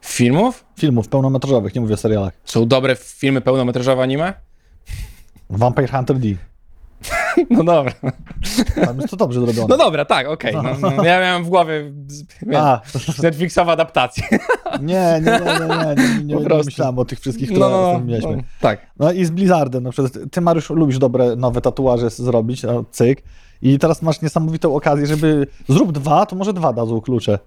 Filmów? 0.00 0.64
Filmów 0.78 1.08
pełnometrażowych, 1.08 1.74
nie 1.74 1.80
mówię 1.80 1.94
o 1.94 1.96
serialach. 1.96 2.32
Są 2.44 2.68
dobre 2.68 2.96
filmy 2.96 3.40
pełnometrażowe 3.40 4.02
anime? 4.02 4.34
Vampire 5.50 5.90
Hunter 5.90 6.18
D. 6.18 6.28
No 7.50 7.64
dobra. 7.64 7.92
Tam 8.84 8.96
jest 8.96 9.10
to 9.10 9.16
dobrze 9.16 9.40
zrobione. 9.40 9.66
No 9.68 9.76
dobra, 9.76 10.04
tak, 10.04 10.28
okej. 10.28 10.54
No, 10.54 10.62
no, 10.80 11.04
ja 11.04 11.20
miałem 11.20 11.44
w 11.44 11.48
głowie 11.48 11.92
wiesz, 12.42 12.56
A, 12.60 12.80
Netflixowa 13.22 13.72
adaptacja. 13.72 14.24
nie, 14.80 15.20
nie, 15.24 15.30
nie, 15.32 15.38
nie, 15.40 15.76
nie, 15.76 15.94
nie, 16.18 16.24
nie, 16.24 16.34
Po 16.34 16.40
nie 16.40 16.46
prostu. 16.46 16.64
myślałem 16.64 16.98
o 16.98 17.04
tych 17.04 17.20
wszystkich, 17.20 17.48
które 17.48 17.60
No, 17.60 17.70
no, 17.70 17.92
no, 17.92 18.00
mieliśmy. 18.04 18.36
no, 18.36 18.42
tak. 18.60 18.80
No 18.98 19.12
i 19.12 19.24
z 19.24 19.30
Blizzardem 19.30 19.82
na 19.82 19.90
przykład. 19.90 20.12
Ty, 20.30 20.40
Mariusz, 20.40 20.70
lubisz 20.70 20.98
dobre 20.98 21.36
nowe 21.36 21.60
tatuaże 21.60 22.10
zrobić, 22.10 22.62
no, 22.62 22.84
cyk. 22.90 23.22
I 23.62 23.78
teraz 23.78 24.02
masz 24.02 24.22
niesamowitą 24.22 24.74
okazję, 24.74 25.06
żeby 25.06 25.46
zrób 25.68 25.92
dwa, 25.92 26.26
to 26.26 26.36
może 26.36 26.52
dwa 26.52 26.72
dadzą 26.72 27.00
klucze. 27.00 27.38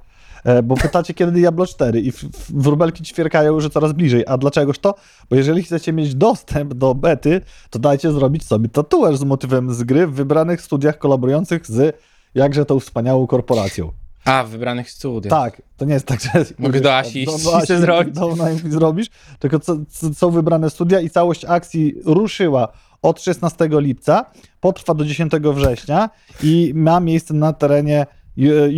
E, 0.44 0.64
Bo 0.64 0.76
pytacie, 0.76 1.14
kiedy 1.14 1.32
Diablo 1.32 1.66
4 1.66 2.02
i 2.02 2.12
wróbelki 2.50 3.04
ćwierkają, 3.04 3.60
że 3.60 3.70
coraz 3.70 3.94
bliżej. 3.94 4.24
A 4.28 4.38
dlaczegoż 4.38 4.80
to? 4.80 4.96
Bo 5.30 5.36
jeżeli 5.36 5.64
chcecie 5.64 5.94
mieć 5.94 6.16
dostęp 6.16 6.74
do 6.74 6.96
bety, 6.96 7.42
to 7.70 7.80
dajcie 7.80 8.12
zrobić 8.12 8.46
sobie 8.46 8.70
tatuaż 8.70 9.18
z 9.18 9.24
motywem 9.24 9.74
z 9.74 9.84
gry 9.84 10.08
w 10.08 10.14
wybranych 10.14 10.62
studiach 10.62 10.98
kolaborujących 10.98 11.68
z 11.68 11.96
jakże 12.36 12.66
tą 12.66 12.80
wspaniałą 12.80 13.28
korporacją. 13.28 13.92
A, 14.26 14.44
w 14.44 14.50
wybranych 14.50 14.92
studiach. 14.92 15.30
Tak, 15.30 15.62
to 15.78 15.86
nie 15.86 15.94
jest 15.94 16.06
tak, 16.06 16.22
że... 16.22 16.46
Mogę 16.60 16.82
do 16.82 16.96
Asi 16.96 17.26
do, 17.26 17.36
iść 17.36 17.44
do 17.44 17.58
Asi 17.58 17.78
zrobić. 17.82 18.16
do, 18.16 18.36
zrobisz, 18.70 19.08
tylko 19.40 19.60
co, 19.60 19.78
co, 19.90 20.14
są 20.14 20.32
wybrane 20.32 20.70
studia 20.70 21.00
i 21.00 21.10
całość 21.10 21.46
akcji 21.46 21.96
ruszyła 22.06 22.68
od 23.02 23.22
16 23.22 23.70
lipca, 23.72 24.26
potrwa 24.60 24.94
do 24.94 25.06
10 25.06 25.32
września 25.34 26.10
i 26.44 26.72
ma 26.76 27.00
miejsce 27.00 27.34
na 27.34 27.54
terenie 27.54 28.06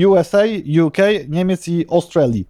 USA, 0.08 0.42
UK, 0.86 0.98
Niemiec 1.30 1.68
i 1.68 1.86
Australii. 1.92 2.48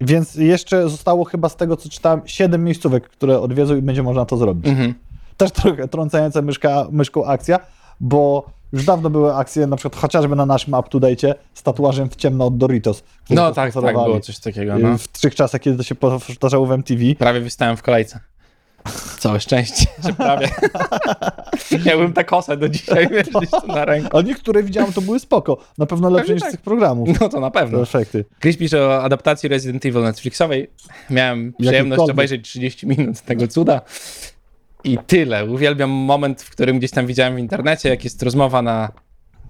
Więc 0.00 0.34
jeszcze 0.34 0.88
zostało 0.88 1.24
chyba 1.24 1.48
z 1.48 1.56
tego, 1.56 1.76
co 1.76 1.88
czytałem, 1.88 2.20
7 2.24 2.64
miejscówek, 2.64 3.08
które 3.08 3.40
odwiedzą 3.40 3.76
i 3.76 3.82
będzie 3.82 4.02
można 4.02 4.24
to 4.24 4.36
zrobić. 4.36 4.66
Mhm. 4.66 4.94
Też 5.36 5.50
trochę 5.50 5.88
trącająca 5.88 6.42
myszka, 6.42 6.86
myszką 6.90 7.24
akcja, 7.24 7.58
bo 8.00 8.46
już 8.72 8.84
dawno 8.84 9.10
były 9.10 9.34
akcje, 9.34 9.66
na 9.66 9.76
przykład 9.76 10.00
chociażby 10.00 10.36
na 10.36 10.46
naszym 10.46 10.74
up-to-date 10.74 11.34
z 11.54 11.62
tatuażem 11.62 12.10
w 12.10 12.16
ciemno 12.16 12.46
od 12.46 12.56
Doritos. 12.56 13.02
No 13.30 13.48
to 13.48 13.54
tak, 13.54 13.72
tak, 13.74 13.94
było 13.94 14.20
coś 14.20 14.38
takiego. 14.38 14.78
No. 14.78 14.98
W 14.98 15.08
trzech 15.08 15.34
czasach, 15.34 15.60
kiedy 15.60 15.76
to 15.76 15.82
się 15.82 15.94
powtarzało 15.94 16.66
w 16.66 16.72
MTV. 16.72 17.02
Prawie 17.18 17.40
wystałem 17.40 17.76
w 17.76 17.82
kolejce. 17.82 18.20
Całe 19.18 19.40
szczęście, 19.40 19.86
że 20.04 20.12
prawie. 20.12 20.48
Miałbym 21.86 22.12
takosę 22.12 22.56
do 22.56 22.68
dzisiaj, 22.68 23.08
gdzieś 23.08 23.50
tu 23.50 23.66
na 23.66 23.84
ręku. 23.84 24.18
A 24.18 24.22
niektóre 24.22 24.62
widziałem, 24.62 24.92
to 24.92 25.00
były 25.00 25.20
spoko. 25.20 25.58
Na 25.78 25.86
pewno 25.86 26.10
lepsze 26.10 26.32
niż 26.34 26.42
tak. 26.42 26.50
z 26.50 26.52
tych 26.52 26.60
programów. 26.60 27.20
No 27.20 27.28
to 27.28 27.40
na 27.40 27.50
pewno. 27.50 27.82
Efekty. 27.82 28.24
Chris 28.40 28.56
pisze 28.56 28.86
o 28.86 29.02
adaptacji 29.02 29.48
Resident 29.48 29.86
Evil 29.86 30.02
Netflixowej. 30.02 30.70
Miałem 31.10 31.52
przyjemność 31.60 32.10
obejrzeć 32.10 32.44
30 32.48 32.86
minut 32.86 33.20
tego 33.20 33.48
cuda. 33.48 33.80
I 34.84 34.98
tyle. 35.06 35.44
Uwielbiam 35.44 35.90
moment, 35.90 36.42
w 36.42 36.50
którym 36.50 36.78
gdzieś 36.78 36.90
tam 36.90 37.06
widziałem 37.06 37.36
w 37.36 37.38
internecie, 37.38 37.88
jak 37.88 38.04
jest 38.04 38.22
rozmowa 38.22 38.62
na 38.62 38.92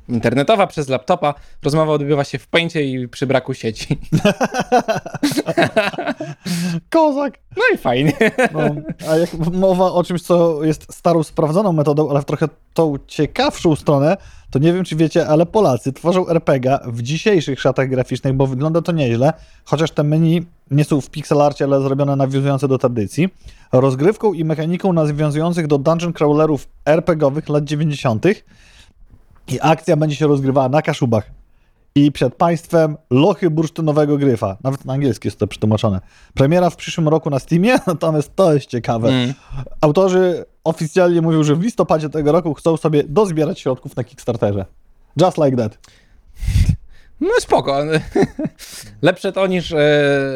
internetowa 0.09 0.67
przez 0.67 0.89
laptopa. 0.89 1.35
Rozmowa 1.63 1.93
odbywa 1.93 2.25
się 2.25 2.39
w 2.39 2.47
pęcie 2.47 2.85
i 2.85 3.09
przy 3.09 3.27
braku 3.27 3.55
sieci. 3.55 3.87
Kozak! 6.91 7.39
No 7.57 7.63
i 7.75 7.79
fajnie. 7.79 8.13
No, 8.53 8.61
a 9.09 9.17
jak 9.17 9.35
mowa 9.53 9.93
o 9.93 10.05
czymś, 10.05 10.23
co 10.23 10.65
jest 10.65 10.93
starą, 10.93 11.23
sprawdzoną 11.23 11.73
metodą, 11.73 12.11
ale 12.11 12.23
w 12.23 12.25
trochę 12.25 12.49
tą 12.75 12.95
ciekawszą 13.07 13.77
stronę, 13.77 14.17
to 14.51 14.59
nie 14.59 14.73
wiem, 14.73 14.85
czy 14.85 14.97
wiecie, 14.97 15.29
ale 15.29 15.47
Polacy 15.47 15.93
tworzą 15.93 16.29
RPG 16.29 16.79
w 16.87 17.03
dzisiejszych 17.03 17.61
szatach 17.61 17.89
graficznych, 17.89 18.35
bo 18.35 18.47
wygląda 18.47 18.83
to 18.83 18.93
nieźle, 18.93 19.33
chociaż 19.65 19.91
te 19.91 20.03
menu 20.03 20.47
nie 20.71 20.85
są 20.85 21.01
w 21.01 21.11
pixelarcie, 21.11 21.65
ale 21.65 21.81
zrobione 21.81 22.17
nawiązujące 22.17 22.69
do 22.69 22.79
tradycji. 22.79 23.29
Rozgrywką 23.73 24.33
i 24.33 24.45
mechaniką 24.45 24.93
nawiązujących 24.93 25.67
do 25.67 25.79
dungeon 25.79 26.13
crawlerów 26.13 26.69
RPGowych 26.87 27.49
lat 27.49 27.65
90. 27.65 28.25
I 29.49 29.59
akcja 29.61 29.97
będzie 29.97 30.17
się 30.17 30.27
rozgrywała 30.27 30.69
na 30.69 30.83
Kaszubach. 30.83 31.31
I 31.95 32.13
przed 32.13 32.35
państwem 32.35 32.97
lochy 33.11 33.51
bursztynowego 33.51 34.19
gryfa. 34.19 34.57
Nawet 34.65 34.85
na 34.85 34.93
angielski 34.93 35.29
jest 35.29 35.39
to 35.39 35.47
przetłumaczone. 35.47 36.01
Premiera 36.35 36.71
w 36.71 36.77
przyszłym 36.77 37.09
roku 37.09 37.31
na 37.31 37.39
Steamie, 37.39 37.79
natomiast 37.87 38.37
to 38.37 38.55
jest 38.55 38.67
ciekawe. 38.67 39.09
Mm. 39.09 39.35
Autorzy 39.81 40.45
oficjalnie 40.65 41.23
mówią, 41.23 41.43
że 41.43 41.57
w 41.57 41.63
listopadzie 41.63 42.09
tego 42.09 42.33
roku 42.33 42.55
chcą 42.55 42.77
sobie 42.77 43.05
dozbierać 43.05 43.61
środków 43.61 43.97
na 43.97 44.05
Kickstarterze. 44.05 44.65
Just 45.21 45.39
like 45.39 45.57
that. 45.57 45.79
No 47.21 47.31
spoko. 47.41 47.83
Lepsze 49.03 49.33
to 49.33 49.47
niż 49.47 49.73
e, 49.73 49.79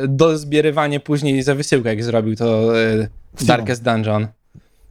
dozbierywanie 0.09 1.01
później 1.01 1.43
za 1.43 1.55
wysyłkę, 1.55 1.89
jak 1.89 2.05
zrobił 2.05 2.37
to 2.37 2.81
e, 2.81 3.09
Darkest 3.41 3.83
Dungeon. 3.83 4.27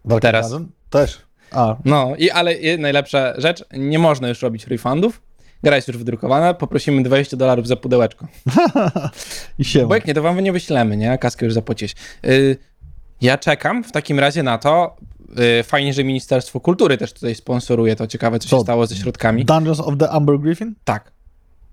Dark 0.05 0.21
Teraz. 0.21 0.51
Garden? 0.51 0.71
Też. 0.89 1.24
A, 1.55 1.75
No, 1.85 2.13
i 2.17 2.29
ale 2.29 2.53
i 2.53 2.79
najlepsza 2.79 3.33
rzecz, 3.37 3.65
nie 3.73 3.99
można 3.99 4.27
już 4.29 4.41
robić 4.41 4.67
refundów. 4.67 5.21
Gra 5.63 5.75
jest 5.75 5.87
już 5.87 5.97
wydrukowana, 5.97 6.53
poprosimy 6.53 7.03
20 7.03 7.37
dolarów 7.37 7.67
za 7.67 7.75
pudełeczko. 7.75 8.27
i 9.59 9.65
się. 9.65 9.87
Bo 9.87 9.95
jak 9.95 10.05
nie, 10.07 10.13
to 10.13 10.21
wam 10.21 10.39
nie 10.39 10.51
wyślemy, 10.53 10.97
nie? 10.97 11.17
Kaskę 11.17 11.45
już 11.45 11.53
zapłaciłeś. 11.53 11.95
Y, 12.25 12.57
ja 13.21 13.37
czekam 13.37 13.83
w 13.83 13.91
takim 13.91 14.19
razie 14.19 14.43
na 14.43 14.57
to. 14.57 14.95
Y, 15.59 15.63
fajnie, 15.63 15.93
że 15.93 16.03
Ministerstwo 16.03 16.59
Kultury 16.59 16.97
też 16.97 17.13
tutaj 17.13 17.35
sponsoruje 17.35 17.95
to. 17.95 18.07
Ciekawe, 18.07 18.39
co 18.39 18.45
się 18.45 18.49
Co? 18.57 18.61
stało 18.61 18.87
ze 18.87 18.95
środkami. 18.95 19.45
Dungeons 19.45 19.79
of 19.79 19.97
the 19.97 20.09
Amber 20.09 20.39
Griffin? 20.39 20.75
Tak. 20.83 21.11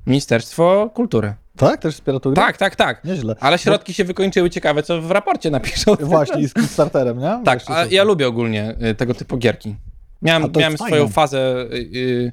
Ministerstwo 0.07 0.91
Kultury. 0.95 1.35
Tak? 1.57 1.80
Też 1.80 1.94
wspiera 1.94 2.20
tą 2.20 2.30
grę? 2.30 2.42
Tak, 2.42 2.57
tak, 2.57 2.76
tak. 2.76 3.05
Nieźle. 3.05 3.36
Ale 3.40 3.59
środki 3.59 3.94
się 3.94 4.05
wykończyły. 4.05 4.50
Ciekawe, 4.50 4.82
co 4.82 5.03
w 5.03 5.11
raporcie 5.11 5.50
napiszą. 5.50 5.94
Właśnie, 6.00 6.40
i 6.42 6.48
z 6.48 6.55
Kickstarterem, 6.55 7.18
nie? 7.18 7.40
Tak, 7.44 7.61
a 7.66 7.84
ja 7.84 8.05
lubię 8.05 8.28
ogólnie 8.28 8.74
y, 8.90 8.94
tego 8.94 9.14
typu 9.14 9.36
gierki. 9.38 9.76
A 10.22 10.26
Miałem, 10.26 10.42
to 10.42 10.48
jest 10.48 10.57
miałem 10.61 10.76
fajne. 10.78 10.96
swoją 10.96 11.09
fazę 11.09 11.66
y, 11.72 11.76
y, 11.96 12.32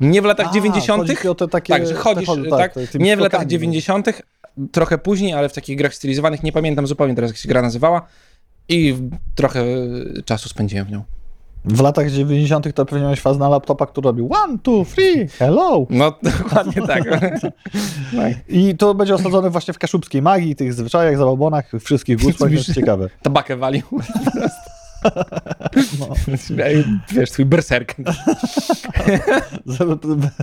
nie 0.00 0.22
w 0.22 0.24
latach 0.24 0.46
A, 0.48 0.52
90. 0.52 1.02
chodzi 1.02 1.16
ci 1.22 1.28
o 1.28 1.34
te 1.34 1.48
takie... 1.48 1.72
Tak, 1.72 1.86
że 1.86 1.94
chodzisz, 1.94 2.28
te 2.28 2.34
chodzi- 2.34 2.50
tak, 2.50 2.72
te- 2.74 2.86
tymi 2.86 3.04
nie 3.04 3.16
w 3.16 3.20
latach 3.20 3.40
skokami. 3.40 3.50
90., 3.50 4.06
trochę 4.72 4.98
później, 4.98 5.32
ale 5.32 5.48
w 5.48 5.52
takich 5.52 5.76
grach 5.78 5.94
stylizowanych, 5.94 6.42
nie 6.42 6.52
pamiętam 6.52 6.86
zupełnie 6.86 7.14
teraz, 7.14 7.30
jak 7.30 7.36
się 7.38 7.48
gra 7.48 7.62
nazywała 7.62 8.06
i 8.68 8.92
w- 8.92 9.10
trochę 9.34 9.64
czasu 10.24 10.48
spędziłem 10.48 10.86
w 10.86 10.90
nią. 10.90 11.02
W 11.64 11.80
latach 11.80 12.10
90. 12.10 12.74
to 12.74 12.86
pewnie 12.86 13.02
miałeś 13.02 13.20
fazę 13.20 13.38
na 13.38 13.48
laptopa, 13.48 13.86
który 13.86 14.04
robił 14.04 14.28
one, 14.44 14.58
two, 14.58 14.84
three, 14.94 15.28
hello. 15.28 15.86
No, 15.90 16.14
dokładnie 16.38 16.82
tak. 16.86 17.04
I 18.48 18.76
to 18.76 18.94
będzie 18.94 19.14
osadzone 19.14 19.50
właśnie 19.50 19.74
w 19.74 19.78
kaszubskiej 19.78 20.22
magii, 20.22 20.56
tych 20.56 20.74
zwyczajach, 20.74 21.18
zabobonach, 21.18 21.72
wszystkich 21.80 22.22
gustach, 22.22 22.52
jest 22.52 22.74
ciekawe. 22.74 23.08
Tabakę 23.22 23.56
walił. 23.56 23.82
No. 25.98 26.08
Wiesz, 27.12 27.30
twój 27.30 27.44
berserk. 27.44 27.94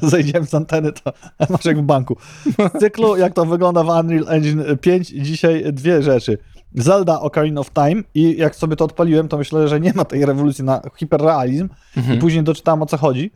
Zejdziemy 0.01 0.47
z 0.47 0.53
anteny, 0.53 0.91
to 0.91 1.13
masz 1.49 1.65
jak 1.65 1.77
w 1.77 1.81
banku. 1.81 2.17
Z 2.75 2.79
cyklu, 2.79 3.17
jak 3.17 3.33
to 3.33 3.45
wygląda 3.45 3.83
w 3.83 3.87
Unreal 3.87 4.25
Engine 4.29 4.63
5, 4.81 5.07
dzisiaj 5.07 5.73
dwie 5.73 6.03
rzeczy. 6.03 6.37
Zelda 6.75 7.19
Ocarina 7.19 7.61
of 7.61 7.71
Time 7.71 8.03
i 8.13 8.37
jak 8.37 8.55
sobie 8.55 8.75
to 8.75 8.85
odpaliłem, 8.85 9.27
to 9.27 9.37
myślę, 9.37 9.67
że 9.67 9.79
nie 9.79 9.93
ma 9.93 10.05
tej 10.05 10.25
rewolucji 10.25 10.63
na 10.63 10.81
hiperrealizm 10.95 11.69
i 12.15 12.17
później 12.17 12.43
doczytałem 12.43 12.81
o 12.81 12.85
co 12.85 12.97
chodzi. 12.97 13.31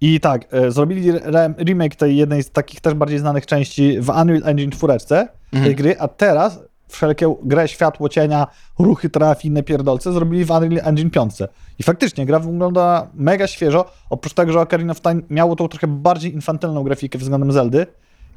I 0.00 0.20
tak, 0.20 0.54
e, 0.54 0.70
zrobili 0.70 1.10
re 1.10 1.54
remake 1.58 1.96
tej 1.96 2.16
jednej 2.16 2.42
z 2.42 2.50
takich 2.50 2.80
też 2.80 2.94
bardziej 2.94 3.18
znanych 3.18 3.46
części 3.46 4.00
w 4.00 4.08
Unreal 4.08 4.42
Engine 4.44 4.70
4 4.70 5.28
tej 5.64 5.74
gry, 5.74 5.96
a 5.98 6.08
teraz 6.08 6.60
wszelkie 6.88 7.34
grę 7.42 7.68
światło, 7.68 8.08
cienia, 8.08 8.46
ruchy 8.78 9.10
traf 9.10 9.44
inne 9.44 9.62
pierdolce 9.62 10.12
zrobili 10.12 10.44
w 10.44 10.50
Unreal 10.50 10.88
Engine 10.88 11.10
5. 11.10 11.32
I 11.78 11.82
faktycznie 11.82 12.26
gra 12.26 12.38
wygląda 12.38 13.06
mega 13.14 13.46
świeżo, 13.46 13.90
oprócz 14.10 14.34
tego, 14.34 14.52
że 14.52 14.60
Ocarina 14.60 14.92
of 14.92 15.00
Time 15.00 15.22
miało 15.30 15.56
tą 15.56 15.68
trochę 15.68 15.86
bardziej 15.86 16.34
infantylną 16.34 16.82
grafikę 16.82 17.18
względem 17.18 17.52
Zeldy. 17.52 17.86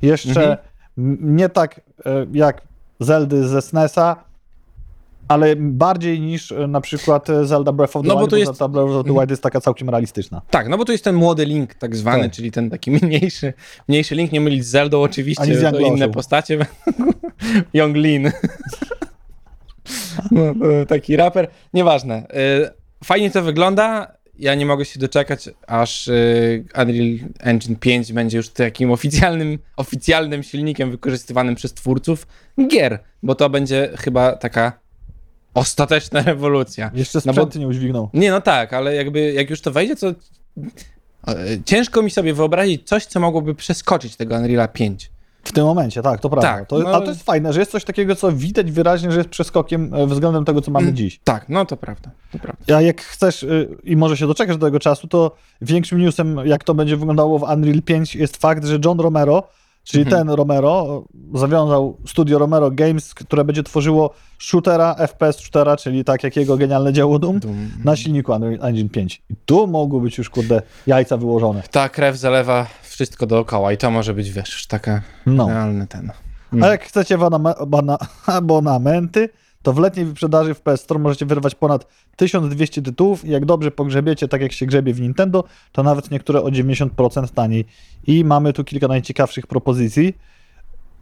Jeszcze 0.01 0.59
Mhm. 0.97 1.17
nie 1.35 1.49
tak 1.49 1.81
e, 2.05 2.25
jak 2.33 2.61
Zeldy 2.99 3.47
ze 3.47 3.61
SNES-a, 3.61 4.15
ale 5.29 5.55
bardziej 5.55 6.19
niż 6.19 6.51
e, 6.51 6.67
na 6.67 6.81
przykład 6.81 7.29
e, 7.29 7.45
Zelda 7.45 7.71
Breath 7.71 7.95
of 7.95 8.01
the 8.01 8.07
No 8.07 8.13
bo 8.13 8.19
Wild, 8.19 8.29
to 8.29 8.35
bo 8.35 8.37
jest- 8.39 8.51
Zelda 8.57 8.67
Breath 8.67 8.89
of 8.91 9.05
the 9.05 9.13
Wild 9.13 9.29
jest 9.29 9.43
taka 9.43 9.61
całkiem 9.61 9.89
realistyczna. 9.89 10.41
Tak, 10.49 10.69
no 10.69 10.77
bo 10.77 10.85
to 10.85 10.91
jest 10.91 11.03
ten 11.03 11.15
młody 11.15 11.45
Link 11.45 11.73
tak 11.73 11.95
zwany, 11.95 12.23
Tak. 12.23 12.31
czyli 12.31 12.51
ten 12.51 12.69
taki 12.69 12.91
mniejszy, 13.01 13.53
mniejszy 13.87 14.15
Link, 14.15 14.31
nie 14.31 14.41
mylić 14.41 14.65
z 14.65 14.69
Zeldą 14.69 15.01
oczywiście, 15.01 15.43
Ani 15.43 15.55
z 15.55 15.71
to 15.71 15.79
inne 15.79 16.09
postacie. 16.09 16.65
Young 17.73 17.95
Lin. 17.95 18.31
no, 20.31 20.41
to 20.55 20.85
taki 20.87 21.15
raper, 21.15 21.47
nieważne. 21.73 22.27
Fajnie 23.03 23.31
to 23.31 23.41
wygląda, 23.43 24.11
ja 24.39 24.55
nie 24.55 24.65
mogę 24.65 24.85
się 24.85 24.99
doczekać, 24.99 25.49
aż 25.67 26.09
Unreal 26.81 27.17
Engine 27.39 27.75
5 27.75 28.13
będzie 28.13 28.37
już 28.37 28.49
takim 28.49 28.91
oficjalnym, 28.91 29.59
oficjalnym 29.77 30.43
silnikiem 30.43 30.91
wykorzystywanym 30.91 31.55
przez 31.55 31.73
twórców 31.73 32.27
gier, 32.67 32.99
bo 33.23 33.35
to 33.35 33.49
będzie 33.49 33.89
chyba 33.97 34.35
taka 34.35 34.79
ostateczna 35.53 36.21
rewolucja. 36.31 36.91
Jeszcze 36.93 37.19
No 37.25 37.33
bo- 37.33 37.41
sprzęt 37.41 37.55
nie 37.55 37.67
udźwignął. 37.67 38.09
Nie, 38.13 38.31
no 38.31 38.41
tak, 38.41 38.73
ale 38.73 38.95
jakby 38.95 39.33
jak 39.33 39.49
już 39.49 39.61
to 39.61 39.71
wejdzie, 39.71 39.95
to 39.95 40.07
e, 41.27 41.35
ciężko 41.65 42.01
mi 42.01 42.11
sobie 42.11 42.33
wyobrazić 42.33 42.87
coś, 42.87 43.05
co 43.05 43.19
mogłoby 43.19 43.55
przeskoczyć 43.55 44.15
tego 44.15 44.35
Unreal'a 44.35 44.67
5. 44.71 45.11
W 45.43 45.51
tym 45.51 45.65
momencie, 45.65 46.01
tak, 46.01 46.19
to 46.21 46.29
prawda. 46.29 46.53
Tak, 46.53 46.67
to, 46.67 46.79
no- 46.79 46.95
A 46.95 46.99
to 47.01 47.05
jest 47.09 47.23
fajne, 47.23 47.53
że 47.53 47.59
jest 47.59 47.71
coś 47.71 47.83
takiego, 47.85 48.15
co 48.15 48.31
widać 48.31 48.71
wyraźnie, 48.71 49.11
że 49.11 49.17
jest 49.17 49.29
przeskokiem 49.29 49.93
e, 49.93 50.07
względem 50.07 50.45
tego, 50.45 50.61
co 50.61 50.71
mamy 50.71 50.83
Mm. 50.85 50.95
dziś. 50.95 51.19
Tak, 51.23 51.49
no 51.49 51.65
to 51.65 51.77
prawda, 51.77 52.11
to 52.31 52.39
prawda. 52.39 52.77
A 52.77 52.81
jak 52.81 53.01
chcesz 53.01 53.43
y, 53.43 53.77
i 53.83 53.95
może 53.97 54.17
się 54.17 54.27
doczekasz 54.27 54.57
do 54.57 54.65
tego 54.67 54.79
czasu, 54.79 55.07
to 55.07 55.35
większym 55.61 55.99
newsem, 55.99 56.39
jak 56.45 56.63
to 56.63 56.73
będzie 56.73 56.97
wyglądało 56.97 57.39
w 57.39 57.43
Unreal 57.43 57.81
5, 57.81 58.15
jest 58.15 58.37
fakt, 58.37 58.65
że 58.65 58.79
John 58.85 58.99
Romero, 58.99 59.43
czyli 59.89 60.03
Mhm. 60.03 60.27
ten 60.27 60.35
Romero, 60.35 61.03
zawiązał 61.33 61.97
studio 62.07 62.39
Romero 62.39 62.71
Games, 62.71 63.13
które 63.13 63.45
będzie 63.45 63.63
tworzyło 63.63 64.13
shootera, 64.39 64.95
FPS 65.07 65.39
shootera, 65.39 65.77
czyli 65.77 66.03
tak 66.03 66.23
jak 66.23 66.35
jego 66.35 66.57
genialne 66.57 66.93
dzieło 66.93 67.19
Doom, 67.19 67.39
Dum. 67.39 67.69
na 67.83 67.95
silniku 67.95 68.31
Unreal 68.31 68.65
Engine 68.65 68.89
5. 68.89 69.21
I 69.29 69.35
tu 69.45 69.67
mogły 69.67 70.01
być 70.01 70.17
już, 70.17 70.29
kurde, 70.29 70.61
jajca 70.87 71.17
wyłożone. 71.17 71.63
Ta 71.71 71.89
krew 71.89 72.17
zalewa 72.17 72.65
wszystko 72.81 73.27
dookoła 73.27 73.73
i 73.73 73.77
to 73.77 73.91
może 73.91 74.13
być, 74.13 74.31
wiesz, 74.31 74.67
taka 74.67 75.01
No. 75.25 75.47
realny 75.47 75.87
ten. 75.87 76.11
A 76.61 76.67
jak 76.67 76.83
chcecie 76.83 77.17
aboname- 77.17 77.53
abona- 77.59 77.97
abonamenty, 78.37 79.29
to 79.61 79.73
w 79.73 79.79
letniej 79.79 80.05
wyprzedaży 80.05 80.53
w 80.53 80.61
PS 80.61 80.81
Store 80.81 80.99
możecie 80.99 81.25
wyrwać 81.25 81.55
ponad 81.55 81.87
1200 82.15 82.81
tytułów 82.81 83.25
i 83.25 83.29
jak 83.29 83.45
dobrze 83.45 83.71
pogrzebiecie, 83.71 84.27
tak 84.27 84.41
jak 84.41 84.51
się 84.51 84.65
grzebie 84.65 84.93
w 84.93 85.01
Nintendo, 85.01 85.43
to 85.71 85.83
nawet 85.83 86.11
niektóre 86.11 86.41
o 86.41 86.47
90% 86.47 87.27
taniej. 87.27 87.65
I 88.07 88.23
mamy 88.23 88.53
tu 88.53 88.63
kilka 88.63 88.87
najciekawszych 88.87 89.47
propozycji. 89.47 90.17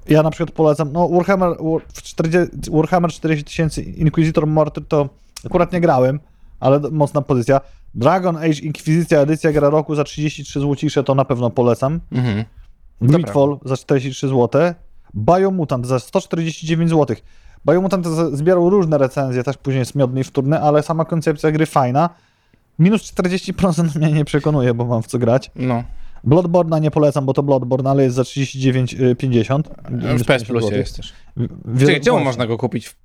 Ja 0.10 0.24
na 0.24 0.30
przykład 0.30 0.52
polecam, 0.52 0.92
no 0.92 1.10
Warhammer, 1.10 1.50
War, 1.50 1.82
w 1.94 2.02
40, 2.02 2.72
Warhammer 2.72 3.12
40 3.12 3.46
tysięcy 3.46 3.82
Inquisitor 3.82 4.48
Morty 4.48 4.82
to 4.82 5.10
akurat 5.46 5.74
nie 5.74 5.82
grałem, 5.82 6.20
ale 6.60 6.80
mocna 6.92 7.22
pozycja. 7.22 7.62
Dragon 7.96 8.38
Age 8.38 8.60
Inkwizycja 8.62 9.20
edycja 9.20 9.52
gra 9.52 9.70
roku 9.70 9.96
za 9.96 10.04
33 10.04 10.60
złocisze 10.60 11.04
to 11.04 11.16
na 11.16 11.26
pewno 11.26 11.50
polecam. 11.50 12.00
Mhm. 12.12 12.46
Greedfall 13.02 13.60
za 13.66 13.78
43 13.78 14.28
zł, 14.28 14.74
Biomutant 15.16 15.88
za 15.88 16.00
149 16.00 16.90
zł. 16.90 17.16
Biomutant 17.72 18.08
z- 18.08 18.38
zbierał 18.38 18.70
różne 18.70 18.98
recenzje, 18.98 19.44
też 19.44 19.58
później 19.58 19.84
miodny 19.96 20.20
i 20.22 20.24
wtórny, 20.24 20.60
ale 20.60 20.84
sama 20.84 21.06
koncepcja 21.06 21.52
gry 21.52 21.66
fajna. 21.66 22.10
Minus 22.80 23.02
40% 23.14 23.96
mnie 24.00 24.12
nie 24.12 24.26
przekonuje, 24.26 24.74
bo 24.74 24.86
mam 24.86 25.04
w 25.04 25.08
co 25.08 25.20
grać. 25.20 25.52
No, 25.56 25.84
Bloodborne'a 26.28 26.82
nie 26.82 26.92
polecam, 26.92 27.26
bo 27.26 27.34
to 27.34 27.44
Bloodborne, 27.44 27.90
ale 27.90 28.04
jest 28.04 28.16
za 28.16 28.22
39,50. 28.22 29.62
w 30.20 30.26
PS 30.26 30.44
Plusie 30.44 30.76
jest 30.76 30.96
też. 30.96 31.14
Czekaj, 31.80 32.02
czemu 32.02 32.20
można 32.20 32.48
go 32.48 32.58
kupić 32.58 32.88
w 32.88 32.96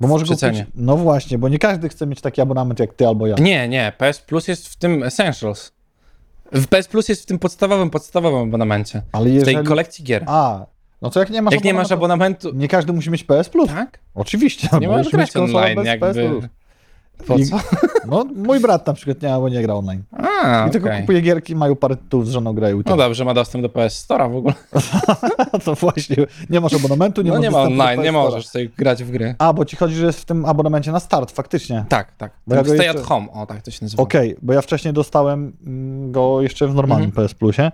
Bo 0.00 0.08
może 0.08 0.24
w 0.24 0.28
kupić. 0.28 0.64
No 0.74 0.96
właśnie, 0.96 1.38
bo 1.38 1.48
nie 1.48 1.58
każdy 1.58 1.88
chce 1.88 2.06
mieć 2.06 2.20
taki 2.20 2.40
abonament 2.40 2.80
jak 2.80 2.94
ty 2.94 3.06
albo 3.06 3.26
ja. 3.26 3.34
Nie, 3.40 3.68
nie, 3.68 3.92
PS 3.98 4.18
Plus 4.18 4.48
jest 4.48 4.68
w 4.68 4.76
tym 4.76 5.02
Essentials. 5.02 5.72
W 6.52 6.66
PS 6.66 6.88
Plus 6.88 7.08
jest 7.08 7.22
w 7.22 7.26
tym 7.26 7.38
podstawowym, 7.38 7.90
podstawowym 7.90 8.48
abonamencie. 8.48 9.02
Ale 9.12 9.30
W 9.30 9.32
jeżeli. 9.34 9.56
tej 9.56 9.64
kolekcji 9.64 10.04
gier. 10.04 10.24
A, 10.26 10.66
no 11.04 11.10
to 11.10 11.20
jak 11.20 11.30
nie 11.30 11.42
masz 11.42 11.54
Jak 11.54 11.64
nie 11.64 11.74
masz 11.74 11.92
abonamentu... 11.92 12.50
Nie 12.54 12.68
każdy 12.68 12.92
musi 12.92 13.10
mieć 13.10 13.24
PS 13.24 13.48
Plus. 13.48 13.68
Tak? 13.68 13.98
Oczywiście. 14.14 14.68
Nie 14.80 14.88
możesz 14.88 15.08
grać 15.12 15.36
online 15.36 15.76
bez 15.76 15.86
jakby... 15.86 16.06
PS 16.06 16.16
Plus. 16.16 16.44
Po 17.26 17.36
I- 17.36 17.46
co? 17.46 17.56
No, 18.08 18.24
mój 18.36 18.60
brat 18.60 18.86
na 18.86 18.92
przykład 18.92 19.22
nie, 19.22 19.28
bo 19.28 19.48
nie 19.48 19.62
gra 19.62 19.74
online. 19.74 20.02
A, 20.12 20.66
I 20.68 20.70
tylko 20.70 20.88
kupuje 21.00 21.20
gierki, 21.20 21.56
mają 21.56 21.76
parę 21.76 21.96
tytułów 21.96 22.28
z 22.28 22.30
żoną 22.30 22.52
grają. 22.52 22.80
i 22.80 22.82
No 22.86 22.96
dobrze, 22.96 23.24
ma 23.24 23.34
dostęp 23.34 23.62
do 23.62 23.68
PS 23.68 24.06
Store'a 24.08 24.32
w 24.32 24.36
ogóle. 24.36 24.54
to 25.64 25.74
właśnie, 25.74 26.16
nie 26.50 26.60
masz 26.60 26.74
abonamentu, 26.74 27.22
nie 27.22 27.30
no 27.30 27.34
masz 27.36 27.42
nie 27.44 27.50
ma 27.50 27.58
dostępu 27.58 27.78
do 27.78 27.84
online, 27.84 28.02
nie 28.02 28.10
Store'a. 28.10 28.12
możesz 28.12 28.46
sobie 28.46 28.68
grać 28.68 29.04
w 29.04 29.10
gry. 29.10 29.34
A, 29.38 29.52
bo 29.52 29.64
ci 29.64 29.76
chodzi, 29.76 29.94
że 29.94 30.06
jest 30.06 30.20
w 30.20 30.24
tym 30.24 30.44
abonamencie 30.44 30.92
na 30.92 31.00
start, 31.00 31.30
faktycznie. 31.32 31.84
Tak, 31.88 32.12
tak. 32.16 32.32
Bo 32.46 32.54
ja 32.54 32.62
go 32.62 32.74
Stay 32.74 32.86
jeszcze- 32.86 33.00
at 33.00 33.06
home, 33.06 33.26
o 33.32 33.46
tak 33.46 33.62
to 33.62 33.70
się 33.70 33.78
nazywa. 33.82 34.02
Okej, 34.02 34.36
bo 34.42 34.52
ja 34.52 34.60
wcześniej 34.62 34.94
dostałem 34.94 35.52
mm, 35.66 36.12
go 36.12 36.42
jeszcze 36.42 36.68
w 36.68 36.74
normalnym 36.74 37.08
Mhm. 37.10 37.26
PS 37.28 37.34
Plusie. 37.34 37.72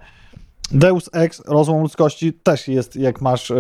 Deus 0.71 1.11
Ex, 1.13 1.43
Rozłam 1.47 1.81
Ludzkości 1.83 2.33
też 2.33 2.69
jest, 2.69 2.97
jak 2.97 3.21
masz, 3.21 3.51
y, 3.51 3.55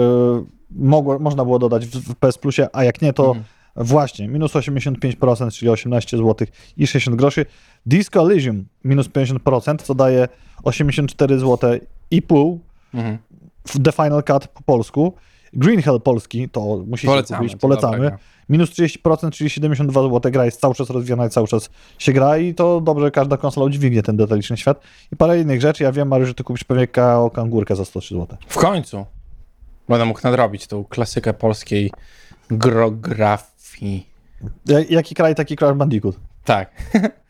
mogło, 0.70 1.18
można 1.18 1.44
było 1.44 1.58
dodać 1.58 1.86
w, 1.86 2.14
PS 2.14 2.38
Plusie, 2.38 2.68
a 2.72 2.84
jak 2.84 3.02
nie, 3.02 3.12
to 3.12 3.26
Mhm. 3.26 3.44
właśnie, 3.76 4.28
minus 4.28 4.52
85%, 4.56 5.50
czyli 5.50 5.70
18 5.70 6.16
zł 6.16 6.46
i 6.76 6.86
60 6.86 7.16
groszy. 7.16 7.46
Disco 7.86 8.20
Elysium, 8.22 8.64
minus 8.84 9.08
50%, 9.08 9.82
co 9.82 9.94
daje 9.94 10.28
84 10.62 11.38
zł 11.38 11.78
i 12.11 12.22
pół 12.22 12.61
Mhm. 12.94 13.18
w 13.68 13.82
The 13.82 13.92
Final 13.92 14.22
Cut 14.24 14.48
po 14.48 14.62
polsku. 14.62 15.14
Green 15.53 15.82
Hell 15.82 16.01
polski, 16.01 16.48
to 16.48 16.84
musicie 16.86 17.09
Polecamy. 17.09 17.38
kupić, 17.38 17.57
polecamy. 17.61 18.11
Minus 18.48 18.70
30%, 18.70 19.30
czyli 19.30 19.51
72 19.51 20.03
zł. 20.03 20.32
Gra 20.32 20.44
jest 20.44 20.61
cały 20.61 20.74
czas 20.74 20.90
rozwijana 20.90 21.26
i 21.26 21.30
cały 21.30 21.48
czas 21.48 21.70
się 21.98 22.12
gra 22.12 22.38
i 22.38 22.55
to 22.55 22.80
dobrze, 22.80 23.11
każda 23.11 23.36
konsola 23.36 23.66
udźwignie 23.66 24.03
ten 24.03 24.16
detaliczny 24.16 24.57
świat. 24.57 24.80
I 25.12 25.16
parę 25.16 25.40
innych 25.40 25.61
rzeczy. 25.61 25.84
Ja 25.84 25.92
wiem, 25.92 26.09
Mariusz, 26.09 26.28
że 26.28 26.34
ty 26.34 26.44
kupisz 26.44 26.64
pewnie 26.64 26.86
KO 26.86 27.30
Kangurkę 27.34 27.76
za 27.76 27.84
103 27.84 28.14
zł. 28.14 28.38
W 28.48 28.57
końcu 28.57 29.07
będę 29.88 30.05
mógł 30.05 30.20
nadrobić 30.24 30.66
tą 30.66 30.84
klasykę 30.84 31.34
polskiej 31.34 31.90
grografii. 32.51 34.07
Jaki 34.90 35.14
kraj, 35.14 35.34
taki 35.34 35.57
Crash 35.57 35.76
Bandicoot. 35.76 36.16
Tak. 36.44 36.70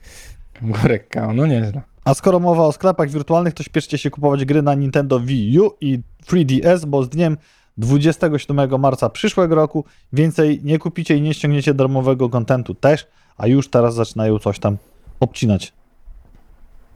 Górek 0.62 1.09
Kao, 1.09 1.33
no 1.33 1.47
nieźle. 1.47 1.83
A 2.05 2.14
skoro 2.14 2.41
mowa 2.41 2.62
o 2.66 2.73
sklepach 2.73 3.11
wirtualnych, 3.11 3.55
to 3.55 3.62
śpieszcie 3.62 3.99
się 3.99 4.11
kupować 4.11 4.45
gry 4.45 4.62
na 4.62 4.75
Nintendo 4.75 5.21
Wii 5.21 5.61
U 5.61 5.71
i 5.81 6.01
3DS, 6.27 6.85
bo 6.85 7.03
z 7.03 7.09
dniem 7.09 7.37
27 7.81 8.81
marca 8.81 9.09
przyszłego 9.09 9.55
roku 9.55 9.85
więcej 10.12 10.61
nie 10.64 10.78
kupicie 10.78 11.16
i 11.16 11.22
nie 11.22 11.35
ściągniecie 11.35 11.74
darmowego 11.74 12.28
kontentu 12.28 12.74
też, 12.74 13.07
a 13.37 13.47
już 13.47 13.70
teraz 13.70 13.95
zaczynają 13.95 14.39
coś 14.39 14.59
tam 14.59 14.76
obcinać. 15.20 15.72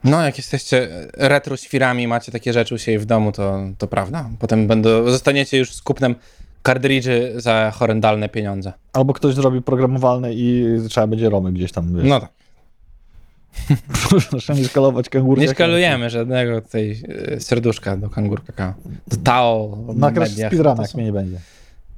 No, 0.04 0.22
jak 0.22 0.36
jesteście 0.36 0.88
retro 1.16 1.56
świrami, 1.56 2.08
macie 2.08 2.32
takie 2.32 2.52
rzeczy 2.52 2.74
u 2.74 2.78
siebie 2.78 2.98
w 2.98 3.06
domu, 3.06 3.32
to, 3.32 3.58
to 3.78 3.86
prawda. 3.86 4.30
Potem 4.38 4.66
będą, 4.66 5.10
zostaniecie 5.10 5.58
już 5.58 5.72
z 5.72 5.82
kupnem 5.82 6.14
kartridży 6.62 7.32
za 7.36 7.70
horrendalne 7.70 8.28
pieniądze. 8.28 8.72
Albo 8.92 9.12
ktoś 9.12 9.34
zrobi 9.34 9.62
programowalne 9.62 10.34
i 10.34 10.66
trzeba 10.88 11.06
będzie 11.06 11.30
romy 11.30 11.52
gdzieś 11.52 11.72
tam. 11.72 11.96
Wiesz. 11.96 12.04
No 12.04 12.20
tak. 12.20 12.43
Proszę 14.30 14.54
nie 14.54 14.64
szkalować 14.64 15.08
kangurka. 15.08 15.42
Nie 15.42 15.48
szkalujemy 15.48 16.10
żadnego 16.10 16.60
tej 16.60 17.02
e, 17.08 17.40
serduszka 17.40 17.96
do 17.96 18.10
kangur 18.10 18.44
kakao. 18.44 18.74
To 19.10 19.16
Tao. 19.16 19.78
Nagrasz 19.94 20.30
speedruna, 20.30 20.82
jak 20.82 20.94
mnie 20.94 21.04
nie 21.04 21.12
będzie. 21.12 21.38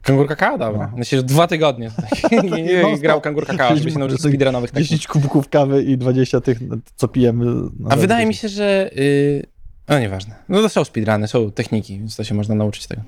Kangur 0.02 0.28
kakao, 0.28 0.58
dobra. 0.58 0.88
No. 0.92 0.98
Myślę, 0.98 1.18
że 1.18 1.24
dwa 1.24 1.46
tygodnie. 1.46 1.90
Tak. 1.96 2.32
Nie, 2.32 2.50
nie, 2.50 2.84
nie 2.84 2.98
grał 2.98 3.20
kangur 3.20 3.46
kakao, 3.46 3.76
żeby 3.76 3.90
się 3.90 3.98
nauczyć 3.98 4.20
speedrunowych 4.20 4.70
technik. 4.70 4.88
10 4.88 5.06
kubków 5.06 5.48
kawy 5.48 5.82
i 5.82 5.98
20 5.98 6.40
tych, 6.40 6.58
co 6.96 7.08
pijemy. 7.08 7.44
A 7.88 7.96
wydaje 7.96 8.26
mi 8.26 8.34
się, 8.34 8.48
że... 8.48 8.90
Yy... 8.96 9.46
No 9.88 9.98
nieważne. 9.98 10.34
No 10.48 10.62
to 10.62 10.68
są 10.68 10.84
speedruny, 10.84 11.28
są 11.28 11.50
techniki, 11.50 11.98
więc 11.98 12.16
to 12.16 12.24
się 12.24 12.34
można 12.34 12.54
nauczyć 12.54 12.86
tego. 12.86 13.02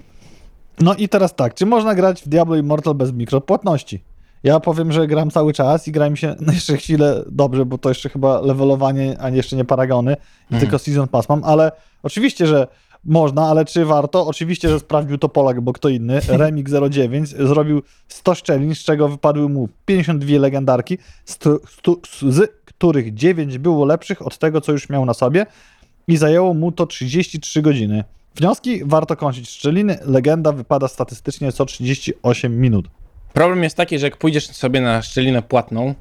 No 0.80 0.94
i 0.94 1.08
teraz 1.08 1.34
tak, 1.34 1.54
czy 1.54 1.66
można 1.66 1.94
grać 1.94 2.22
w 2.22 2.28
Diablo 2.28 2.56
Immortal 2.56 2.94
bez 2.94 3.12
mikropłatności? 3.12 4.02
Ja 4.44 4.60
powiem, 4.60 4.92
że 4.92 5.06
gram 5.06 5.30
cały 5.30 5.52
czas 5.52 5.88
i 5.88 5.92
gra 5.92 6.10
mi 6.10 6.18
się 6.18 6.34
no 6.46 6.52
jeszcze 6.52 6.76
chwilę 6.76 7.24
dobrze, 7.30 7.66
bo 7.66 7.78
to 7.78 7.88
jeszcze 7.88 8.08
chyba 8.08 8.40
levelowanie, 8.40 9.16
a 9.20 9.30
jeszcze 9.30 9.56
nie 9.56 9.64
paragony, 9.64 10.12
i 10.12 10.54
Mhm. 10.54 10.60
tylko 10.60 10.78
Season 10.78 11.08
Pass 11.08 11.28
mam, 11.28 11.44
ale 11.44 11.72
oczywiście, 12.02 12.46
że 12.46 12.66
można, 13.04 13.46
ale 13.48 13.64
czy 13.64 13.84
warto? 13.84 14.26
Oczywiście, 14.26 14.68
że 14.68 14.80
sprawdził 14.80 15.18
to 15.18 15.28
Polak, 15.28 15.60
bo 15.60 15.72
kto 15.72 15.88
inny. 15.88 16.20
Remix 16.28 16.72
09 16.90 17.28
zrobił 17.28 17.82
100 18.08 18.34
szczelin, 18.34 18.74
z 18.74 18.78
czego 18.78 19.08
wypadły 19.08 19.48
mu 19.48 19.68
52 19.86 20.38
legendarki, 20.38 20.98
stu, 21.24 21.60
z 22.22 22.50
których 22.64 23.14
9 23.14 23.58
było 23.58 23.84
lepszych 23.84 24.26
od 24.26 24.38
tego, 24.38 24.60
co 24.60 24.72
już 24.72 24.88
miał 24.88 25.04
na 25.04 25.14
sobie 25.14 25.46
i 26.08 26.16
zajęło 26.16 26.54
mu 26.54 26.72
to 26.72 26.86
33 26.86 27.62
godziny. 27.62 28.04
Wnioski 28.36 28.84
warto 28.84 29.16
kończyć 29.16 29.50
szczeliny. 29.50 29.98
Legenda 30.04 30.52
wypada 30.52 30.88
statystycznie 30.88 31.52
co 31.52 31.64
38 31.64 32.60
minut. 32.60 32.88
Problem 33.38 33.62
jest 33.62 33.76
taki, 33.76 33.98
że 33.98 34.06
jak 34.06 34.16
pójdziesz 34.16 34.46
sobie 34.46 34.80
na 34.80 35.02
szczelinę 35.02 35.42
płatną, 35.42 35.94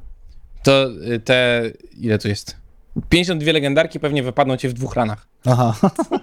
to 0.62 0.86
y, 1.14 1.20
te... 1.20 1.62
Ile 2.00 2.18
tu 2.18 2.28
jest? 2.28 2.56
52 3.08 3.52
legendarki 3.52 4.00
pewnie 4.00 4.22
wypadną 4.22 4.56
ci 4.56 4.68
w 4.68 4.72
dwóch 4.72 4.94
ranach. 4.94 5.26
Aha, 5.46 5.74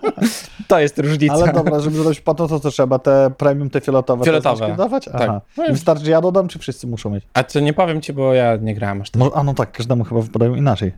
To 0.68 0.80
jest 0.80 1.00
różnica. 1.00 1.34
ale 1.34 1.54
dobra, 1.54 1.80
żeby 1.80 1.98
zrobić 1.98 2.22
po 2.22 2.34
to, 2.34 2.48
to 2.48 2.60
co 2.60 2.72
trzeba? 2.72 3.00
Te 3.00 3.32
premium, 3.38 3.70
te 3.70 3.82
fioletowe, 3.82 4.26
Fioletowe. 4.26 4.76
dawać? 4.78 5.10
Aha. 5.14 5.42
Tak. 5.56 5.70
I 5.70 5.72
wystarczy, 5.72 6.06
że 6.06 6.12
ja 6.12 6.22
dodam, 6.22 6.48
czy 6.48 6.60
wszyscy 6.60 6.88
muszą 6.88 7.10
mieć? 7.10 7.24
A 7.34 7.44
co 7.44 7.60
nie 7.60 7.74
powiem 7.74 8.02
ci, 8.02 8.14
bo 8.14 8.34
ja 8.34 8.56
nie 8.56 8.76
grałem 8.76 9.02
aż 9.02 9.10
tak. 9.10 9.20
Może, 9.20 9.32
a 9.36 9.44
no 9.44 9.54
tak, 9.54 9.72
każdemu 9.72 10.04
chyba 10.04 10.22
wypadają 10.22 10.56
inaczej. 10.56 10.92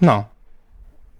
No. 0.00 0.24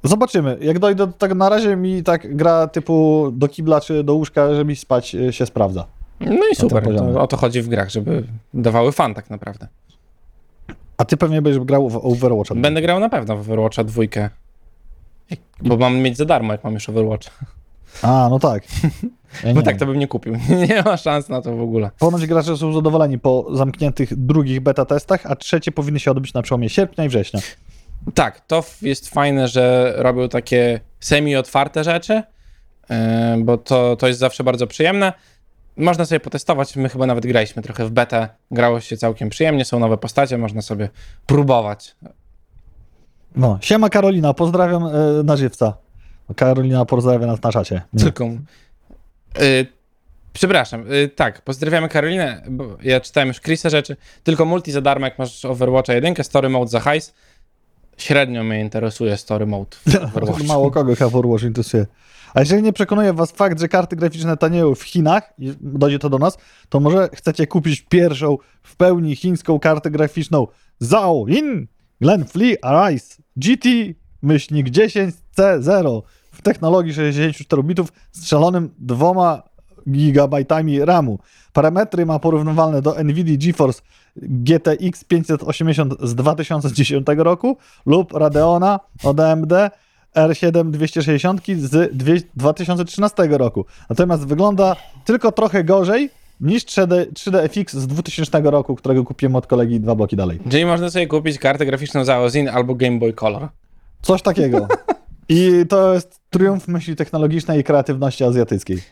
Zobaczymy. 0.04 0.58
Jak 0.60 0.78
dojdę 0.78 1.06
do 1.06 1.12
tego, 1.12 1.34
na 1.34 1.48
razie 1.48 1.76
mi 1.76 2.02
tak 2.02 2.36
gra 2.36 2.66
typu 2.66 3.28
do 3.32 3.48
kibla 3.48 3.80
czy 3.80 4.04
do 4.04 4.14
łóżka, 4.14 4.54
żeby 4.54 4.76
spać 4.76 5.14
y, 5.14 5.32
się 5.32 5.46
sprawdza. 5.46 5.86
No 6.26 6.48
i 6.52 6.56
super. 6.56 6.84
To, 6.96 7.22
o 7.22 7.26
to 7.26 7.36
chodzi 7.36 7.62
w 7.62 7.68
grach, 7.68 7.90
żeby 7.90 8.24
dawały 8.54 8.92
fan 8.92 9.14
tak 9.14 9.30
naprawdę. 9.30 9.68
A 10.96 11.04
ty 11.04 11.16
pewnie 11.16 11.42
będziesz 11.42 11.64
grał 11.64 11.90
w 11.90 11.96
Overwatcha. 11.96 12.54
Będę 12.54 12.82
grał 12.82 13.00
na 13.00 13.08
pewno 13.08 13.36
w 13.36 13.40
Overwatcha 13.40 13.84
dwójkę. 13.84 14.30
Bo 15.62 15.76
mam 15.76 15.98
mieć 15.98 16.16
za 16.16 16.24
darmo, 16.24 16.52
jak 16.52 16.64
mam 16.64 16.74
już 16.74 16.88
Overwatch. 16.88 17.30
A, 18.02 18.28
no 18.30 18.38
tak. 18.38 18.62
Ja 19.44 19.54
Bo 19.54 19.60
nie 19.60 19.64
tak 19.64 19.76
to 19.76 19.86
bym 19.86 19.98
nie 19.98 20.08
kupił. 20.08 20.36
Nie 20.68 20.82
ma 20.82 20.96
szans 20.96 21.28
na 21.28 21.42
to 21.42 21.56
w 21.56 21.60
ogóle. 21.60 21.90
Ponoć 21.98 22.26
gracze 22.26 22.56
są 22.56 22.72
zadowoleni 22.72 23.18
po 23.18 23.46
zamkniętych 23.52 24.16
drugich 24.26 24.60
beta 24.60 24.84
testach, 24.84 25.26
a 25.26 25.36
trzecie 25.36 25.72
powinny 25.72 26.00
się 26.00 26.10
odbyć 26.10 26.34
na 26.34 26.42
przełomie 26.42 26.68
sierpnia 26.68 27.04
i 27.04 27.08
września. 27.08 27.40
Tak, 28.14 28.40
to 28.40 28.64
jest 28.82 29.08
fajne, 29.08 29.48
że 29.48 29.94
robią 29.96 30.28
takie 30.28 30.80
semi-otwarte 31.00 31.84
rzeczy, 31.84 32.22
yy, 32.90 32.96
bo 33.44 33.58
to, 33.58 33.96
to 33.96 34.08
jest 34.08 34.20
zawsze 34.20 34.44
bardzo 34.44 34.66
przyjemne. 34.66 35.12
Można 35.76 36.04
sobie 36.04 36.20
potestować, 36.20 36.76
my 36.76 36.88
chyba 36.88 37.06
nawet 37.06 37.26
graliśmy 37.26 37.62
trochę 37.62 37.86
w 37.86 37.90
betę, 37.90 38.28
grało 38.50 38.80
się 38.80 38.96
całkiem 38.96 39.28
przyjemnie, 39.30 39.64
są 39.64 39.78
nowe 39.78 39.98
postacie, 39.98 40.38
można 40.38 40.62
sobie 40.62 40.88
próbować. 41.26 41.96
No, 43.36 43.58
siema 43.60 43.88
Karolina, 43.88 44.34
pozdrawiam 44.34 44.86
e, 44.86 44.90
na 45.24 45.36
żywca. 45.36 45.76
Karolina 46.36 46.84
pozdrawia 46.84 47.26
nas 47.26 47.42
na 47.42 47.52
czacie. 47.52 47.82
Tylko. 47.98 48.24
Yy, 48.24 49.66
przepraszam, 50.32 50.88
yy, 50.88 51.08
tak, 51.08 51.42
pozdrawiamy 51.42 51.88
Karolinę, 51.88 52.42
bo 52.48 52.76
ja 52.82 53.00
czytałem 53.00 53.28
już 53.28 53.40
Chrisa 53.40 53.70
rzeczy, 53.70 53.96
tylko 54.24 54.44
multi 54.44 54.72
za 54.72 54.80
darmo, 54.80 55.06
jak 55.06 55.18
masz 55.18 55.44
Overwatcha 55.44 55.94
1, 55.94 56.14
story 56.24 56.48
mode 56.48 56.70
za 56.70 56.80
hajs. 56.80 57.14
Średnio 57.96 58.44
mnie 58.44 58.60
interesuje 58.60 59.16
story 59.16 59.46
mode 59.46 59.76
w 59.86 59.96
Overwatchu. 60.16 60.44
Mało 60.44 60.70
kogo 60.70 60.94
chyba 60.94 61.06
Overwatch 61.06 61.42
interesuje. 61.42 61.86
A 62.34 62.40
jeżeli 62.40 62.62
nie 62.62 62.72
przekonuje 62.72 63.12
was 63.12 63.30
fakt, 63.30 63.60
że 63.60 63.68
karty 63.68 63.96
graficzne 63.96 64.36
tanieją 64.36 64.74
w 64.74 64.82
Chinach 64.82 65.34
i 65.38 65.52
dojdzie 65.60 65.98
to 65.98 66.10
do 66.10 66.18
nas, 66.18 66.38
to 66.68 66.80
może 66.80 67.08
chcecie 67.14 67.46
kupić 67.46 67.80
pierwszą 67.80 68.38
w 68.62 68.76
pełni 68.76 69.16
chińską 69.16 69.58
kartę 69.58 69.90
graficzną 69.90 70.46
Zhao 70.78 71.26
In 71.28 71.66
Glenfleet 72.00 72.58
Arise 72.62 73.16
GT 73.36 73.68
myślnik 74.22 74.70
10C0 74.70 76.02
w 76.32 76.42
technologii 76.42 76.94
64 76.94 77.62
bitów 77.62 77.92
z 78.12 78.26
szalonym 78.26 78.74
2 78.78 79.42
gigabajtami 79.90 80.84
RAMu. 80.84 81.18
Parametry 81.52 82.06
ma 82.06 82.18
porównywalne 82.18 82.82
do 82.82 82.94
NVIDIA 83.04 83.36
GeForce 83.36 83.82
GTX 84.16 85.04
580 85.04 85.94
z 86.02 86.14
2010 86.14 87.06
roku 87.16 87.56
lub 87.86 88.12
Radeona 88.12 88.80
od 89.04 89.20
AMD 89.20 89.52
R7 90.16 90.70
260 90.70 91.40
z 91.58 91.96
dwie- 91.96 92.22
2013 92.36 93.28
roku. 93.38 93.64
Natomiast 93.90 94.26
wygląda 94.26 94.76
tylko 95.04 95.32
trochę 95.32 95.64
gorzej 95.64 96.10
niż 96.40 96.64
3D, 96.64 97.06
3DFX 97.12 97.76
z 97.78 97.86
2000 97.86 98.40
roku, 98.50 98.74
którego 98.76 99.04
kupiłem 99.04 99.36
od 99.36 99.46
kolegi 99.46 99.80
dwa 99.80 99.94
bloki 99.94 100.16
dalej. 100.16 100.38
Czyli 100.50 100.64
można 100.66 100.90
sobie 100.90 101.06
kupić 101.06 101.38
kartę 101.38 101.66
graficzną 101.66 102.04
za 102.04 102.18
Ozin 102.20 102.48
albo 102.48 102.74
Game 102.74 102.98
Boy 102.98 103.12
Color. 103.12 103.48
Coś 104.02 104.22
takiego. 104.22 104.68
I 105.28 105.64
to 105.68 105.94
jest 105.94 106.20
triumf 106.30 106.68
myśli 106.68 106.96
technologicznej 106.96 107.60
i 107.60 107.64
kreatywności 107.64 108.24
azjatyckiej. 108.24 108.82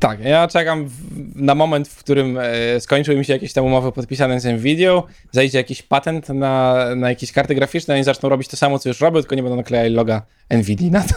Tak, 0.00 0.20
ja 0.20 0.48
czekam 0.48 0.88
w, 0.88 1.00
na 1.34 1.54
moment, 1.54 1.88
w 1.88 1.98
którym 1.98 2.38
e, 2.40 2.80
skończyły 2.80 3.16
mi 3.16 3.24
się 3.24 3.32
jakieś 3.32 3.52
tam 3.52 3.64
umowy 3.64 3.92
podpisane 3.92 4.40
z 4.40 4.44
Nvidia, 4.44 5.02
zajdzie 5.32 5.58
jakiś 5.58 5.82
patent 5.82 6.28
na, 6.28 6.84
na 6.96 7.08
jakieś 7.08 7.32
karty 7.32 7.54
graficzne 7.54 8.00
i 8.00 8.04
zaczną 8.04 8.28
robić 8.28 8.48
to 8.48 8.56
samo, 8.56 8.78
co 8.78 8.88
już 8.88 9.00
robią, 9.00 9.20
tylko 9.20 9.34
nie 9.34 9.42
będą 9.42 9.56
naklejali 9.56 9.94
loga 9.94 10.22
Nvidia 10.50 10.90
na 10.90 11.02
to. 11.02 11.14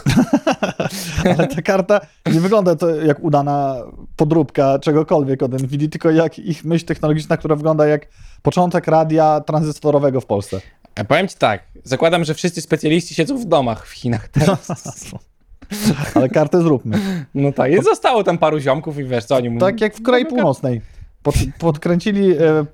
Ale 1.36 1.48
ta 1.48 1.62
karta 1.62 2.00
nie 2.32 2.40
wygląda 2.40 2.76
to 2.76 2.96
jak 2.96 3.20
udana 3.20 3.76
podróbka 4.16 4.78
czegokolwiek 4.78 5.42
od 5.42 5.52
NVIDIA, 5.52 5.88
tylko 5.88 6.10
jak 6.10 6.38
ich 6.38 6.64
myśl 6.64 6.86
technologiczna, 6.86 7.36
która 7.36 7.56
wygląda 7.56 7.86
jak 7.86 8.06
początek 8.42 8.86
radia 8.86 9.40
tranzystorowego 9.40 10.20
w 10.20 10.26
Polsce. 10.26 10.60
Ja 10.98 11.04
powiem 11.04 11.28
ci 11.28 11.36
tak, 11.36 11.62
zakładam, 11.84 12.24
że 12.24 12.34
wszyscy 12.34 12.60
specjaliści 12.60 13.14
siedzą 13.14 13.38
w 13.38 13.44
domach 13.44 13.86
w 13.86 13.90
Chinach 13.90 14.28
teraz. 14.28 14.68
Ale 16.14 16.28
kartę 16.28 16.62
zróbmy. 16.62 16.98
No 17.34 17.52
tak, 17.52 17.72
i 17.72 17.82
zostało 17.82 18.24
tam 18.24 18.38
paru 18.38 18.60
ziomków 18.60 18.98
i 18.98 19.04
wiesz, 19.04 19.24
co 19.24 19.36
oni 19.36 19.48
mówią. 19.50 19.60
Tak 19.60 19.80
jak 19.80 19.94
w 19.96 20.02
Korei 20.02 20.26
Północnej. 20.26 20.80
Pod, 21.22 21.34
podkręcili, 21.58 22.32
e, 22.32 22.64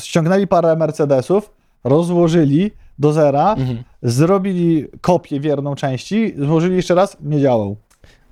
ściągnęli 0.00 0.46
parę 0.46 0.76
Mercedesów, 0.76 1.50
rozłożyli 1.84 2.70
do 2.98 3.12
zera, 3.12 3.52
Mhm. 3.58 3.82
zrobili 4.02 4.86
kopię 5.00 5.40
wierną 5.40 5.74
części, 5.74 6.34
złożyli 6.38 6.76
jeszcze 6.76 6.94
raz, 6.94 7.16
nie 7.20 7.40
działał. 7.40 7.76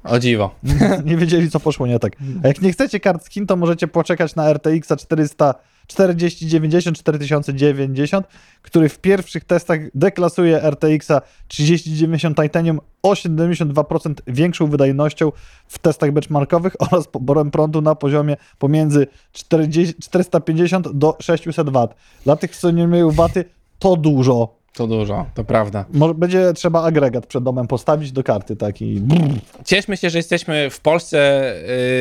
O 0.05 0.19
dziwo. 0.19 0.51
nie 1.05 1.17
wiedzieli, 1.17 1.51
co 1.51 1.61
poszło 1.61 1.87
nie 1.87 1.99
tak. 1.99 2.13
A 2.45 2.49
jak 2.49 2.63
nie 2.63 2.73
chcecie 2.73 3.01
kart 3.01 3.25
skin, 3.25 3.47
to 3.47 3.57
możecie 3.57 3.89
poczekać 3.89 4.35
na 4.35 4.49
RTX 4.53 4.89
400, 4.99 5.55
4090, 5.89 6.99
4090, 6.99 8.27
który 8.63 8.89
w 8.89 8.99
pierwszych 8.99 9.45
testach 9.45 9.81
deklasuje 9.95 10.61
RTX 10.71 11.09
3090 11.49 12.37
Titanium 12.43 12.81
o 13.03 13.13
72% 13.13 14.15
większą 14.27 14.67
wydajnością 14.67 15.33
w 15.69 15.79
testach 15.79 16.13
benchmarkowych 16.13 16.77
oraz 16.91 17.07
poborem 17.07 17.51
prądu 17.51 17.81
na 17.81 17.95
poziomie 17.95 18.37
pomiędzy 18.59 19.07
40, 19.33 19.95
450 20.03 20.93
do 20.93 21.17
600 21.21 21.71
W. 21.71 21.89
Dla 22.25 22.37
tych, 22.37 22.57
co 22.57 22.71
nie 22.71 22.89
mają 22.89 23.11
waty, 23.11 23.45
to 23.79 23.97
dużo. 23.97 24.58
To 24.79 24.87
dużo, 24.87 25.27
to 25.35 25.45
prawda. 25.45 25.85
Może 25.93 26.15
będzie 26.15 26.53
trzeba 26.53 26.83
agregat 26.83 27.27
przed 27.27 27.45
domem 27.45 27.67
postawić 27.67 28.13
do 28.13 28.23
karty 28.23 28.57
taki. 28.57 29.03
Cieszmy 29.65 29.97
się, 29.97 30.11
że 30.11 30.19
jesteśmy 30.19 30.71
w 30.71 30.81
Polsce, 30.81 31.53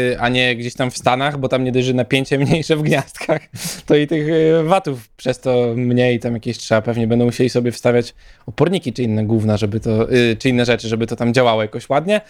yy, 0.09 0.19
a 0.19 0.29
nie 0.29 0.55
gdzieś 0.55 0.73
tam 0.73 0.91
w 0.91 0.97
Stanach, 0.97 1.37
bo 1.37 1.49
tam 1.49 1.63
nie 1.63 1.71
dość, 1.71 1.93
napięcie 1.93 2.39
mniejsze 2.45 2.75
w 2.75 2.81
gniazdkach, 2.81 3.41
to 3.85 3.95
i 3.95 4.07
tych 4.07 4.27
yy, 4.27 4.63
watów 4.63 5.09
przez 5.09 5.39
to 5.39 5.73
mniej, 5.75 6.19
tam 6.19 6.33
jakieś 6.33 6.57
trzeba, 6.57 6.81
pewnie 6.81 7.07
będą 7.07 7.25
musieli 7.25 7.49
sobie 7.49 7.71
wstawiać 7.71 8.15
oporniki 8.45 8.93
czy 8.93 9.03
inne 9.03 9.25
główne, 9.25 9.57
żeby 9.57 9.79
to, 9.79 10.11
yy, 10.11 10.35
czy 10.39 10.49
inne 10.49 10.65
rzeczy, 10.65 10.87
żeby 10.87 11.07
to 11.07 11.15
tam 11.15 11.33
działało 11.33 11.61
jakoś 11.61 11.89
ładnie. 11.89 12.21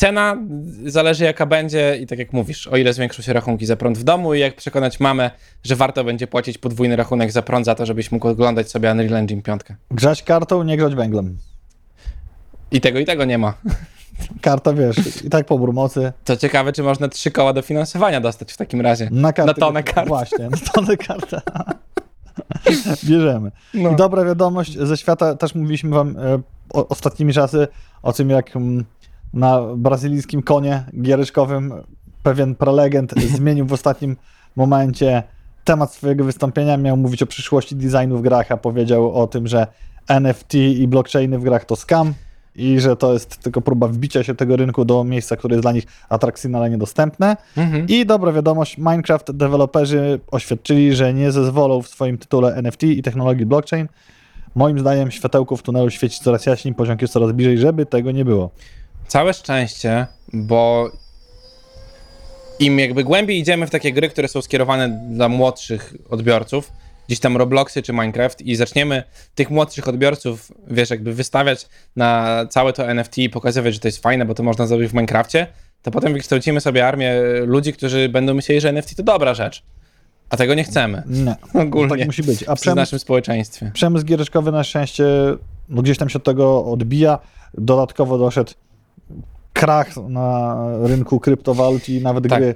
Cena 0.00 0.36
zależy 0.86 1.24
jaka 1.24 1.46
będzie 1.46 1.98
i 2.00 2.06
tak 2.06 2.18
jak 2.18 2.32
mówisz, 2.32 2.66
o 2.66 2.76
ile 2.76 2.92
zwiększą 2.92 3.22
się 3.22 3.32
rachunki 3.32 3.66
za 3.66 3.76
prąd 3.76 3.98
w 3.98 4.04
domu 4.04 4.34
i 4.34 4.40
jak 4.40 4.56
przekonać 4.56 5.00
mamę, 5.00 5.30
że 5.64 5.76
warto 5.76 6.04
będzie 6.04 6.26
płacić 6.26 6.58
podwójny 6.58 6.96
rachunek 6.96 7.32
za 7.32 7.42
prąd 7.42 7.66
za 7.66 7.74
to, 7.74 7.86
żebyś 7.86 8.12
mógł 8.12 8.28
oglądać 8.28 8.70
sobie 8.70 8.90
Unreal 8.90 9.14
Engine 9.14 9.42
5. 9.42 9.60
Grzać 9.90 10.22
kartą, 10.22 10.62
nie 10.62 10.76
grzać 10.76 10.94
węglem. 10.94 11.38
I 12.70 12.80
tego 12.80 12.98
i 12.98 13.04
tego 13.04 13.24
nie 13.24 13.38
ma. 13.38 13.54
Karta, 14.40 14.72
wiesz, 14.72 15.24
i 15.24 15.30
tak 15.30 15.46
pobór 15.46 15.72
mocy. 15.72 16.12
To 16.24 16.36
ciekawe, 16.36 16.72
czy 16.72 16.82
można 16.82 17.08
trzy 17.08 17.30
koła 17.30 17.52
dofinansowania 17.52 18.20
dostać 18.20 18.52
w 18.52 18.56
takim 18.56 18.80
razie. 18.80 19.08
Na, 19.10 19.32
kartę, 19.32 19.52
Na 19.60 19.66
tonę 19.66 19.82
kart. 19.82 20.08
Właśnie, 20.08 20.48
na 20.48 20.58
tonę 20.72 20.96
karta. 20.96 21.42
Bierzemy. 23.04 23.50
No. 23.74 23.90
I 23.90 23.96
dobra 23.96 24.24
wiadomość 24.24 24.78
ze 24.78 24.96
świata, 24.96 25.34
też 25.34 25.54
mówiliśmy 25.54 25.90
wam 25.90 26.16
e, 26.18 26.40
o, 26.72 26.88
ostatnimi 26.88 27.32
czasy 27.32 27.68
o 28.02 28.12
tym, 28.12 28.30
jak 28.30 28.56
mm, 28.56 28.84
na 29.34 29.60
brazylijskim 29.76 30.42
konie 30.42 30.84
giereczkowym 31.02 31.72
pewien 32.22 32.54
prelegent 32.54 33.14
zmienił 33.36 33.66
w 33.66 33.72
ostatnim 33.72 34.16
momencie 34.56 35.22
temat 35.64 35.94
swojego 35.94 36.24
wystąpienia, 36.24 36.76
miał 36.76 36.96
mówić 36.96 37.22
o 37.22 37.26
przyszłości 37.26 37.76
designu 37.76 38.18
w 38.18 38.22
grach, 38.22 38.52
a 38.52 38.56
powiedział 38.56 39.14
o 39.14 39.26
tym, 39.26 39.46
że 39.46 39.66
NFT 40.08 40.54
i 40.54 40.88
blockchainy 40.88 41.38
w 41.38 41.42
grach 41.42 41.64
to 41.64 41.76
scam 41.76 42.14
i 42.56 42.80
że 42.80 42.96
to 42.96 43.12
jest 43.12 43.38
tylko 43.38 43.60
próba 43.60 43.88
wbicia 43.88 44.22
się 44.22 44.34
tego 44.34 44.56
rynku 44.56 44.84
do 44.84 45.04
miejsca, 45.04 45.36
które 45.36 45.54
jest 45.54 45.64
dla 45.64 45.72
nich 45.72 45.84
atrakcyjne, 46.08 46.58
ale 46.58 46.70
niedostępne. 46.70 47.36
Mhm. 47.56 47.86
I 47.88 48.06
dobra 48.06 48.32
wiadomość, 48.32 48.78
Minecraft 48.78 49.32
deweloperzy 49.32 50.20
oświadczyli, 50.30 50.94
że 50.94 51.14
nie 51.14 51.32
zezwolą 51.32 51.82
w 51.82 51.88
swoim 51.88 52.18
tytule 52.18 52.54
NFT 52.54 52.82
i 52.82 53.02
technologii 53.02 53.46
blockchain. 53.46 53.88
Moim 54.54 54.78
zdaniem 54.78 55.10
światełko 55.10 55.56
w 55.56 55.62
tunelu 55.62 55.90
świeci 55.90 56.20
coraz 56.20 56.46
jaśniej, 56.46 56.74
poziomki 56.74 57.04
jest 57.04 57.12
coraz 57.12 57.32
bliżej, 57.32 57.58
żeby 57.58 57.86
tego 57.86 58.10
nie 58.10 58.24
było. 58.24 58.50
Całe 59.10 59.34
szczęście, 59.34 60.06
bo 60.32 60.90
im 62.58 62.78
jakby 62.78 63.04
głębiej 63.04 63.38
idziemy 63.38 63.66
w 63.66 63.70
takie 63.70 63.92
gry, 63.92 64.08
które 64.08 64.28
są 64.28 64.42
skierowane 64.42 65.00
dla 65.10 65.28
młodszych 65.28 65.94
odbiorców, 66.10 66.72
gdzieś 67.06 67.20
tam 67.20 67.36
Robloxy 67.36 67.82
czy 67.82 67.92
Minecraft 67.92 68.42
i 68.42 68.56
zaczniemy 68.56 69.02
tych 69.34 69.50
młodszych 69.50 69.88
odbiorców, 69.88 70.52
wiesz, 70.70 70.90
jakby 70.90 71.14
wystawiać 71.14 71.68
na 71.96 72.40
całe 72.50 72.72
to 72.72 72.88
NFT 72.88 73.18
i 73.18 73.30
pokazywać, 73.30 73.74
że 73.74 73.80
to 73.80 73.88
jest 73.88 74.02
fajne, 74.02 74.24
bo 74.24 74.34
to 74.34 74.42
można 74.42 74.66
zrobić 74.66 74.88
w 74.90 74.94
Minecrafcie, 74.94 75.46
to 75.82 75.90
potem 75.90 76.12
wykształcimy 76.12 76.60
sobie 76.60 76.86
armię 76.86 77.14
ludzi, 77.46 77.72
którzy 77.72 78.08
będą 78.08 78.34
myśleli, 78.34 78.60
że 78.60 78.68
NFT 78.68 78.96
to 78.96 79.02
dobra 79.02 79.34
rzecz. 79.34 79.62
A 80.28 80.36
tego 80.36 80.54
nie 80.54 80.64
chcemy. 80.64 81.02
Nie, 81.06 81.36
Ogólnie. 81.62 81.88
tak 81.96 82.06
musi 82.06 82.22
być. 82.22 82.44
A 82.48 82.56
w 82.56 82.60
przemysł, 82.60 82.76
naszym 82.76 82.98
społeczeństwie. 82.98 83.70
przemysł 83.74 84.04
giereczkowy 84.04 84.52
na 84.52 84.64
szczęście 84.64 85.04
no 85.68 85.82
gdzieś 85.82 85.98
tam 85.98 86.08
się 86.08 86.16
od 86.16 86.24
tego 86.24 86.64
odbija. 86.64 87.18
Dodatkowo 87.54 88.18
doszedł 88.18 88.52
krach 89.52 89.96
na 90.08 90.56
rynku 90.82 91.20
kryptowalut 91.20 91.88
i 91.88 92.00
nawet 92.00 92.28
Tak. 92.28 92.38
gry 92.40 92.54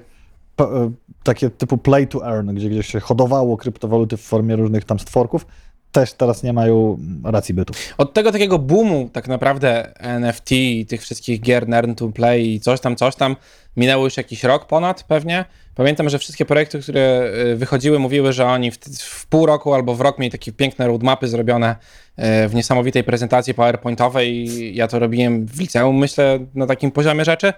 e, 0.61 0.91
takie 1.23 1.51
typu 1.51 1.79
play 1.79 2.09
to 2.09 2.27
earn, 2.27 2.55
gdzie 2.55 2.69
gdzieś 2.69 2.87
się 2.87 3.01
hodowało 3.01 3.57
kryptowaluty 3.57 4.17
w 4.17 4.21
formie 4.21 4.57
różnych 4.57 4.85
tam 4.85 4.99
stworków, 4.99 5.47
też 5.95 6.13
teraz 6.13 6.43
nie 6.43 6.53
mają 6.53 6.99
racji 7.25 7.55
bytu. 7.55 7.75
Od 7.99 8.15
tego 8.15 8.33
takiego 8.33 8.59
boomu 8.59 9.11
tak 9.13 9.29
naprawdę 9.29 9.93
NFT 9.99 10.53
i 10.53 10.87
tych 10.87 11.03
wszystkich 11.03 11.41
gier 11.41 11.69
Learn 11.69 11.95
to 11.95 12.09
Play 12.09 12.55
i 12.55 12.61
coś 12.61 12.81
tam, 12.81 12.97
coś 12.97 13.17
tam, 13.17 13.37
minęło 13.77 14.05
już 14.05 14.17
jakiś 14.17 14.45
rok 14.45 14.67
ponad 14.67 15.03
pewnie. 15.03 15.45
Pamiętam, 15.75 16.09
że 16.09 16.19
wszystkie 16.19 16.45
projekty, 16.45 16.81
które 16.81 17.31
y, 17.53 17.57
wychodziły, 17.57 17.99
mówiły, 17.99 18.33
że 18.33 18.47
oni 18.47 18.71
w, 18.71 18.79
w 18.99 19.27
pół 19.27 19.47
roku 19.47 19.75
albo 19.75 19.95
w 19.95 20.01
rok 20.01 20.19
mieli 20.19 20.31
takie 20.31 20.53
piękne 20.53 20.87
roadmapy 20.87 21.29
zrobione 21.29 21.77
y, 22.19 22.49
w 22.49 22.55
niesamowitej 22.55 23.05
prezentacji 23.05 23.55
powerpointowej. 23.55 24.75
Ja 24.75 24.89
to 24.89 24.99
robiłem 24.99 25.47
w 25.47 25.61
liceum, 25.61 25.97
myślę, 25.97 26.39
na 26.55 26.67
takim 26.67 26.91
poziomie 26.91 27.25
rzeczy. 27.25 27.53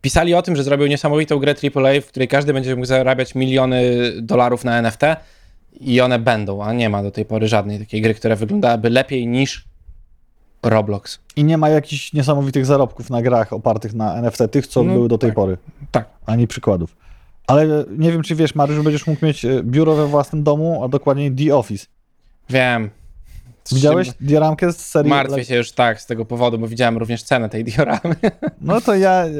Pisali 0.00 0.34
o 0.34 0.42
tym, 0.42 0.56
że 0.56 0.62
zrobią 0.62 0.86
niesamowitą 0.86 1.38
grę 1.38 1.54
AAA, 1.74 2.00
w 2.00 2.06
której 2.06 2.28
każdy 2.28 2.52
będzie 2.52 2.74
mógł 2.76 2.86
zarabiać 2.86 3.34
miliony 3.34 3.82
dolarów 4.22 4.64
na 4.64 4.78
NFT 4.78 5.02
i 5.80 6.00
one 6.00 6.18
będą, 6.18 6.62
a 6.62 6.72
nie 6.72 6.88
ma 6.90 7.02
do 7.02 7.10
tej 7.10 7.24
pory 7.24 7.48
żadnej 7.48 7.78
takiej 7.78 8.00
gry, 8.02 8.14
która 8.14 8.36
wyglądałaby 8.36 8.90
lepiej 8.90 9.26
niż 9.26 9.64
Roblox. 10.62 11.18
I 11.36 11.44
nie 11.44 11.58
ma 11.58 11.68
jakichś 11.68 12.12
niesamowitych 12.12 12.66
zarobków 12.66 13.10
na 13.10 13.22
grach 13.22 13.52
opartych 13.52 13.94
na 13.94 14.14
NFT, 14.14 14.38
tych, 14.50 14.66
co 14.66 14.82
No, 14.82 14.92
były 14.92 15.08
do 15.08 15.18
tej 15.18 15.30
tak. 15.30 15.34
pory, 15.36 15.58
Tak. 15.90 16.08
ani 16.26 16.46
przykładów. 16.46 16.96
Ale 17.46 17.84
nie 17.98 18.12
wiem, 18.12 18.22
czy 18.22 18.34
wiesz, 18.34 18.54
Mariusz, 18.54 18.84
będziesz 18.84 19.06
mógł 19.06 19.26
mieć 19.26 19.44
e, 19.44 19.62
biuro 19.62 19.94
we 19.94 20.06
własnym 20.06 20.42
domu, 20.42 20.84
a 20.84 20.88
dokładniej 20.88 21.32
The 21.34 21.56
Office. 21.56 21.86
Wiem. 22.50 22.90
Widziałeś 23.72 24.10
dioramkę 24.20 24.72
z 24.72 24.76
serii? 24.76 25.10
Martwię 25.10 25.44
się 25.44 25.56
już 25.56 25.72
tak 25.72 26.00
z 26.00 26.06
tego 26.06 26.24
powodu, 26.24 26.58
bo 26.58 26.68
widziałem 26.68 26.98
również 26.98 27.22
cenę 27.22 27.48
tej 27.48 27.64
dioramy. 27.64 28.14
No 28.60 28.80
to 28.80 28.94
ja 28.94 29.10
e, 29.24 29.30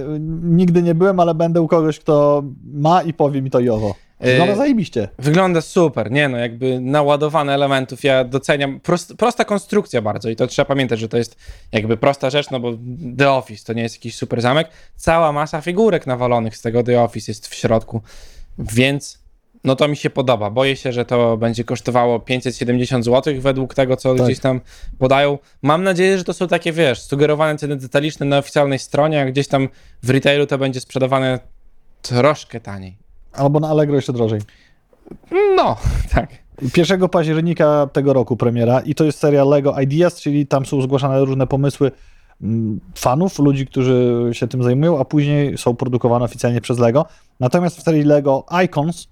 nigdy 0.42 0.82
nie 0.82 0.94
byłem, 0.94 1.20
ale 1.20 1.34
będę 1.34 1.60
u 1.60 1.68
kogoś, 1.68 1.98
kto 1.98 2.42
ma 2.74 3.02
i 3.02 3.12
powie 3.12 3.42
mi 3.42 3.50
to 3.50 3.60
i 3.60 3.68
owo. 3.68 3.94
Wygląda 4.24 4.52
Yy, 4.52 4.58
zajebiście. 4.58 5.08
Wygląda 5.18 5.60
super, 5.60 6.10
nie 6.10 6.28
no, 6.28 6.38
jakby 6.38 6.80
naładowane 6.80 7.54
elementów, 7.54 8.04
ja 8.04 8.24
doceniam, 8.24 8.80
prost, 8.80 9.14
prosta 9.14 9.44
konstrukcja 9.44 10.02
bardzo 10.02 10.30
i 10.30 10.36
to 10.36 10.46
trzeba 10.46 10.66
pamiętać, 10.66 11.00
że 11.00 11.08
to 11.08 11.16
jest 11.16 11.36
jakby 11.72 11.96
prosta 11.96 12.30
rzecz, 12.30 12.50
no 12.50 12.60
bo 12.60 12.72
The 13.18 13.30
Office 13.30 13.64
to 13.64 13.72
nie 13.72 13.82
jest 13.82 13.94
jakiś 13.94 14.16
super 14.16 14.40
zamek, 14.40 14.68
cała 14.96 15.32
masa 15.32 15.60
figurek 15.60 16.06
nawalonych 16.06 16.56
z 16.56 16.62
tego 16.62 16.82
The 16.82 17.00
Office 17.02 17.32
jest 17.32 17.48
w 17.48 17.54
środku, 17.54 18.02
więc 18.58 19.24
no 19.64 19.76
to 19.76 19.88
mi 19.88 19.96
się 19.96 20.10
podoba, 20.10 20.50
boję 20.50 20.76
się, 20.76 20.92
że 20.92 21.04
to 21.04 21.36
będzie 21.36 21.64
kosztowało 21.64 22.20
570 22.20 23.04
zł 23.04 23.34
według 23.38 23.74
tego, 23.74 23.96
co 23.96 24.14
Tak. 24.14 24.24
gdzieś 24.24 24.38
tam 24.38 24.60
podają. 24.98 25.38
Mam 25.62 25.82
nadzieję, 25.84 26.18
że 26.18 26.24
to 26.24 26.32
są 26.32 26.48
takie, 26.48 26.72
wiesz, 26.72 27.02
sugerowane 27.02 27.58
ceny 27.58 27.76
detaliczne 27.76 28.26
na 28.26 28.38
oficjalnej 28.38 28.78
stronie, 28.78 29.20
a 29.20 29.24
gdzieś 29.24 29.48
tam 29.48 29.68
w 30.02 30.10
retailu 30.10 30.46
to 30.46 30.58
będzie 30.58 30.80
sprzedawane 30.80 31.38
troszkę 32.02 32.60
taniej. 32.60 33.03
Albo 33.36 33.60
na 33.60 33.68
Allegro 33.68 33.96
jeszcze 33.96 34.12
drożej. 34.12 34.40
No, 35.56 35.76
tak. 36.14 36.44
1 36.76 37.08
października 37.08 37.88
tego 37.92 38.12
roku 38.12 38.36
premiera 38.36 38.80
i 38.80 38.94
to 38.94 39.04
jest 39.04 39.18
seria 39.18 39.44
Lego 39.44 39.80
Ideas, 39.80 40.20
czyli 40.20 40.46
tam 40.46 40.66
są 40.66 40.82
zgłaszane 40.82 41.24
różne 41.24 41.46
pomysły 41.46 41.90
mm, 42.42 42.80
fanów, 42.94 43.38
ludzi, 43.38 43.66
którzy 43.66 44.28
się 44.32 44.48
tym 44.48 44.62
zajmują, 44.62 45.00
a 45.00 45.04
później 45.04 45.58
są 45.58 45.76
produkowane 45.76 46.24
oficjalnie 46.24 46.60
przez 46.60 46.78
Lego. 46.78 47.06
Natomiast 47.40 47.78
w 47.78 47.82
serii 47.82 48.02
Lego 48.02 48.46
Icons 48.64 49.08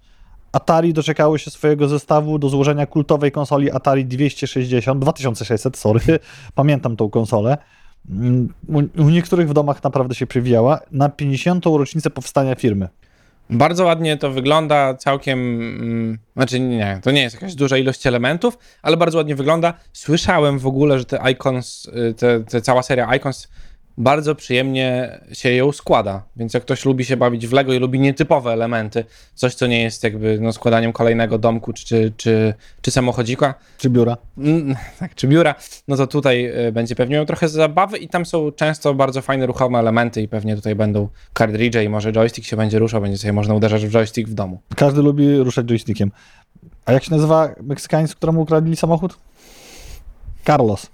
Atari 0.52 0.92
doczekało 0.92 1.38
się 1.38 1.50
swojego 1.50 1.88
zestawu 1.88 2.38
do 2.38 2.48
złożenia 2.48 2.86
kultowej 2.86 3.32
konsoli 3.32 3.70
Atari 3.70 4.04
260, 4.04 5.00
2600, 5.00 5.76
sorry, 5.76 6.00
pamiętam 6.54 6.96
tą 6.96 7.10
konsolę. 7.10 7.58
Mm, 8.10 8.54
U, 8.98 9.02
niektórych 9.10 9.48
w 9.48 9.52
domach 9.52 9.84
naprawdę 9.84 10.14
się 10.14 10.26
przewijała 10.26 10.80
na 10.90 11.08
50. 11.08 11.66
rocznicę 11.66 12.10
powstania 12.10 12.54
firmy. 12.54 12.88
Bardzo 13.52 13.84
ładnie 13.84 14.16
to 14.16 14.30
wygląda, 14.30 14.94
całkiem. 14.94 15.38
Mm, 15.38 16.18
znaczy, 16.36 16.60
nie, 16.60 17.00
to 17.02 17.10
nie 17.10 17.22
jest 17.22 17.34
jakaś 17.34 17.54
duża 17.54 17.76
ilość 17.76 18.06
elementów, 18.06 18.58
ale 18.82 18.96
bardzo 18.96 19.18
ładnie 19.18 19.34
wygląda. 19.34 19.74
Słyszałem 19.92 20.58
w 20.58 20.66
ogóle, 20.66 20.98
że 20.98 21.04
te 21.04 21.30
Icons, 21.32 21.86
y, 21.86 22.14
te, 22.14 22.40
te 22.40 22.60
cała 22.60 22.82
seria 22.82 23.16
Icons 23.16 23.48
bardzo 23.98 24.34
przyjemnie 24.34 25.20
się 25.32 25.52
ją 25.52 25.72
składa. 25.72 26.22
Więc 26.36 26.54
jak 26.54 26.62
ktoś 26.62 26.84
lubi 26.84 27.04
się 27.04 27.16
bawić 27.16 27.46
w 27.46 27.52
Lego 27.52 27.72
i 27.72 27.78
lubi 27.78 28.00
nietypowe 28.00 28.52
elementy, 28.52 29.04
coś 29.34 29.54
co 29.54 29.66
nie 29.66 29.82
jest 29.82 30.04
jakby 30.04 30.38
no, 30.40 30.52
składaniem 30.52 30.92
kolejnego 30.92 31.38
domku 31.38 31.72
czy, 31.72 32.12
czy, 32.16 32.54
czy 32.80 32.90
samochodzika, 32.90 33.54
Czy 33.78 33.90
biura? 33.90 34.16
Mm, 34.38 34.74
tak, 35.00 35.14
czy 35.14 35.28
biura, 35.28 35.54
no 35.88 35.96
to 35.96 36.06
tutaj 36.06 36.66
y, 36.66 36.72
będzie 36.72 36.94
pewnie 36.94 37.16
miał 37.16 37.26
trochę 37.26 37.48
zabawy 37.48 37.98
i 37.98 38.08
tam 38.08 38.26
są 38.26 38.52
często 38.52 38.94
bardzo 38.94 39.22
fajne 39.22 39.46
ruchome 39.46 39.78
elementy 39.78 40.22
i 40.22 40.28
pewnie 40.28 40.56
tutaj 40.56 40.74
będą 40.74 41.08
kartridże 41.32 41.84
i 41.84 41.88
może 41.88 42.12
joystick 42.12 42.48
się 42.48 42.56
będzie 42.56 42.78
ruszał, 42.78 43.00
będzie 43.00 43.18
sobie 43.18 43.32
można 43.32 43.54
uderzać 43.54 43.86
w 43.86 43.90
joystick 43.90 44.30
w 44.30 44.34
domu. 44.34 44.60
Każdy 44.76 45.02
lubi 45.02 45.36
ruszać 45.36 45.66
joystickiem. 45.66 46.10
A 46.84 46.92
jak 46.92 47.04
się 47.04 47.10
nazywa 47.10 47.48
Meksykańc, 47.62 48.14
któremu 48.14 48.40
ukradli 48.40 48.76
samochód? 48.76 49.18
Carlos. 50.46 50.90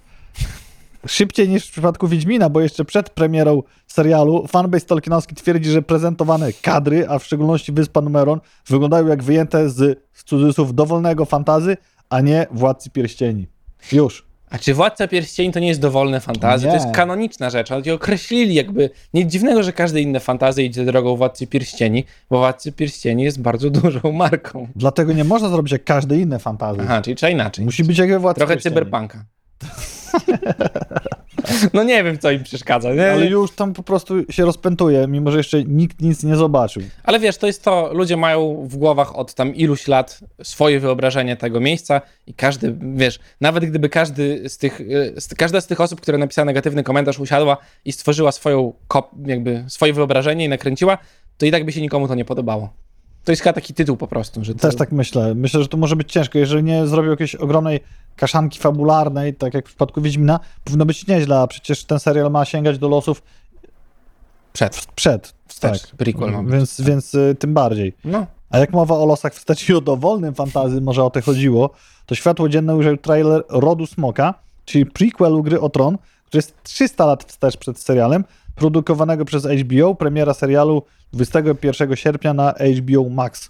Szybciej 1.07 1.49
niż 1.49 1.67
w 1.67 1.71
przypadku 1.71 2.07
Wiedźmina, 2.07 2.49
bo 2.49 2.61
jeszcze 2.61 2.85
przed 2.85 3.09
premierą 3.09 3.63
serialu 3.87 4.47
fanbase 4.47 4.85
tolkienowski 4.85 5.35
twierdzi, 5.35 5.69
że 5.69 5.81
prezentowane 5.81 6.53
kadry, 6.61 7.07
a 7.09 7.19
w 7.19 7.25
szczególności 7.25 7.71
Wyspa 7.71 8.01
Numeron, 8.01 8.39
wyglądają 8.67 9.07
jak 9.07 9.23
wyjęte 9.23 9.69
z, 9.69 9.99
z 10.13 10.23
cudzysłów 10.23 10.75
dowolnego 10.75 11.25
fantazy, 11.25 11.77
a 12.09 12.21
nie 12.21 12.47
Władcy 12.51 12.89
Pierścieni. 12.89 13.47
Już. 13.91 14.29
A 14.49 14.57
czy 14.57 14.73
Władca 14.73 15.07
Pierścieni 15.07 15.53
to 15.53 15.59
nie 15.59 15.67
jest 15.67 15.81
dowolne 15.81 16.19
fantazje? 16.19 16.67
To 16.69 16.75
Nie. 16.77 16.83
jest 16.83 16.95
kanoniczna 16.95 17.49
rzecz. 17.49 17.71
Oni 17.71 17.91
określili 17.91 18.53
jakby, 18.55 18.89
nic 19.13 19.31
dziwnego, 19.31 19.63
że 19.63 19.73
każde 19.73 20.01
inne 20.01 20.19
fantazje 20.19 20.65
idzie 20.65 20.85
drogą 20.85 21.15
Władcy 21.15 21.47
Pierścieni, 21.47 22.03
bo 22.29 22.37
Władcy 22.37 22.71
Pierścieni 22.71 23.23
jest 23.23 23.41
bardzo 23.41 23.69
dużą 23.79 24.11
marką. 24.11 24.67
Dlatego 24.75 25.13
nie 25.13 25.23
można 25.23 25.49
zrobić 25.49 25.71
jak 25.71 25.83
każde 25.83 26.17
inne 26.17 26.39
fantazy. 26.39 26.79
Aha, 26.83 27.01
czyli 27.01 27.15
trzeba 27.15 27.29
inaczej. 27.29 27.65
Musi 27.65 27.83
być 27.83 27.97
jak 27.97 28.09
we 28.09 28.19
Władcy 28.19 28.39
Trochę 28.39 28.53
Pierścieni. 28.53 28.75
cyberpunka. 28.75 29.25
no 31.73 31.83
nie 31.83 32.03
wiem, 32.03 32.19
co 32.19 32.31
im 32.31 32.43
przeszkadza. 32.43 32.93
Nie? 32.93 33.11
Ale 33.11 33.25
już 33.25 33.51
tam 33.51 33.73
po 33.73 33.83
prostu 33.83 34.13
się 34.29 34.45
rozpętuje, 34.45 35.07
mimo 35.07 35.31
że 35.31 35.37
jeszcze 35.37 35.63
nikt 35.63 36.01
nic 36.01 36.23
nie 36.23 36.35
zobaczył. 36.35 36.83
Ale 37.03 37.19
wiesz, 37.19 37.37
to 37.37 37.47
jest 37.47 37.63
to, 37.63 37.89
ludzie 37.93 38.17
mają 38.17 38.67
w 38.67 38.77
głowach 38.77 39.15
od 39.15 39.33
tam 39.33 39.55
iluś 39.55 39.87
lat 39.87 40.19
swoje 40.43 40.79
wyobrażenie 40.79 41.35
tego 41.35 41.59
miejsca 41.59 42.01
i 42.27 42.33
każdy, 42.33 42.75
wiesz, 42.95 43.19
nawet 43.41 43.65
gdyby 43.65 43.89
każdy 43.89 44.49
z 44.49 44.57
tych, 44.57 44.81
y, 44.81 45.15
każda 45.37 45.61
z 45.61 45.67
tych 45.67 45.81
osób, 45.81 46.01
które 46.01 46.17
napisała 46.17 46.45
negatywny 46.45 46.83
komentarz 46.83 47.19
usiadła 47.19 47.57
i 47.85 47.91
stworzyła 47.91 48.31
swoją, 48.31 48.73
jakby 49.25 49.65
swoje 49.67 49.93
wyobrażenie 49.93 50.45
i 50.45 50.49
nakręciła, 50.49 50.97
to 51.37 51.45
i 51.45 51.51
tak 51.51 51.65
by 51.65 51.71
się 51.71 51.81
nikomu 51.81 52.07
to 52.07 52.15
nie 52.15 52.25
podobało. 52.25 52.73
To 53.23 53.31
jest 53.31 53.41
chyba 53.41 53.53
taki 53.53 53.73
tytuł 53.73 53.97
po 53.97 54.07
prostu, 54.07 54.43
że 54.43 54.53
to... 54.55 54.59
Też 54.59 54.75
tak 54.75 54.91
myślę. 54.91 55.35
Myślę, 55.35 55.61
że 55.61 55.67
to 55.67 55.77
może 55.77 55.95
być 55.95 56.11
ciężko. 56.11 56.37
Jeżeli 56.37 56.63
nie 56.63 56.87
zrobił 56.87 57.11
jakiejś 57.11 57.35
ogromnej 57.35 57.79
kaszanki 58.15 58.59
fabularnej, 58.59 59.33
tak 59.33 59.53
jak 59.53 59.65
w 59.65 59.67
przypadku 59.67 60.01
Wiedźmina, 60.01 60.39
powinno 60.63 60.85
być 60.85 61.07
nieźle, 61.07 61.39
a 61.39 61.47
przecież 61.47 61.83
ten 61.83 61.99
serial 61.99 62.31
ma 62.31 62.45
sięgać 62.45 62.77
do 62.77 62.87
losów 62.87 63.21
Przed, 64.53 64.87
przed. 64.95 65.33
wstecz, 65.47 65.81
tak. 65.81 65.95
prequel 65.97 66.31
ma 66.31 66.43
być. 66.43 66.53
Więc, 66.53 66.81
więc 66.81 67.13
y, 67.13 67.35
tym 67.39 67.53
bardziej. 67.53 67.93
No. 68.05 68.25
A 68.49 68.57
jak 68.57 68.73
mowa 68.73 68.95
o 68.95 69.05
losach 69.05 69.33
wstecz 69.33 69.69
i 69.69 69.73
o 69.73 69.81
dowolnym 69.81 70.35
fantazy, 70.35 70.81
może 70.81 71.03
o 71.03 71.09
to 71.09 71.21
chodziło, 71.21 71.69
to 72.05 72.15
światło 72.15 72.49
dzienne 72.49 72.75
ujrzał 72.75 72.97
trailer 72.97 73.43
Rodu 73.49 73.85
Smoka, 73.85 74.33
czyli 74.65 74.85
prequelu 74.85 75.43
gry 75.43 75.59
o 75.59 75.69
Tron, 75.69 75.97
który 76.25 76.37
jest 76.37 76.63
300 76.63 77.05
lat 77.05 77.23
wstecz 77.23 77.57
przed 77.57 77.79
serialem, 77.79 78.23
produkowanego 78.59 79.25
przez 79.25 79.45
HBO, 79.45 79.95
premiera 79.95 80.33
serialu 80.33 80.83
21 81.13 81.95
sierpnia 81.95 82.33
na 82.33 82.53
HBO 82.77 83.09
Max. 83.09 83.49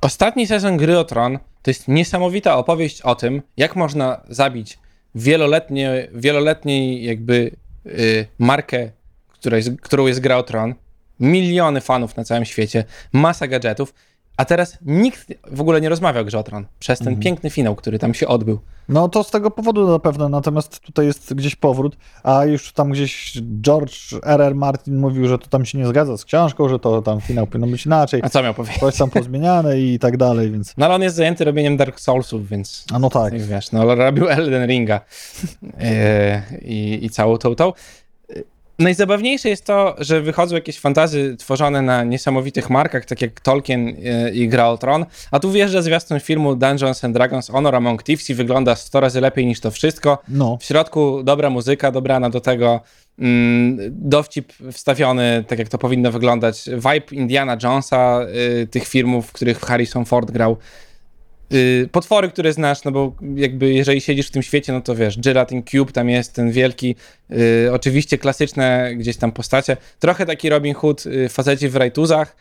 Ostatni 0.00 0.46
sezon 0.46 0.76
Gry 0.76 0.98
o 0.98 1.04
Tron 1.04 1.38
to 1.62 1.70
jest 1.70 1.88
niesamowita 1.88 2.56
opowieść 2.56 3.02
o 3.02 3.14
tym, 3.14 3.42
jak 3.56 3.76
można 3.76 4.20
zabić 4.28 4.78
wieloletnie, 5.14 6.08
wieloletniej 6.14 7.04
jakby 7.04 7.50
y, 7.86 8.26
markę, 8.38 8.90
która 9.28 9.56
jest, 9.56 9.70
którą 9.80 10.06
jest 10.06 10.20
Gra 10.20 10.36
o 10.36 10.42
Tron, 10.42 10.74
miliony 11.20 11.80
fanów 11.80 12.16
na 12.16 12.24
całym 12.24 12.44
świecie, 12.44 12.84
masa 13.12 13.46
gadżetów, 13.46 13.94
a 14.42 14.44
teraz 14.44 14.78
nikt 14.82 15.32
w 15.46 15.60
ogóle 15.60 15.80
nie 15.80 15.88
rozmawia 15.88 16.20
o 16.20 16.24
Grze 16.24 16.38
o 16.38 16.42
Tron 16.42 16.66
przez 16.78 16.98
ten 16.98 17.16
piękny 17.16 17.50
finał, 17.50 17.76
który 17.76 17.98
tam 17.98 18.14
się 18.14 18.28
odbył. 18.28 18.58
No 18.88 19.08
to 19.08 19.24
z 19.24 19.30
tego 19.30 19.50
powodu 19.50 19.90
na 19.90 19.98
pewno, 19.98 20.28
natomiast 20.28 20.80
tutaj 20.80 21.06
jest 21.06 21.34
gdzieś 21.34 21.56
powrót, 21.56 21.96
a 22.22 22.44
już 22.44 22.72
tam 22.72 22.90
gdzieś 22.90 23.38
George 23.60 23.94
R.R. 24.22 24.54
Martin 24.54 24.96
mówił, 24.96 25.28
że 25.28 25.38
to 25.38 25.46
tam 25.46 25.64
się 25.64 25.78
nie 25.78 25.86
zgadza 25.86 26.16
z 26.16 26.24
książką, 26.24 26.68
że 26.68 26.78
to 26.78 27.02
tam 27.02 27.20
finał 27.20 27.46
powinno 27.46 27.66
być 27.66 27.86
inaczej, 27.86 28.20
A 28.24 28.28
co 28.28 28.42
miał 28.42 28.54
powiedzieć? 28.54 28.80
coś 28.80 28.96
tam 28.96 29.10
pozmieniane 29.10 29.80
i 29.80 29.98
tak 29.98 30.16
dalej, 30.16 30.50
więc 30.50 30.74
No 30.76 30.86
ale 30.86 30.94
on 30.94 31.02
jest 31.02 31.16
zajęty 31.16 31.44
robieniem 31.44 31.76
Dark 31.76 32.00
Soulsów, 32.00 32.48
więc 32.48 32.84
a 32.92 32.98
no 32.98 33.10
tak. 33.10 33.42
Wiesz, 33.42 33.72
no 33.72 33.94
robił 33.94 34.28
Elden 34.28 34.66
Ringa 34.66 35.00
yy, 35.62 35.68
i, 36.62 36.98
i 37.02 37.10
całą 37.10 37.38
tą 37.38 37.54
tą. 37.54 37.72
Najzabawniejsze 38.78 39.48
jest 39.48 39.64
to, 39.64 39.96
że 39.98 40.20
wychodzą 40.20 40.54
jakieś 40.54 40.78
fantazy 40.78 41.36
tworzone 41.36 41.82
na 41.82 42.04
niesamowitych 42.04 42.70
markach, 42.70 43.04
tak 43.04 43.22
jak 43.22 43.40
Tolkien 43.40 43.86
yy, 43.86 44.30
i 44.30 44.48
Gra 44.48 44.68
o 44.68 44.78
Tron, 44.78 45.06
a 45.30 45.38
tu 45.38 45.50
wjeżdża 45.50 45.82
zwiastun 45.82 46.20
filmu 46.20 46.56
Dungeons 46.56 47.04
and 47.04 47.14
Dragons 47.14 47.48
Honor 47.48 47.74
Among 47.74 48.02
Thieves 48.02 48.30
i 48.30 48.34
wygląda 48.34 48.74
100 48.76 49.00
razy 49.00 49.20
lepiej 49.20 49.46
niż 49.46 49.60
to 49.60 49.70
wszystko. 49.70 50.18
No, 50.28 50.56
W 50.60 50.64
środku 50.64 51.22
dobra 51.22 51.50
muzyka, 51.50 51.90
dobrana 51.92 52.30
do 52.30 52.40
tego, 52.40 52.80
mm, 53.18 53.78
dowcip 53.90 54.52
wstawiony, 54.72 55.44
tak 55.48 55.58
jak 55.58 55.68
to 55.68 55.78
powinno 55.78 56.12
wyglądać, 56.12 56.64
vibe 56.74 57.06
Indiana 57.12 57.56
Jonesa, 57.62 58.20
y, 58.62 58.66
tych 58.66 58.88
filmów, 58.88 59.26
w 59.26 59.32
których 59.32 59.60
Harrison 59.60 60.04
Ford 60.04 60.30
grał. 60.30 60.56
Y, 61.52 61.88
potwory, 61.92 62.28
które 62.28 62.52
znasz, 62.52 62.84
no 62.84 62.90
bo 62.90 63.14
jakby 63.34 63.72
jeżeli 63.72 64.00
siedzisz 64.00 64.28
w 64.28 64.30
tym 64.30 64.42
świecie, 64.42 64.72
no 64.72 64.80
to 64.80 64.94
wiesz, 64.94 65.18
Gelatin 65.18 65.62
Cube, 65.62 65.92
tam 65.92 66.08
jest 66.10 66.34
ten 66.34 66.50
wielki, 66.50 66.96
y, 67.30 67.72
oczywiście 67.72 68.18
klasyczne 68.18 68.92
gdzieś 68.96 69.16
tam 69.16 69.32
postacie, 69.32 69.76
trochę 69.98 70.26
taki 70.26 70.48
Robin 70.48 70.74
Hood, 70.74 71.06
y, 71.06 71.28
faceci 71.28 71.68
w 71.68 71.76
rajtuzach 71.76 72.36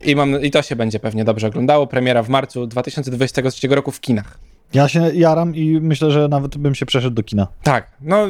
i, 0.00 0.16
mam, 0.16 0.42
i 0.42 0.50
to 0.50 0.62
się 0.62 0.76
będzie 0.76 0.98
pewnie 0.98 1.24
dobrze 1.24 1.46
oglądało. 1.46 1.86
Premiera 1.86 2.22
w 2.22 2.28
marcu 2.28 2.66
2023 2.66 3.68
roku 3.68 3.90
w 3.90 4.00
kinach. 4.00 4.38
Ja 4.74 4.88
się 4.88 5.10
jaram 5.14 5.54
i 5.54 5.80
myślę, 5.80 6.10
że 6.10 6.28
nawet 6.28 6.58
bym 6.58 6.74
się 6.74 6.86
przeszedł 6.86 7.14
do 7.14 7.22
kina. 7.22 7.46
Tak, 7.62 7.90
no 8.00 8.26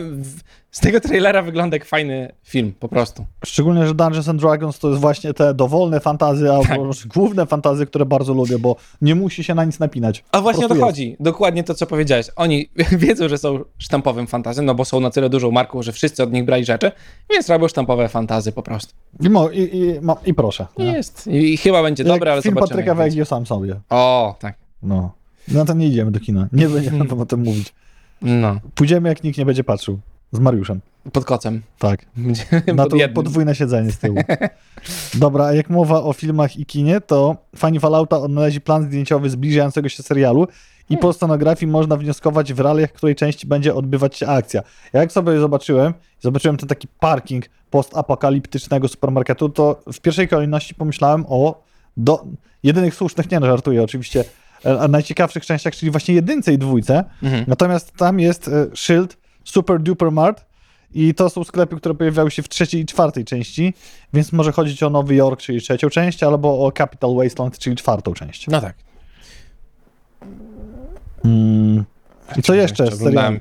z 0.70 0.80
tego 0.80 1.00
trailera 1.00 1.42
wygląda 1.42 1.76
jak 1.76 1.84
fajny 1.84 2.32
film, 2.44 2.72
po 2.80 2.88
prostu. 2.88 3.26
Szczególnie, 3.44 3.86
że 3.86 3.94
Dungeons 3.94 4.28
and 4.28 4.40
Dragons 4.40 4.78
to 4.78 4.88
jest 4.88 5.00
właśnie 5.00 5.34
te 5.34 5.54
dowolne 5.54 6.00
fantazy, 6.00 6.52
albo 6.52 6.84
może 6.84 7.08
główne 7.14 7.46
fantazy, 7.46 7.86
które 7.86 8.06
bardzo 8.06 8.34
lubię, 8.34 8.58
bo 8.58 8.76
nie 9.00 9.14
musi 9.14 9.44
się 9.44 9.54
na 9.54 9.64
nic 9.64 9.78
napinać. 9.78 10.24
A 10.32 10.40
właśnie 10.40 10.66
o 10.66 10.68
to 10.68 10.74
prostu 10.74 10.86
chodzi, 10.86 11.16
dokładnie 11.20 11.64
to, 11.64 11.74
co 11.74 11.86
powiedziałeś. 11.86 12.26
Oni 12.36 12.70
wiedzą, 12.98 13.28
że 13.28 13.38
są 13.38 13.58
sztampowym 13.78 14.26
fantazem, 14.26 14.64
no 14.64 14.74
bo 14.74 14.84
są 14.84 15.00
na 15.00 15.10
tyle 15.10 15.30
dużą 15.30 15.50
marką, 15.50 15.82
że 15.82 15.92
wszyscy 15.92 16.22
od 16.22 16.32
nich 16.32 16.44
brali 16.44 16.64
rzeczy, 16.64 16.92
więc 17.30 17.48
robią 17.48 17.68
sztampowe 17.68 18.08
fantazy 18.08 18.52
po 18.52 18.62
prostu. 18.62 18.94
I, 19.20 19.30
mo, 19.30 19.50
i, 19.50 19.60
i, 19.60 20.00
ma, 20.00 20.16
i 20.26 20.34
proszę. 20.34 20.66
I? 20.78 20.84
Jest. 20.84 21.26
I 21.26 21.56
chyba 21.56 21.82
będzie 21.82 22.04
dobre, 22.04 22.32
ale 22.32 22.42
film 22.42 22.54
zobaczymy. 22.54 22.68
Patryka 22.68 22.90
jak 22.90 22.98
będzie. 22.98 23.16
Wegi 23.16 23.28
sam 23.28 23.46
sobie. 23.46 23.80
O, 23.90 24.36
tak. 24.40 24.54
No. 24.82 25.17
No 25.52 25.64
to 25.64 25.74
nie 25.74 25.86
idziemy 25.86 26.10
do 26.10 26.20
kina. 26.20 26.48
Nie 26.52 26.68
będziemy 26.68 27.04
o 27.22 27.26
tym 27.26 27.40
mówić. 27.40 27.74
No, 28.22 28.60
Pójdziemy, 28.74 29.08
jak 29.08 29.24
nikt 29.24 29.38
nie 29.38 29.46
będzie 29.46 29.64
patrzył. 29.64 29.98
Z 30.32 30.38
Mariuszem. 30.38 30.80
pod 31.12 31.24
kocem. 31.24 31.62
Tak. 31.78 32.06
Na 32.76 32.86
to 32.86 32.96
jednym. 32.96 33.14
podwójne 33.14 33.54
siedzenie 33.54 33.92
z 33.92 33.98
tyłu. 33.98 34.16
Dobra, 35.14 35.44
a 35.44 35.52
jak 35.52 35.70
mowa 35.70 36.02
o 36.02 36.12
filmach 36.12 36.56
i 36.56 36.66
kinie, 36.66 37.00
to 37.00 37.36
fani 37.56 37.80
Fallouta 37.80 38.18
odnaleźli 38.18 38.60
plan 38.60 38.84
zdjęciowy 38.84 39.30
zbliżającego 39.30 39.88
się 39.88 40.02
serialu 40.02 40.46
i 40.90 40.98
po 40.98 41.12
scenografii 41.12 41.72
można 41.72 41.96
wnioskować 41.96 42.52
w 42.52 42.60
realiach, 42.60 42.92
której 42.92 43.16
części 43.16 43.46
będzie 43.46 43.74
odbywać 43.74 44.16
się 44.16 44.26
akcja. 44.26 44.62
Ja 44.92 45.00
jak 45.00 45.12
sobie 45.12 45.40
zobaczyłem, 45.40 45.94
zobaczyłem 46.20 46.56
ten 46.56 46.68
taki 46.68 46.88
parking 47.00 47.44
postapokaliptycznego 47.70 48.88
supermarketu, 48.88 49.48
to 49.48 49.80
w 49.92 50.00
pierwszej 50.00 50.28
kolejności 50.28 50.74
pomyślałem 50.74 51.24
o 51.28 51.62
do, 51.96 52.24
jedynych 52.62 52.94
słusznych, 52.94 53.30
nie 53.30 53.40
no, 53.40 53.46
żartuję 53.46 53.82
oczywiście, 53.82 54.24
e, 54.66 54.80
a 54.80 54.88
najciekawszych 54.88 55.46
częściach, 55.46 55.76
czyli 55.76 55.90
właśnie 55.90 56.14
jedynce 56.14 56.52
i 56.52 56.58
dwójce. 56.58 57.04
Mhm. 57.22 57.44
Natomiast 57.46 57.92
tam 57.92 58.20
jest 58.20 58.48
e, 58.48 58.66
szyld 58.74 59.16
Super 59.44 59.80
Duper 59.80 60.12
Mart 60.12 60.44
i 60.94 61.14
to 61.14 61.30
są 61.30 61.44
sklepy, 61.44 61.76
które 61.76 61.94
pojawiały 61.94 62.30
się 62.30 62.42
w 62.42 62.48
trzeciej 62.48 62.80
i 62.80 62.86
czwartej 62.86 63.24
części, 63.24 63.74
więc 64.12 64.32
może 64.32 64.52
chodzić 64.52 64.82
o 64.82 64.90
Nowy 64.90 65.14
Jork, 65.14 65.40
czyli 65.40 65.60
trzecią 65.60 65.90
część, 65.90 66.22
albo 66.22 66.66
o 66.66 66.72
Capital 66.72 67.14
Wasteland, 67.14 67.58
czyli 67.58 67.76
czwartą 67.76 68.14
część. 68.14 68.46
No 68.46 68.60
tak. 68.60 68.74
Mm. 71.24 71.84
I 72.36 72.42
co 72.42 72.54
jeszcze? 72.54 72.84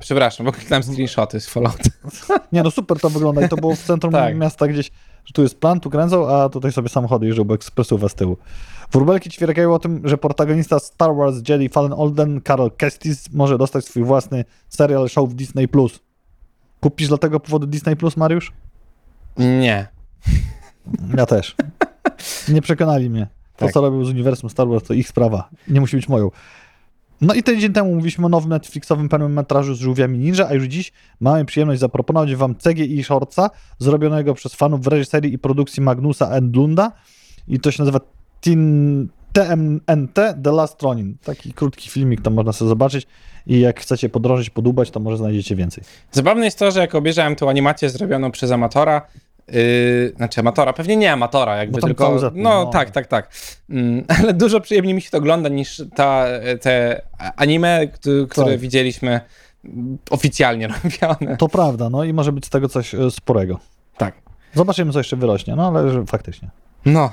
Przepraszam, 0.00 0.46
bo 0.46 0.52
kliknąłem 0.52 0.82
screenshoty 0.82 1.40
z 1.40 1.48
Fallout. 1.48 1.80
Nie 2.52 2.62
no, 2.62 2.70
super 2.70 3.00
to 3.00 3.10
wygląda 3.10 3.46
i 3.46 3.48
to 3.48 3.56
było 3.56 3.76
w 3.76 3.82
centrum 3.82 4.12
Tak. 4.22 4.36
miasta 4.36 4.68
gdzieś, 4.68 4.90
że 5.28 5.32
tu 5.32 5.42
jest 5.42 5.60
plan, 5.60 5.80
tu 5.80 5.90
kręcą, 5.90 6.28
a 6.28 6.48
tutaj 6.48 6.72
sobie 6.72 6.88
samochody 6.88 7.26
jeżdżą, 7.26 7.44
bo 7.44 7.54
ekspresówę 7.54 8.08
z 8.08 8.14
tyłu. 8.14 8.36
Wróbelki 8.92 9.30
ćwierkają 9.30 9.74
o 9.74 9.78
tym, 9.78 10.00
że 10.04 10.18
protagonista 10.18 10.78
Star 10.78 11.14
Wars 11.16 11.36
Jedi 11.48 11.68
Fallen 11.68 11.92
Olden, 11.92 12.40
Carol 12.46 12.70
Kestis, 12.70 13.32
może 13.32 13.58
dostać 13.58 13.84
swój 13.84 14.04
własny 14.04 14.44
serial 14.68 15.08
show 15.08 15.30
w 15.30 15.34
Disney+. 15.34 15.68
Kupisz 16.80 17.08
dla 17.08 17.18
tego 17.18 17.40
powodu 17.40 17.66
Disney 17.66 17.96
Plus, 17.96 18.16
Mariusz? 18.16 18.52
Nie. 19.38 19.88
Ja 21.16 21.26
też. 21.26 21.56
Nie 22.48 22.62
przekonali 22.62 23.10
mnie. 23.10 23.28
To, 23.56 23.64
Tak. 23.64 23.74
co 23.74 23.80
robił 23.80 24.04
z 24.04 24.08
uniwersum 24.08 24.50
Star 24.50 24.68
Wars, 24.68 24.84
to 24.84 24.94
ich 24.94 25.08
sprawa. 25.08 25.48
Nie 25.68 25.80
musi 25.80 25.96
być 25.96 26.08
moją. 26.08 26.30
No 27.20 27.34
i 27.34 27.42
tydzień 27.42 27.72
temu 27.72 27.94
mówiliśmy 27.94 28.26
o 28.26 28.28
nowym 28.28 28.50
Netflixowym 28.50 29.08
pełnometrażu 29.08 29.74
z 29.74 29.78
żółwiami 29.78 30.18
ninja, 30.18 30.48
a 30.48 30.54
już 30.54 30.64
dziś 30.64 30.92
mamy 31.20 31.44
przyjemność 31.44 31.80
zaproponować 31.80 32.34
wam 32.34 32.54
CGI 32.54 33.04
Shortsa, 33.04 33.50
zrobionego 33.78 34.34
przez 34.34 34.54
fanów 34.54 34.82
w 34.82 34.86
reżyserii 34.86 35.32
i 35.32 35.38
produkcji 35.38 35.82
Magnusa 35.82 36.30
Endlunda. 36.30 36.92
I 37.48 37.60
to 37.60 37.70
się 37.70 37.82
nazywa 37.82 38.00
Tin... 38.40 39.08
TMNT 39.32 40.14
The 40.44 40.52
Last 40.52 40.82
Ronin. 40.82 41.16
Taki 41.24 41.52
krótki 41.52 41.90
filmik, 41.90 42.22
tam 42.22 42.34
można 42.34 42.52
sobie 42.52 42.68
zobaczyć. 42.68 43.06
I 43.46 43.60
jak 43.60 43.80
chcecie 43.80 44.08
podrążyć, 44.08 44.50
podubać, 44.50 44.90
to 44.90 45.00
może 45.00 45.16
znajdziecie 45.16 45.56
więcej. 45.56 45.84
Zabawne 46.12 46.44
jest 46.44 46.58
to, 46.58 46.70
że 46.70 46.80
jak 46.80 46.94
obejrzałem 46.94 47.36
tą 47.36 47.50
animację 47.50 47.90
zrobioną 47.90 48.30
przez 48.30 48.50
amatora, 48.50 49.06
yy, 49.52 50.12
znaczy 50.16 50.40
amatora, 50.40 50.72
pewnie 50.72 50.96
nie 50.96 51.12
amatora, 51.12 51.56
jakby 51.56 51.80
tylko. 51.80 52.18
zespół, 52.18 52.42
no, 52.42 52.50
no. 52.64 52.66
tak, 52.70 52.90
tak, 52.90 53.06
tak. 53.06 53.30
Mm, 53.70 54.04
ale 54.18 54.34
dużo 54.34 54.60
przyjemniej 54.60 54.94
mi 54.94 55.00
się 55.00 55.10
to 55.10 55.18
ogląda 55.18 55.48
niż 55.48 55.82
ta, 55.94 56.26
te 56.60 57.02
anime, 57.36 57.86
k- 57.86 57.98
które 58.30 58.50
Tak. 58.50 58.60
widzieliśmy 58.60 59.20
oficjalnie 60.10 60.68
robione. 61.00 61.36
To 61.36 61.48
prawda, 61.48 61.90
no 61.90 62.04
i 62.04 62.12
może 62.12 62.32
być 62.32 62.46
z 62.46 62.50
tego 62.50 62.68
coś 62.68 62.94
e, 62.94 63.10
sporego. 63.10 63.58
Tak. 63.96 64.14
Zobaczymy, 64.54 64.92
co 64.92 64.98
jeszcze 65.00 65.16
wyrośnie, 65.16 65.56
no 65.56 65.68
ale 65.68 66.06
faktycznie. 66.06 66.50
No, 66.86 67.10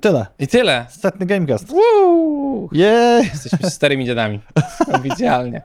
Tyle. 0.00 0.26
i 0.38 0.46
tyle. 0.48 0.86
Setny 0.88 1.26
Gamecast. 1.26 1.68
Woo! 1.68 2.68
Jej! 2.72 3.24
Jesteśmy 3.24 3.70
starymi 3.70 4.06
dziadami. 4.06 4.40
Oficjalnie. 4.92 5.62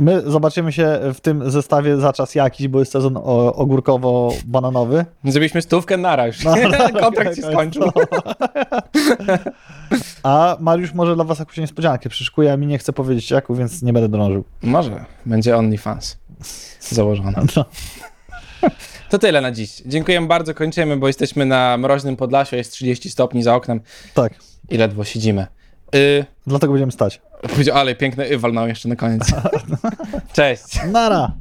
My 0.00 0.22
zobaczymy 0.30 0.72
się 0.72 1.00
w 1.14 1.20
tym 1.20 1.50
zestawie 1.50 1.96
za 1.96 2.12
czas 2.12 2.34
jakiś, 2.34 2.68
bo 2.68 2.78
jest 2.78 2.92
sezon 2.92 3.16
ogórkowo-bananowy. 3.54 5.04
Zrobiliśmy 5.24 5.62
stówkę 5.62 5.96
nara 5.96 6.26
już. 6.26 6.36
No, 6.44 6.54
tak, 6.78 7.00
Kontrakt 7.00 7.36
się 7.36 7.42
tak, 7.42 7.52
skończył. 7.52 7.82
A 10.22 10.56
Mariusz 10.60 10.94
może 10.94 11.14
dla 11.14 11.24
was 11.24 11.38
jakąś 11.38 11.56
niespodziankę 11.56 12.08
przyszykuje, 12.08 12.52
a 12.52 12.56
mi 12.56 12.66
nie 12.66 12.78
chce 12.78 12.92
powiedzieć 12.92 13.30
jaką, 13.30 13.54
więc 13.54 13.82
nie 13.82 13.92
będę 13.92 14.08
drążył. 14.08 14.44
Może. 14.62 15.04
Będzie 15.26 15.56
OnlyFans 15.56 16.16
założone. 16.80 17.44
No. 17.56 17.64
To 19.12 19.18
tyle 19.18 19.40
na 19.40 19.52
dziś. 19.52 19.82
Dziękujemy 19.86 20.26
bardzo, 20.26 20.54
kończymy, 20.54 20.96
bo 20.96 21.06
jesteśmy 21.06 21.46
na 21.46 21.76
mroźnym 21.76 22.16
Podlasiu, 22.16 22.56
jest 22.56 22.72
30 22.72 23.10
stopni 23.10 23.42
za 23.42 23.54
oknem 23.54 23.80
Tak, 24.14 24.32
i 24.70 24.76
ledwo 24.76 25.04
siedzimy. 25.04 25.46
Y, 25.94 26.24
dlatego 26.46 26.72
będziemy 26.72 26.92
stać. 26.92 27.20
powiedział, 27.50 27.76
ale 27.78 27.94
piękne 27.94 28.30
y 28.30 28.38
walnął 28.38 28.68
jeszcze 28.68 28.88
na 28.88 28.96
koniec. 28.96 29.22
Cześć. 30.32 30.62
Nara! 30.92 31.32